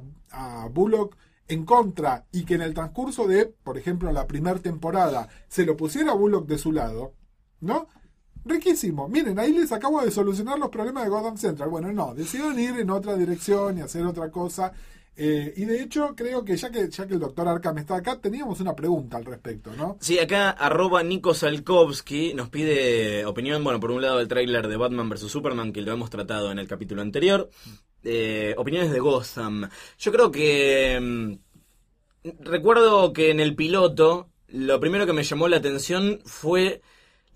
a 0.64 0.68
Bullock 0.68 1.16
en 1.48 1.64
contra 1.64 2.26
y 2.32 2.44
que 2.44 2.54
en 2.54 2.62
el 2.62 2.74
transcurso 2.74 3.26
de, 3.28 3.46
por 3.46 3.76
ejemplo, 3.78 4.10
la 4.12 4.26
primera 4.26 4.58
temporada 4.60 5.28
se 5.48 5.66
lo 5.66 5.76
pusiera 5.76 6.12
a 6.12 6.14
Bullock 6.14 6.46
de 6.46 6.58
su 6.58 6.72
lado, 6.72 7.14
¿no? 7.60 7.88
Riquísimo. 8.46 9.08
Miren, 9.08 9.38
ahí 9.40 9.52
les 9.52 9.72
acabo 9.72 10.00
de 10.02 10.10
solucionar 10.10 10.56
los 10.58 10.68
problemas 10.70 11.02
de 11.02 11.10
Gotham 11.10 11.36
Central. 11.36 11.68
Bueno, 11.68 11.92
no, 11.92 12.14
decidieron 12.14 12.58
ir 12.58 12.78
en 12.78 12.90
otra 12.90 13.16
dirección 13.16 13.78
y 13.78 13.80
hacer 13.80 14.06
otra 14.06 14.30
cosa. 14.30 14.72
Eh, 15.16 15.52
y 15.56 15.64
de 15.64 15.82
hecho, 15.82 16.14
creo 16.14 16.44
que 16.44 16.56
ya 16.56 16.70
que 16.70 16.88
ya 16.88 17.06
que 17.06 17.14
el 17.14 17.20
doctor 17.20 17.48
Arkham 17.48 17.78
está 17.78 17.96
acá, 17.96 18.20
teníamos 18.20 18.60
una 18.60 18.76
pregunta 18.76 19.16
al 19.16 19.24
respecto, 19.24 19.74
¿no? 19.74 19.96
Sí, 19.98 20.18
acá 20.18 20.50
arroba 20.50 21.02
Nico 21.02 21.34
Salkovsky 21.34 22.34
nos 22.34 22.50
pide 22.50 23.24
opinión, 23.24 23.64
bueno, 23.64 23.80
por 23.80 23.90
un 23.90 24.02
lado 24.02 24.18
del 24.18 24.28
tráiler 24.28 24.68
de 24.68 24.76
Batman 24.76 25.08
vs. 25.08 25.22
Superman, 25.22 25.72
que 25.72 25.80
lo 25.80 25.92
hemos 25.92 26.10
tratado 26.10 26.52
en 26.52 26.58
el 26.58 26.68
capítulo 26.68 27.02
anterior. 27.02 27.50
Eh, 28.04 28.54
opiniones 28.58 28.92
de 28.92 29.00
Gotham. 29.00 29.68
Yo 29.98 30.12
creo 30.12 30.30
que... 30.30 31.00
mm, 31.00 32.32
recuerdo 32.40 33.12
que 33.12 33.30
en 33.30 33.40
el 33.40 33.56
piloto, 33.56 34.28
lo 34.48 34.78
primero 34.78 35.06
que 35.06 35.12
me 35.12 35.24
llamó 35.24 35.48
la 35.48 35.56
atención 35.56 36.20
fue 36.24 36.82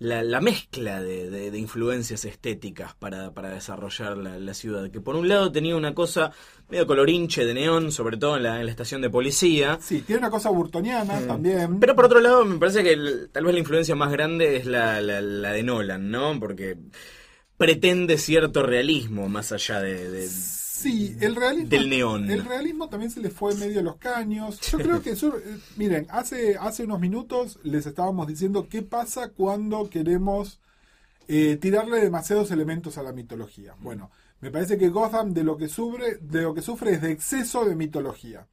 la, 0.01 0.23
la 0.23 0.41
mezcla 0.41 0.99
de, 0.99 1.29
de- 1.29 1.51
de 1.51 1.57
influencias 1.59 2.25
estéticas 2.25 2.95
para, 2.95 3.35
para 3.35 3.49
desarrollar 3.49 4.17
la, 4.17 4.39
la 4.39 4.53
ciudad. 4.55 4.89
Que 4.89 4.99
por 4.99 5.15
un 5.15 5.27
lado 5.27 5.51
tenía 5.51 5.75
una 5.75 5.93
cosa 5.93 6.31
medio 6.69 6.87
colorinche 6.87 7.45
de 7.45 7.53
neón, 7.53 7.91
sobre 7.91 8.17
todo 8.17 8.37
en 8.37 8.43
la, 8.43 8.59
en 8.59 8.65
la 8.65 8.71
estación 8.71 9.01
de 9.01 9.11
policía. 9.11 9.77
Sí, 9.79 10.01
tiene 10.01 10.17
una 10.19 10.31
cosa 10.31 10.49
burtoniana 10.49 11.19
también. 11.27 11.73
Mm. 11.73 11.79
Pero 11.79 11.95
por 11.95 12.05
otro 12.05 12.19
lado, 12.19 12.43
me 12.45 12.57
parece 12.57 12.81
que 12.83 12.93
el- 12.93 13.29
tal 13.31 13.43
vez 13.45 13.53
la 13.53 13.59
influencia 13.59 13.95
más 13.95 14.11
grande 14.11 14.57
es 14.57 14.65
la, 14.65 14.99
la- 15.01 15.21
la 15.21 15.51
de 15.53 15.61
Nolan, 15.61 16.09
¿no? 16.09 16.39
Porque 16.39 16.77
pretende 17.57 18.17
cierto 18.17 18.63
realismo 18.63 19.29
más 19.29 19.51
allá 19.51 19.81
de... 19.81 20.09
de- 20.09 20.29
Sí, 20.81 21.15
el 21.21 21.35
realismo. 21.35 21.69
Del 21.69 21.89
neón. 21.89 22.29
El 22.29 22.43
realismo 22.45 22.89
también 22.89 23.11
se 23.11 23.19
le 23.19 23.29
fue 23.29 23.55
medio 23.55 23.81
los 23.81 23.97
caños. 23.97 24.59
Yo 24.71 24.77
creo 24.79 25.01
que 25.01 25.11
eh, 25.11 25.57
miren, 25.77 26.07
hace, 26.09 26.57
hace 26.59 26.83
unos 26.83 26.99
minutos 26.99 27.59
les 27.63 27.85
estábamos 27.85 28.27
diciendo 28.27 28.67
qué 28.69 28.81
pasa 28.81 29.29
cuando 29.29 29.89
queremos 29.89 30.59
eh, 31.27 31.57
tirarle 31.61 31.99
demasiados 31.99 32.51
elementos 32.51 32.97
a 32.97 33.03
la 33.03 33.13
mitología. 33.13 33.75
Bueno, 33.79 34.11
me 34.39 34.49
parece 34.51 34.77
que 34.77 34.89
Gotham 34.89 35.33
de 35.33 35.43
lo 35.43 35.57
que 35.57 35.67
sufre, 35.67 36.17
de 36.21 36.41
lo 36.41 36.53
que 36.53 36.61
sufre 36.61 36.93
es 36.93 37.01
de 37.01 37.11
exceso 37.11 37.63
de 37.65 37.75
mitología. 37.75 38.47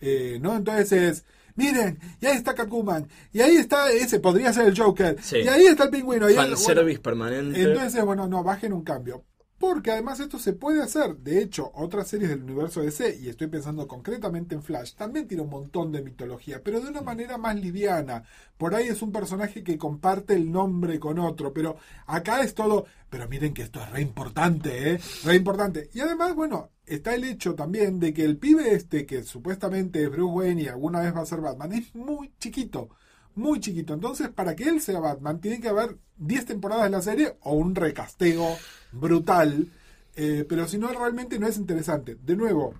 Eh, 0.00 0.38
¿No? 0.40 0.56
Entonces 0.56 0.92
es. 0.92 1.24
Miren, 1.56 2.00
y 2.20 2.26
ahí 2.26 2.36
está 2.36 2.52
Catwoman, 2.52 3.06
y 3.32 3.40
ahí 3.40 3.54
está 3.56 3.88
ese, 3.92 4.18
podría 4.18 4.52
ser 4.52 4.66
el 4.66 4.76
Joker, 4.76 5.16
Sí. 5.22 5.36
y 5.44 5.46
ahí 5.46 5.66
está 5.66 5.84
el 5.84 5.90
pingüino. 5.90 6.28
Y 6.28 6.32
ahí- 6.32 6.48
fanservice 6.48 6.98
permanente. 6.98 7.62
entonces, 7.62 8.04
bueno, 8.04 8.26
no, 8.26 8.42
bajen 8.42 8.72
un 8.72 8.82
cambio. 8.82 9.22
Porque 9.58 9.92
además 9.92 10.20
esto 10.20 10.38
se 10.38 10.52
puede 10.52 10.82
hacer. 10.82 11.16
De 11.18 11.40
hecho, 11.40 11.70
otras 11.74 12.08
series 12.08 12.30
del 12.30 12.42
universo 12.42 12.82
DC, 12.82 13.18
y 13.20 13.28
estoy 13.28 13.46
pensando 13.46 13.86
concretamente 13.86 14.54
en 14.54 14.62
Flash, 14.62 14.94
también 14.94 15.28
tiene 15.28 15.44
un 15.44 15.50
montón 15.50 15.92
de 15.92 16.02
mitología, 16.02 16.60
pero 16.62 16.80
de 16.80 16.88
una 16.88 17.02
manera 17.02 17.38
más 17.38 17.56
liviana. 17.56 18.24
Por 18.58 18.74
ahí 18.74 18.88
es 18.88 19.00
un 19.00 19.12
personaje 19.12 19.62
que 19.62 19.78
comparte 19.78 20.34
el 20.34 20.50
nombre 20.50 20.98
con 20.98 21.18
otro, 21.18 21.52
pero 21.52 21.76
acá 22.06 22.42
es 22.42 22.54
todo. 22.54 22.86
Pero 23.08 23.28
miren 23.28 23.54
que 23.54 23.62
esto 23.62 23.80
es 23.80 23.90
re 23.90 24.00
importante, 24.00 24.92
¿eh? 24.92 25.00
Re 25.24 25.36
importante. 25.36 25.88
Y 25.94 26.00
además, 26.00 26.34
bueno, 26.34 26.70
está 26.84 27.14
el 27.14 27.24
hecho 27.24 27.54
también 27.54 28.00
de 28.00 28.12
que 28.12 28.24
el 28.24 28.38
pibe 28.38 28.74
este, 28.74 29.06
que 29.06 29.22
supuestamente 29.22 30.02
es 30.02 30.10
Bruce 30.10 30.34
Wayne 30.34 30.62
y 30.62 30.68
alguna 30.68 31.00
vez 31.00 31.14
va 31.14 31.20
a 31.20 31.26
ser 31.26 31.40
Batman, 31.40 31.72
es 31.72 31.94
muy 31.94 32.32
chiquito 32.38 32.88
muy 33.34 33.60
chiquito. 33.60 33.94
Entonces, 33.94 34.28
para 34.28 34.54
que 34.56 34.64
él 34.64 34.80
sea 34.80 35.00
Batman, 35.00 35.40
tiene 35.40 35.60
que 35.60 35.68
haber 35.68 35.98
10 36.18 36.46
temporadas 36.46 36.84
de 36.84 36.90
la 36.90 37.02
serie 37.02 37.36
o 37.40 37.54
un 37.54 37.74
recasteo 37.74 38.56
brutal. 38.92 39.68
Eh, 40.16 40.44
pero 40.48 40.68
si 40.68 40.78
no, 40.78 40.88
realmente 40.88 41.38
no 41.38 41.46
es 41.46 41.56
interesante. 41.56 42.16
De 42.16 42.36
nuevo, 42.36 42.74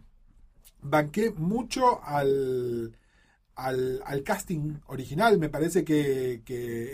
banqué 0.82 1.30
mucho 1.32 2.02
al, 2.04 2.96
al, 3.56 4.02
al 4.04 4.22
casting 4.22 4.74
original. 4.86 5.38
Me 5.38 5.48
parece 5.48 5.84
que, 5.84 6.42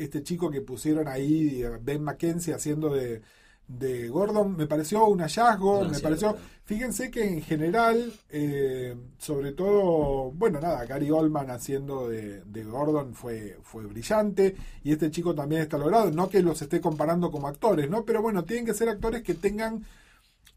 este 0.00 0.22
chico 0.22 0.50
que 0.50 0.60
pusieron 0.62 1.08
ahí, 1.08 1.62
Ben 1.82 2.02
Mackenzie, 2.02 2.54
haciendo 2.54 2.90
de, 2.94 3.22
de 3.70 4.08
Gordon, 4.08 4.56
me 4.56 4.66
pareció 4.66 5.06
un 5.06 5.20
hallazgo. 5.20 5.84
No, 5.84 5.90
me 5.90 6.00
pareció. 6.00 6.36
Fíjense 6.64 7.10
que 7.10 7.24
en 7.24 7.40
general, 7.40 8.12
eh, 8.28 8.96
sobre 9.18 9.52
todo, 9.52 10.32
bueno, 10.32 10.60
nada, 10.60 10.84
Gary 10.86 11.10
Oldman 11.10 11.50
haciendo 11.50 12.08
de, 12.08 12.42
de 12.44 12.64
Gordon 12.64 13.14
fue, 13.14 13.58
fue 13.62 13.86
brillante 13.86 14.56
y 14.82 14.92
este 14.92 15.10
chico 15.10 15.34
también 15.34 15.62
está 15.62 15.78
logrado. 15.78 16.10
No 16.10 16.28
que 16.28 16.42
los 16.42 16.60
esté 16.62 16.80
comparando 16.80 17.30
como 17.30 17.46
actores, 17.46 17.88
¿no? 17.88 18.04
Pero 18.04 18.22
bueno, 18.22 18.44
tienen 18.44 18.66
que 18.66 18.74
ser 18.74 18.88
actores 18.88 19.22
que 19.22 19.34
tengan 19.34 19.84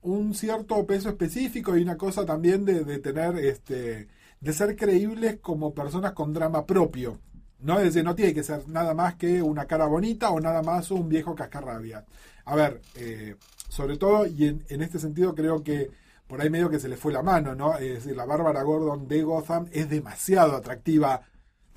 un 0.02 0.34
cierto 0.34 0.86
peso 0.86 1.10
específico 1.10 1.78
y 1.78 1.84
una 1.84 1.98
cosa 1.98 2.26
también 2.26 2.66
de, 2.66 2.84
de 2.84 3.00
tener, 3.00 3.38
este, 3.38 4.08
de 4.40 4.54
ser 4.54 4.76
creíbles 4.76 5.40
como 5.40 5.74
personas 5.74 6.14
con 6.14 6.34
drama 6.34 6.66
propio. 6.66 7.20
¿no? 7.64 7.78
Es 7.80 7.86
decir, 7.86 8.04
no 8.04 8.14
tiene 8.16 8.34
que 8.34 8.44
ser 8.44 8.68
nada 8.68 8.94
más 8.94 9.16
que 9.16 9.42
una 9.42 9.66
cara 9.66 9.86
bonita 9.86 10.30
o 10.32 10.40
nada 10.40 10.62
más 10.62 10.92
un 10.92 11.10
viejo 11.10 11.34
cascarrabia. 11.34 12.06
A 12.46 12.56
ver, 12.56 12.82
eh, 12.96 13.36
sobre 13.70 13.98
todo, 13.98 14.26
y 14.26 14.46
en, 14.48 14.66
en 14.70 14.82
este 14.82 15.00
sentido 15.00 15.34
creo 15.34 15.64
que 15.64 15.90
por 16.28 16.42
ahí 16.42 16.50
medio 16.50 16.70
que 16.70 16.80
se 16.80 16.90
le 16.90 16.98
fue 16.98 17.14
la 17.14 17.22
mano, 17.22 17.54
¿no? 17.56 17.78
Es 17.78 17.94
decir, 17.96 18.16
la 18.16 18.26
Bárbara 18.26 18.64
Gordon 18.64 19.08
de 19.08 19.22
Gotham 19.22 19.68
es 19.72 19.90
demasiado 19.90 20.56
atractiva, 20.56 21.22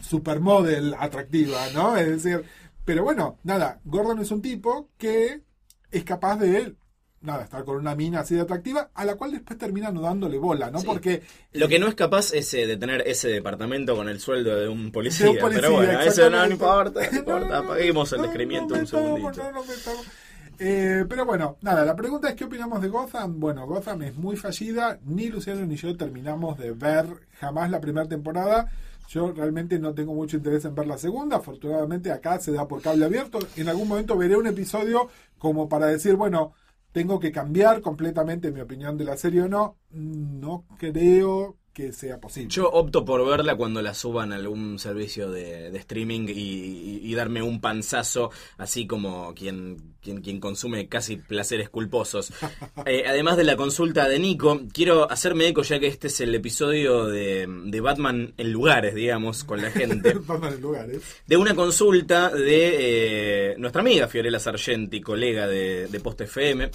supermodel 0.01 0.95
atractiva, 0.99 1.69
¿no? 1.75 1.97
Es 1.97 2.23
decir, 2.23 2.45
pero 2.85 3.03
bueno, 3.03 3.39
nada, 3.43 3.81
Gordon 3.85 4.21
es 4.21 4.31
un 4.31 4.41
tipo 4.41 4.91
que 4.97 5.43
es 5.91 6.05
capaz 6.05 6.37
de, 6.39 6.75
nada, 7.21 7.45
estar 7.45 7.65
con 7.65 7.77
una 7.77 7.95
mina 7.95 8.21
así 8.21 8.35
de 8.35 8.43
atractiva, 8.43 8.91
a 8.95 9.05
la 9.05 9.17
cual 9.17 9.33
después 9.33 9.59
termina 9.59 9.91
no 9.91 10.01
dándole 10.01 10.39
bola, 10.39 10.71
¿no? 10.71 10.79
Sí. 10.79 10.87
Porque 10.87 11.23
Lo 11.53 11.69
que 11.69 11.79
no 11.79 11.89
es 11.89 11.95
capaz 11.95 12.33
es 12.33 12.55
eh, 12.55 12.67
de 12.67 12.77
tener 12.77 13.03
ese 13.07 13.29
departamento 13.29 13.97
con 13.97 14.09
el 14.09 14.21
sueldo 14.21 14.57
de 14.57 14.69
un 14.69 14.93
policía. 14.93 15.27
De 15.27 15.33
un 15.33 15.39
policía, 15.39 15.63
pero 15.63 15.75
bueno, 15.75 16.01
eso 16.01 16.31
no, 16.31 16.47
importa, 16.47 17.01
no 17.01 17.11
No, 17.11 17.17
importa. 17.19 17.41
no, 17.41 17.47
no, 17.47 17.55
Apaguemos 17.55 18.13
el 18.13 18.19
no, 18.19 18.25
descrimiento 18.25 18.75
no 18.75 18.81
un 18.81 18.87
segundito. 18.87 19.43
Eh, 20.59 21.05
pero 21.09 21.27
bueno, 21.27 21.59
nada, 21.61 21.85
la 21.85 21.95
pregunta 21.95 22.29
es 22.29 22.35
¿qué 22.35 22.45
opinamos 22.45 22.81
de 22.81 22.89
Gotham? 22.89 23.39
Bueno, 23.39 23.67
Gotham 23.67 24.03
es 24.03 24.17
muy 24.17 24.37
fallida, 24.37 24.99
ni 25.05 25.29
Luciano 25.29 25.67
ni 25.67 25.77
yo 25.77 25.97
terminamos 25.97 26.59
de 26.59 26.73
ver 26.73 27.07
jamás 27.39 27.71
la 27.71 27.81
primera 27.81 28.09
temporada. 28.09 28.71
Yo 29.09 29.33
realmente 29.33 29.79
no 29.79 29.95
tengo 29.95 30.15
mucho 30.15 30.37
interés 30.37 30.65
en 30.65 30.75
ver 30.75 30.87
la 30.87 30.99
segunda, 30.99 31.37
afortunadamente 31.37 32.11
acá 32.11 32.41
se 32.41 32.53
da 32.53 32.67
por 32.67 32.83
cable 32.83 33.05
abierto. 33.05 33.39
En 33.57 33.69
algún 33.69 33.89
momento 33.89 34.17
veré 34.17 34.37
un 34.37 34.47
episodio 34.47 35.09
como 35.39 35.69
para 35.69 35.87
decir, 35.87 36.17
bueno, 36.17 36.55
tengo 36.93 37.21
que 37.21 37.31
cambiar 37.31 37.83
completamente 37.83 38.51
mi 38.51 38.61
opinión 38.61 38.97
de 38.97 39.05
la 39.05 39.17
serie 39.17 39.43
o 39.43 39.49
no. 39.49 39.77
No 39.91 40.65
creo 40.79 41.57
que 41.77 41.93
sea 41.93 42.19
posible. 42.19 42.49
Yo 42.49 42.71
opto 42.71 43.05
por 43.05 43.23
verla 43.29 43.55
cuando 43.55 43.83
la 43.83 43.93
suban 43.93 44.33
a 44.33 44.37
algún 44.37 44.79
servicio 44.79 45.31
de, 45.31 45.71
de 45.71 45.79
streaming 45.79 46.27
y, 46.29 46.33
y- 46.33 47.01
y 47.05 47.15
darme 47.15 47.43
un 47.43 47.61
panzazo, 47.61 48.31
así 48.57 48.87
como 48.87 49.35
quien, 49.35 49.93
quien, 50.01 50.23
quien 50.23 50.41
consume 50.41 50.89
casi 50.89 51.17
placeres 51.19 51.69
culposos. 51.69 52.33
Eh, 52.87 53.03
además 53.07 53.37
de 53.37 53.43
la 53.45 53.57
consulta 53.57 54.09
de 54.09 54.19
Nico, 54.21 54.63
quiero 54.73 55.11
hacerme 55.11 55.49
eco, 55.49 55.63
ya 55.63 55.79
que 55.81 55.89
este 55.89 56.07
es 56.07 56.21
el 56.21 56.35
episodio 56.35 57.07
de, 57.07 57.47
de 57.67 57.81
Batman 57.81 58.33
en 58.37 58.53
lugares, 58.53 58.95
digamos, 58.95 59.43
con 59.45 59.61
la 59.61 59.71
gente. 59.73 60.15
Vamos 60.25 60.55
en 60.55 60.61
lugares. 60.63 61.03
de 61.27 61.37
una 61.37 61.55
consulta 61.55 62.31
de 62.31 63.51
eh, 63.53 63.55
nuestra 63.59 63.83
amiga 63.83 64.07
Fiorella 64.09 64.39
Sargenti, 64.39 65.01
colega 65.01 65.47
de, 65.49 65.89
de 65.89 66.01
Post 66.01 66.21
FM, 66.23 66.71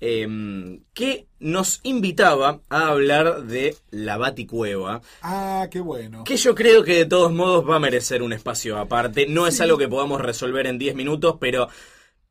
eh, 0.00 0.80
que 0.94 1.26
nos 1.40 1.80
invitaba 1.82 2.60
a 2.68 2.88
hablar 2.88 3.44
de 3.44 3.76
la 3.90 4.16
Baticueva, 4.16 5.02
Ah, 5.22 5.66
qué 5.70 5.80
bueno. 5.80 6.24
que 6.24 6.36
yo 6.36 6.54
creo 6.54 6.84
que 6.84 6.94
de 6.94 7.06
todos 7.06 7.32
modos 7.32 7.68
va 7.68 7.76
a 7.76 7.80
merecer 7.80 8.22
un 8.22 8.32
espacio 8.32 8.78
aparte. 8.78 9.26
No 9.28 9.46
es 9.46 9.60
algo 9.60 9.78
que 9.78 9.88
podamos 9.88 10.20
resolver 10.20 10.66
en 10.66 10.78
10 10.78 10.94
minutos, 10.94 11.36
pero 11.40 11.68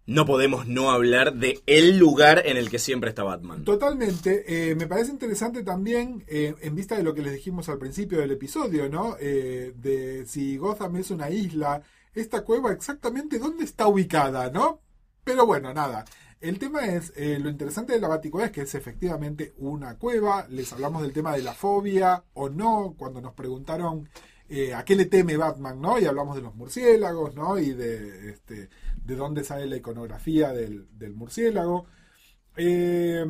no 0.05 0.25
podemos 0.25 0.67
no 0.67 0.89
hablar 0.91 1.33
de 1.33 1.59
el 1.65 1.97
lugar 1.97 2.41
en 2.45 2.55
el 2.55 2.69
que 2.69 2.79
siempre 2.79 3.09
está 3.09 3.23
Batman. 3.23 3.65
Totalmente. 3.65 4.45
Eh, 4.71 4.75
me 4.75 4.87
parece 4.87 5.11
interesante 5.11 5.63
también, 5.63 6.23
eh, 6.27 6.55
en 6.61 6.75
vista 6.75 6.95
de 6.95 7.03
lo 7.03 7.13
que 7.13 7.21
les 7.21 7.33
dijimos 7.33 7.67
al 7.67 7.77
principio 7.77 8.19
del 8.19 8.31
episodio, 8.31 8.87
¿no? 8.87 9.17
Eh, 9.19 9.73
de 9.75 10.25
si 10.25 10.55
Gotham 10.55 10.95
es 10.95 11.11
una 11.11 11.29
isla, 11.29 11.81
esta 12.15 12.41
cueva 12.45 12.71
exactamente 12.71 13.37
dónde 13.37 13.65
está 13.65 13.87
ubicada, 13.87 14.49
¿no? 14.49 14.79
Pero 15.25 15.45
bueno, 15.45 15.73
nada. 15.73 16.05
El 16.39 16.59
tema 16.59 16.85
es, 16.85 17.13
eh, 17.15 17.39
lo 17.39 17.49
interesante 17.49 17.93
de 17.93 17.99
la 17.99 18.07
Baticueva 18.07 18.47
es 18.47 18.51
que 18.51 18.61
es 18.61 18.75
efectivamente 18.75 19.53
una 19.57 19.97
cueva. 19.97 20.47
Les 20.49 20.71
hablamos 20.71 21.01
del 21.01 21.13
tema 21.13 21.35
de 21.35 21.41
la 21.41 21.53
fobia 21.53 22.23
o 22.33 22.49
no, 22.49 22.95
cuando 22.97 23.21
nos 23.21 23.33
preguntaron 23.33 24.07
eh, 24.47 24.73
a 24.73 24.85
qué 24.85 24.95
le 24.95 25.05
teme 25.05 25.35
Batman, 25.35 25.81
¿no? 25.81 25.99
Y 25.99 26.05
hablamos 26.05 26.35
de 26.35 26.43
los 26.43 26.55
murciélagos, 26.55 27.35
¿no? 27.35 27.57
Y 27.57 27.73
de, 27.73 28.29
este, 28.29 28.69
de 29.03 29.15
dónde 29.15 29.43
sale 29.43 29.65
la 29.65 29.77
iconografía 29.77 30.53
del, 30.53 30.87
del 30.97 31.15
murciélago. 31.15 31.87
Eh, 32.55 33.25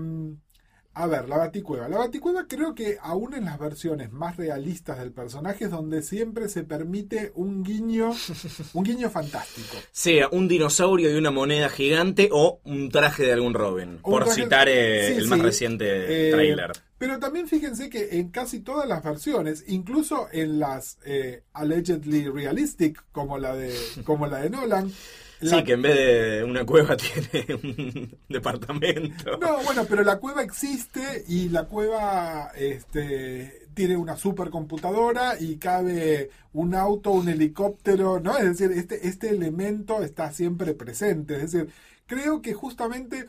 a 1.03 1.07
ver, 1.07 1.29
la 1.29 1.37
Baticueva. 1.37 1.87
La 1.87 1.97
Baticueva 1.97 2.45
creo 2.47 2.73
que 2.75 2.97
aún 3.01 3.33
en 3.33 3.45
las 3.45 3.59
versiones 3.59 4.11
más 4.11 4.35
realistas 4.37 4.97
del 4.99 5.11
personaje 5.11 5.65
es 5.65 5.71
donde 5.71 6.01
siempre 6.01 6.49
se 6.49 6.63
permite 6.63 7.31
un 7.35 7.63
guiño, 7.63 8.11
un 8.73 8.83
guiño 8.83 9.09
fantástico. 9.09 9.77
Sea 9.91 10.27
un 10.31 10.47
dinosaurio 10.47 11.11
y 11.11 11.15
una 11.17 11.31
moneda 11.31 11.69
gigante 11.69 12.29
o 12.31 12.59
un 12.65 12.89
traje 12.89 13.23
de 13.23 13.33
algún 13.33 13.53
Robin, 13.53 13.99
Un 14.03 14.11
por 14.11 14.23
traje- 14.25 14.43
citar 14.43 14.67
eh, 14.69 15.07
Sí, 15.13 15.19
el 15.21 15.27
más 15.27 15.39
sí. 15.39 15.45
reciente 15.45 16.29
Eh, 16.29 16.31
tráiler. 16.31 16.71
Pero 16.97 17.19
también 17.19 17.47
fíjense 17.47 17.89
que 17.89 18.17
en 18.19 18.29
casi 18.29 18.59
todas 18.59 18.87
las 18.89 19.03
versiones, 19.03 19.63
incluso 19.67 20.27
en 20.31 20.59
las 20.59 20.97
eh, 21.05 21.43
allegedly 21.53 22.27
realistic, 22.29 23.03
como 23.11 23.37
la 23.37 23.55
de, 23.55 23.73
como 24.03 24.25
la 24.27 24.39
de 24.39 24.49
Nolan, 24.49 24.91
la- 25.39 25.57
Sí, 25.59 25.63
que 25.63 25.73
en 25.73 25.81
vez 25.83 25.95
de 25.95 26.43
una 26.43 26.65
cueva 26.65 26.97
tiene 26.97 27.45
un 27.53 28.17
departamento. 28.27 29.37
No, 29.37 29.61
bueno, 29.63 29.85
pero 29.87 30.03
la 30.03 30.17
cueva 30.17 30.41
existe 30.41 31.23
y 31.27 31.49
la 31.49 31.65
cueva 31.65 32.51
este, 32.55 33.67
tiene 33.75 33.95
una 33.97 34.17
supercomputadora 34.17 35.39
y 35.39 35.57
cabe 35.57 36.31
un 36.53 36.73
auto, 36.73 37.11
un 37.11 37.29
helicóptero, 37.29 38.19
¿no? 38.19 38.35
Es 38.37 38.45
decir, 38.57 38.71
este, 38.75 39.07
este 39.07 39.29
elemento 39.29 40.01
está 40.01 40.31
siempre 40.31 40.73
presente. 40.73 41.35
Es 41.35 41.51
decir, 41.51 41.69
creo 42.07 42.41
que 42.41 42.53
justamente, 42.55 43.27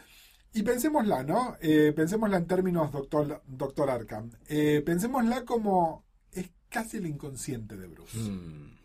y 0.53 0.63
pensémosla, 0.63 1.23
¿no? 1.23 1.57
Eh, 1.61 1.93
pensémosla 1.95 2.39
en 2.39 2.47
términos 2.47 2.91
doctor, 2.91 3.43
doctor 3.47 3.91
Arkham. 3.91 4.31
Eh, 4.49 4.83
pensémosla 4.85 5.45
como 5.45 6.05
es 6.33 6.51
casi 6.69 6.97
el 6.97 7.07
inconsciente 7.07 7.77
de 7.77 7.87
Bruce. 7.87 8.19
Mm. 8.19 8.79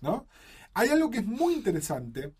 ¿no? 0.00 0.26
Hay 0.74 0.88
algo 0.90 1.10
que 1.10 1.18
es 1.18 1.26
muy 1.26 1.54
interesante, 1.54 2.34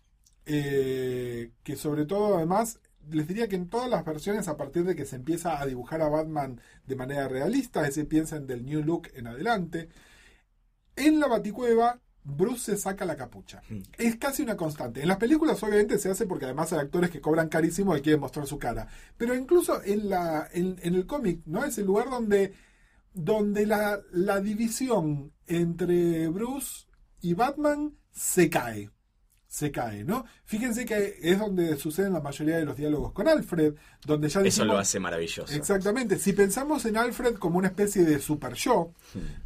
eh, 0.45 1.51
que 1.63 1.75
sobre 1.75 2.05
todo 2.05 2.37
además, 2.37 2.79
les 3.09 3.27
diría 3.27 3.47
que 3.47 3.55
en 3.55 3.69
todas 3.69 3.89
las 3.89 4.05
versiones, 4.05 4.47
a 4.47 4.57
partir 4.57 4.83
de 4.83 4.95
que 4.95 5.05
se 5.05 5.15
empieza 5.15 5.59
a 5.59 5.65
dibujar 5.65 6.01
a 6.01 6.09
Batman 6.09 6.61
de 6.85 6.95
manera 6.95 7.27
realista, 7.27 7.81
es 7.81 7.95
decir, 7.95 8.07
piensan 8.07 8.47
del 8.47 8.65
New 8.65 8.83
Look 8.83 9.09
en 9.13 9.27
adelante, 9.27 9.89
en 10.95 11.19
la 11.19 11.27
Baticueva, 11.27 12.01
Bruce 12.29 12.71
se 12.71 12.77
saca 12.77 13.05
la 13.05 13.15
capucha. 13.15 13.61
Es 13.97 14.17
casi 14.17 14.43
una 14.43 14.57
constante. 14.57 15.01
En 15.01 15.07
las 15.07 15.17
películas 15.17 15.63
obviamente 15.63 15.97
se 15.97 16.09
hace 16.09 16.25
porque 16.25 16.43
además 16.43 16.73
hay 16.73 16.79
actores 16.79 17.09
que 17.09 17.21
cobran 17.21 17.47
carísimo 17.47 17.95
y 17.95 18.01
quieren 18.01 18.19
mostrar 18.19 18.45
su 18.45 18.59
cara. 18.59 18.87
Pero 19.17 19.33
incluso 19.33 19.81
en, 19.81 20.09
la, 20.09 20.49
en, 20.51 20.77
en 20.81 20.95
el 20.95 21.05
cómic, 21.05 21.41
¿no? 21.45 21.63
Es 21.63 21.77
el 21.77 21.85
lugar 21.85 22.09
donde, 22.09 22.53
donde 23.13 23.65
la, 23.65 24.01
la 24.11 24.41
división 24.41 25.31
entre 25.45 26.27
Bruce 26.27 26.87
y 27.21 27.33
Batman 27.33 27.95
se 28.11 28.49
cae. 28.49 28.91
Se 29.47 29.71
cae, 29.71 30.03
¿no? 30.03 30.25
Fíjense 30.43 30.85
que 30.85 31.19
es 31.21 31.39
donde 31.39 31.77
suceden 31.77 32.13
la 32.13 32.19
mayoría 32.19 32.57
de 32.57 32.65
los 32.65 32.75
diálogos 32.75 33.13
con 33.13 33.27
Alfred, 33.29 33.75
donde 34.05 34.27
ya 34.27 34.41
Eso 34.41 34.65
lo 34.65 34.77
hace 34.77 34.99
maravilloso. 34.99 35.53
Exactamente. 35.53 36.19
Si 36.19 36.33
pensamos 36.33 36.85
en 36.85 36.97
Alfred 36.97 37.35
como 37.35 37.57
una 37.57 37.69
especie 37.69 38.03
de 38.03 38.19
super 38.19 38.53
yo, 38.53 38.91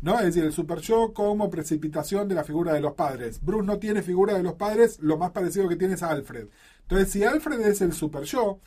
¿no? 0.02 0.18
Es 0.20 0.26
decir, 0.26 0.44
el 0.44 0.54
super 0.54 0.80
yo 0.80 1.14
como 1.14 1.50
precipitación 1.52 2.28
de 2.28 2.36
la 2.36 2.44
figura 2.44 2.74
de 2.74 2.82
los 2.82 2.94
padres. 2.94 3.42
Bruce 3.42 3.66
no 3.66 3.78
tiene 3.78 4.02
figura 4.02 4.34
de 4.34 4.44
los 4.44 4.54
padres, 4.54 4.98
lo 5.00 5.18
más 5.18 5.32
parecido 5.32 5.70
que 5.70 5.76
tiene 5.76 5.94
es 5.94 6.04
a 6.04 6.10
Alfred. 6.10 6.48
Entonces, 6.82 7.12
si 7.12 7.24
Alfred 7.24 7.62
es 7.62 7.82
el 7.82 7.94
super 7.94 8.24
yo, 8.24 8.60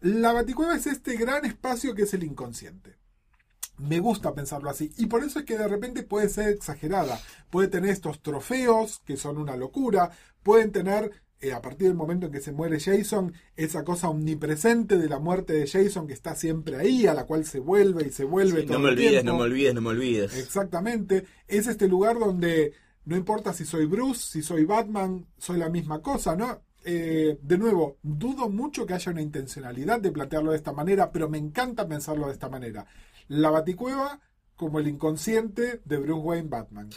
la 0.00 0.32
Baticueva 0.32 0.74
es 0.74 0.86
este 0.86 1.16
gran 1.16 1.44
espacio 1.44 1.94
que 1.94 2.02
es 2.02 2.14
el 2.14 2.24
inconsciente. 2.24 3.01
Me 3.82 3.98
gusta 4.00 4.34
pensarlo 4.34 4.70
así. 4.70 4.92
Y 4.96 5.06
por 5.06 5.24
eso 5.24 5.40
es 5.40 5.44
que 5.44 5.58
de 5.58 5.68
repente 5.68 6.02
puede 6.02 6.28
ser 6.28 6.48
exagerada. 6.50 7.20
Puede 7.50 7.68
tener 7.68 7.90
estos 7.90 8.20
trofeos 8.22 9.00
que 9.04 9.16
son 9.16 9.38
una 9.38 9.56
locura. 9.56 10.10
Pueden 10.42 10.72
tener, 10.72 11.10
eh, 11.40 11.52
a 11.52 11.60
partir 11.60 11.88
del 11.88 11.96
momento 11.96 12.26
en 12.26 12.32
que 12.32 12.40
se 12.40 12.52
muere 12.52 12.78
Jason, 12.80 13.32
esa 13.56 13.84
cosa 13.84 14.08
omnipresente 14.08 14.98
de 14.98 15.08
la 15.08 15.18
muerte 15.18 15.52
de 15.54 15.66
Jason 15.66 16.06
que 16.06 16.12
está 16.14 16.34
siempre 16.36 16.76
ahí, 16.76 17.06
a 17.06 17.14
la 17.14 17.24
cual 17.26 17.44
se 17.44 17.60
vuelve 17.60 18.06
y 18.06 18.10
se 18.12 18.24
vuelve 18.24 18.62
Sí, 18.62 18.66
todo 18.66 18.78
no 18.78 18.84
me 18.84 18.88
el 18.90 18.94
olvides, 18.94 19.10
tiempo. 19.10 19.32
no 19.32 19.38
me 19.38 19.44
olvides, 19.44 19.74
no 19.74 19.80
me 19.80 19.88
olvides. 19.90 20.36
Exactamente. 20.36 21.24
Es 21.48 21.66
este 21.66 21.88
lugar 21.88 22.18
donde 22.18 22.72
no 23.04 23.16
importa 23.16 23.52
si 23.52 23.64
soy 23.64 23.86
Bruce, 23.86 24.20
si 24.30 24.42
soy 24.42 24.64
Batman, 24.64 25.26
soy 25.38 25.58
la 25.58 25.68
misma 25.68 26.00
cosa, 26.00 26.36
¿no? 26.36 26.62
Eh, 26.84 27.38
de 27.42 27.58
nuevo, 27.58 27.98
dudo 28.02 28.48
mucho 28.48 28.86
que 28.86 28.94
haya 28.94 29.12
una 29.12 29.22
intencionalidad 29.22 30.00
de 30.00 30.10
plantearlo 30.12 30.50
de 30.52 30.56
esta 30.56 30.72
manera, 30.72 31.10
pero 31.12 31.28
me 31.28 31.38
encanta 31.38 31.86
pensarlo 31.88 32.26
de 32.26 32.32
esta 32.32 32.48
manera. 32.48 32.86
La 33.32 33.50
Baticueva 33.50 34.20
como 34.56 34.78
el 34.78 34.88
inconsciente 34.88 35.80
de 35.84 35.96
Bruce 35.96 36.20
Wayne 36.20 36.48
Batman. 36.48 36.90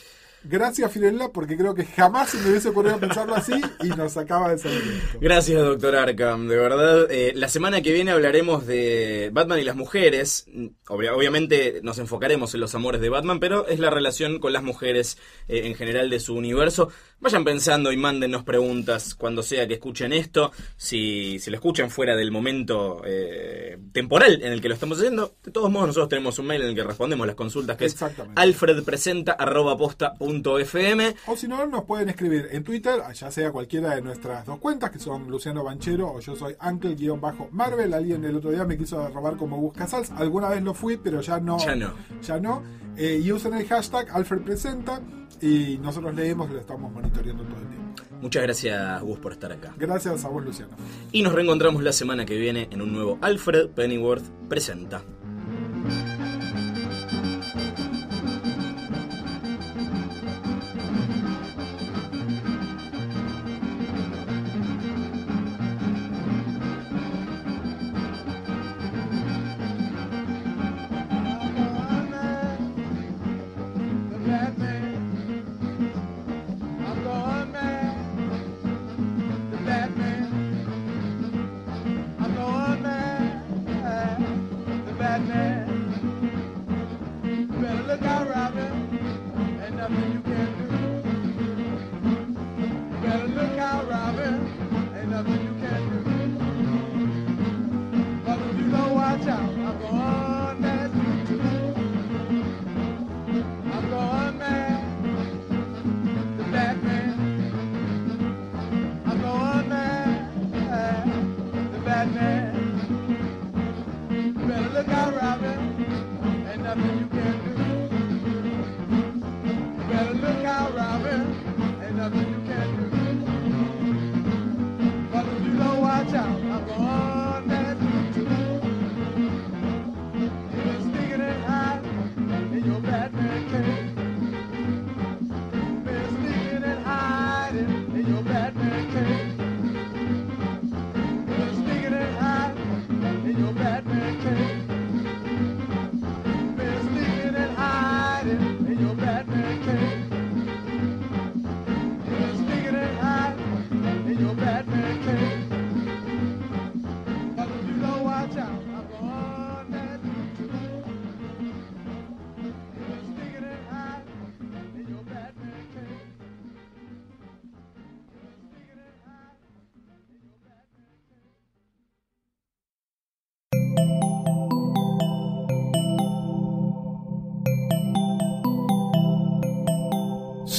Gracias, 0.47 0.91
Firella, 0.91 1.29
porque 1.29 1.57
creo 1.57 1.73
que 1.73 1.85
jamás 1.85 2.29
se 2.29 2.37
me 2.37 2.49
hubiese 2.51 2.69
ocurrido 2.69 2.99
pensarlo 2.99 3.33
así 3.33 3.53
y 3.81 3.87
nos 3.89 4.15
acaba 4.15 4.51
de 4.51 4.59
salir. 4.59 5.01
Gracias, 5.19 5.59
doctor 5.59 5.95
Arkham. 5.95 6.47
De 6.47 6.55
verdad, 6.55 7.09
eh, 7.09 7.31
la 7.35 7.49
semana 7.49 7.81
que 7.81 7.91
viene 7.91 8.11
hablaremos 8.11 8.67
de 8.67 9.31
Batman 9.33 9.57
y 9.59 9.63
las 9.63 9.75
mujeres. 9.75 10.45
Obvia- 10.87 11.15
obviamente 11.15 11.79
nos 11.81 11.97
enfocaremos 11.97 12.53
en 12.53 12.59
los 12.59 12.75
amores 12.75 13.01
de 13.01 13.09
Batman, 13.09 13.39
pero 13.39 13.65
es 13.67 13.79
la 13.79 13.89
relación 13.89 14.37
con 14.37 14.53
las 14.53 14.61
mujeres 14.61 15.17
eh, 15.47 15.61
en 15.65 15.73
general 15.73 16.11
de 16.11 16.19
su 16.19 16.35
universo. 16.35 16.89
Vayan 17.19 17.43
pensando 17.45 17.91
y 17.91 17.97
mándennos 17.97 18.43
preguntas 18.43 19.15
cuando 19.15 19.41
sea 19.41 19.67
que 19.67 19.73
escuchen 19.75 20.13
esto. 20.13 20.51
Si, 20.75 21.39
si 21.39 21.49
lo 21.49 21.55
escuchan 21.55 21.89
fuera 21.89 22.15
del 22.15 22.29
momento 22.29 23.01
eh, 23.05 23.79
temporal 23.93 24.43
en 24.43 24.51
el 24.51 24.61
que 24.61 24.67
lo 24.67 24.75
estamos 24.75 24.97
haciendo, 24.97 25.35
de 25.43 25.51
todos 25.51 25.71
modos 25.71 25.87
nosotros 25.87 26.09
tenemos 26.09 26.37
un 26.39 26.47
mail 26.47 26.63
en 26.63 26.69
el 26.69 26.75
que 26.75 26.83
respondemos 26.83 27.25
las 27.25 27.35
consultas 27.35 27.77
que 27.77 27.85
es 27.85 27.95
alfredpresenta.posta.fm. 28.35 31.15
O 31.27 31.37
si 31.37 31.47
no, 31.47 31.65
nos 31.65 31.85
pueden 31.85 32.09
escribir 32.09 32.49
en 32.51 32.63
Twitter, 32.63 33.01
ya 33.13 33.31
sea 33.31 33.51
cualquiera 33.51 33.95
de 33.95 34.01
nuestras 34.01 34.45
dos 34.45 34.59
cuentas, 34.59 34.91
que 34.91 34.99
son 34.99 35.29
Luciano 35.29 35.63
Banchero 35.63 36.11
o 36.11 36.19
yo 36.19 36.35
soy 36.35 36.55
Uncle-Marvel. 36.61 37.93
Alguien 37.93 38.25
el 38.25 38.35
otro 38.35 38.51
día 38.51 38.65
me 38.65 38.77
quiso 38.77 39.07
robar 39.07 39.37
como 39.37 39.55
busca 39.57 39.87
Sals. 39.87 40.11
Alguna 40.11 40.49
vez 40.49 40.61
lo 40.61 40.73
fui, 40.73 40.97
pero 40.97 41.21
ya 41.21 41.39
no. 41.39 41.57
Ya 41.59 41.75
no. 41.75 41.93
Ya 42.21 42.37
no. 42.39 42.61
Eh, 42.97 43.21
y 43.23 43.31
usen 43.31 43.53
el 43.53 43.65
hashtag 43.67 44.09
AlfredPresenta 44.09 45.01
y 45.41 45.77
nosotros 45.77 46.13
leemos 46.15 46.49
y 46.49 46.53
lo 46.53 46.59
estamos 46.59 46.91
monitoreando 46.91 47.43
todo 47.43 47.61
el 47.61 47.67
tiempo. 47.67 47.85
Muchas 48.21 48.43
gracias, 48.43 49.01
Gus, 49.01 49.19
por 49.19 49.33
estar 49.33 49.51
acá. 49.51 49.73
Gracias 49.77 50.25
a 50.25 50.29
vos, 50.29 50.43
Luciano. 50.43 50.71
Y 51.11 51.21
nos 51.21 51.33
reencontramos 51.33 51.83
la 51.83 51.91
semana 51.91 52.25
que 52.25 52.37
viene 52.37 52.67
en 52.71 52.81
un 52.81 52.93
nuevo 52.93 53.17
Alfred 53.21 53.69
Pennyworth 53.69 54.23
Presenta. 54.49 55.03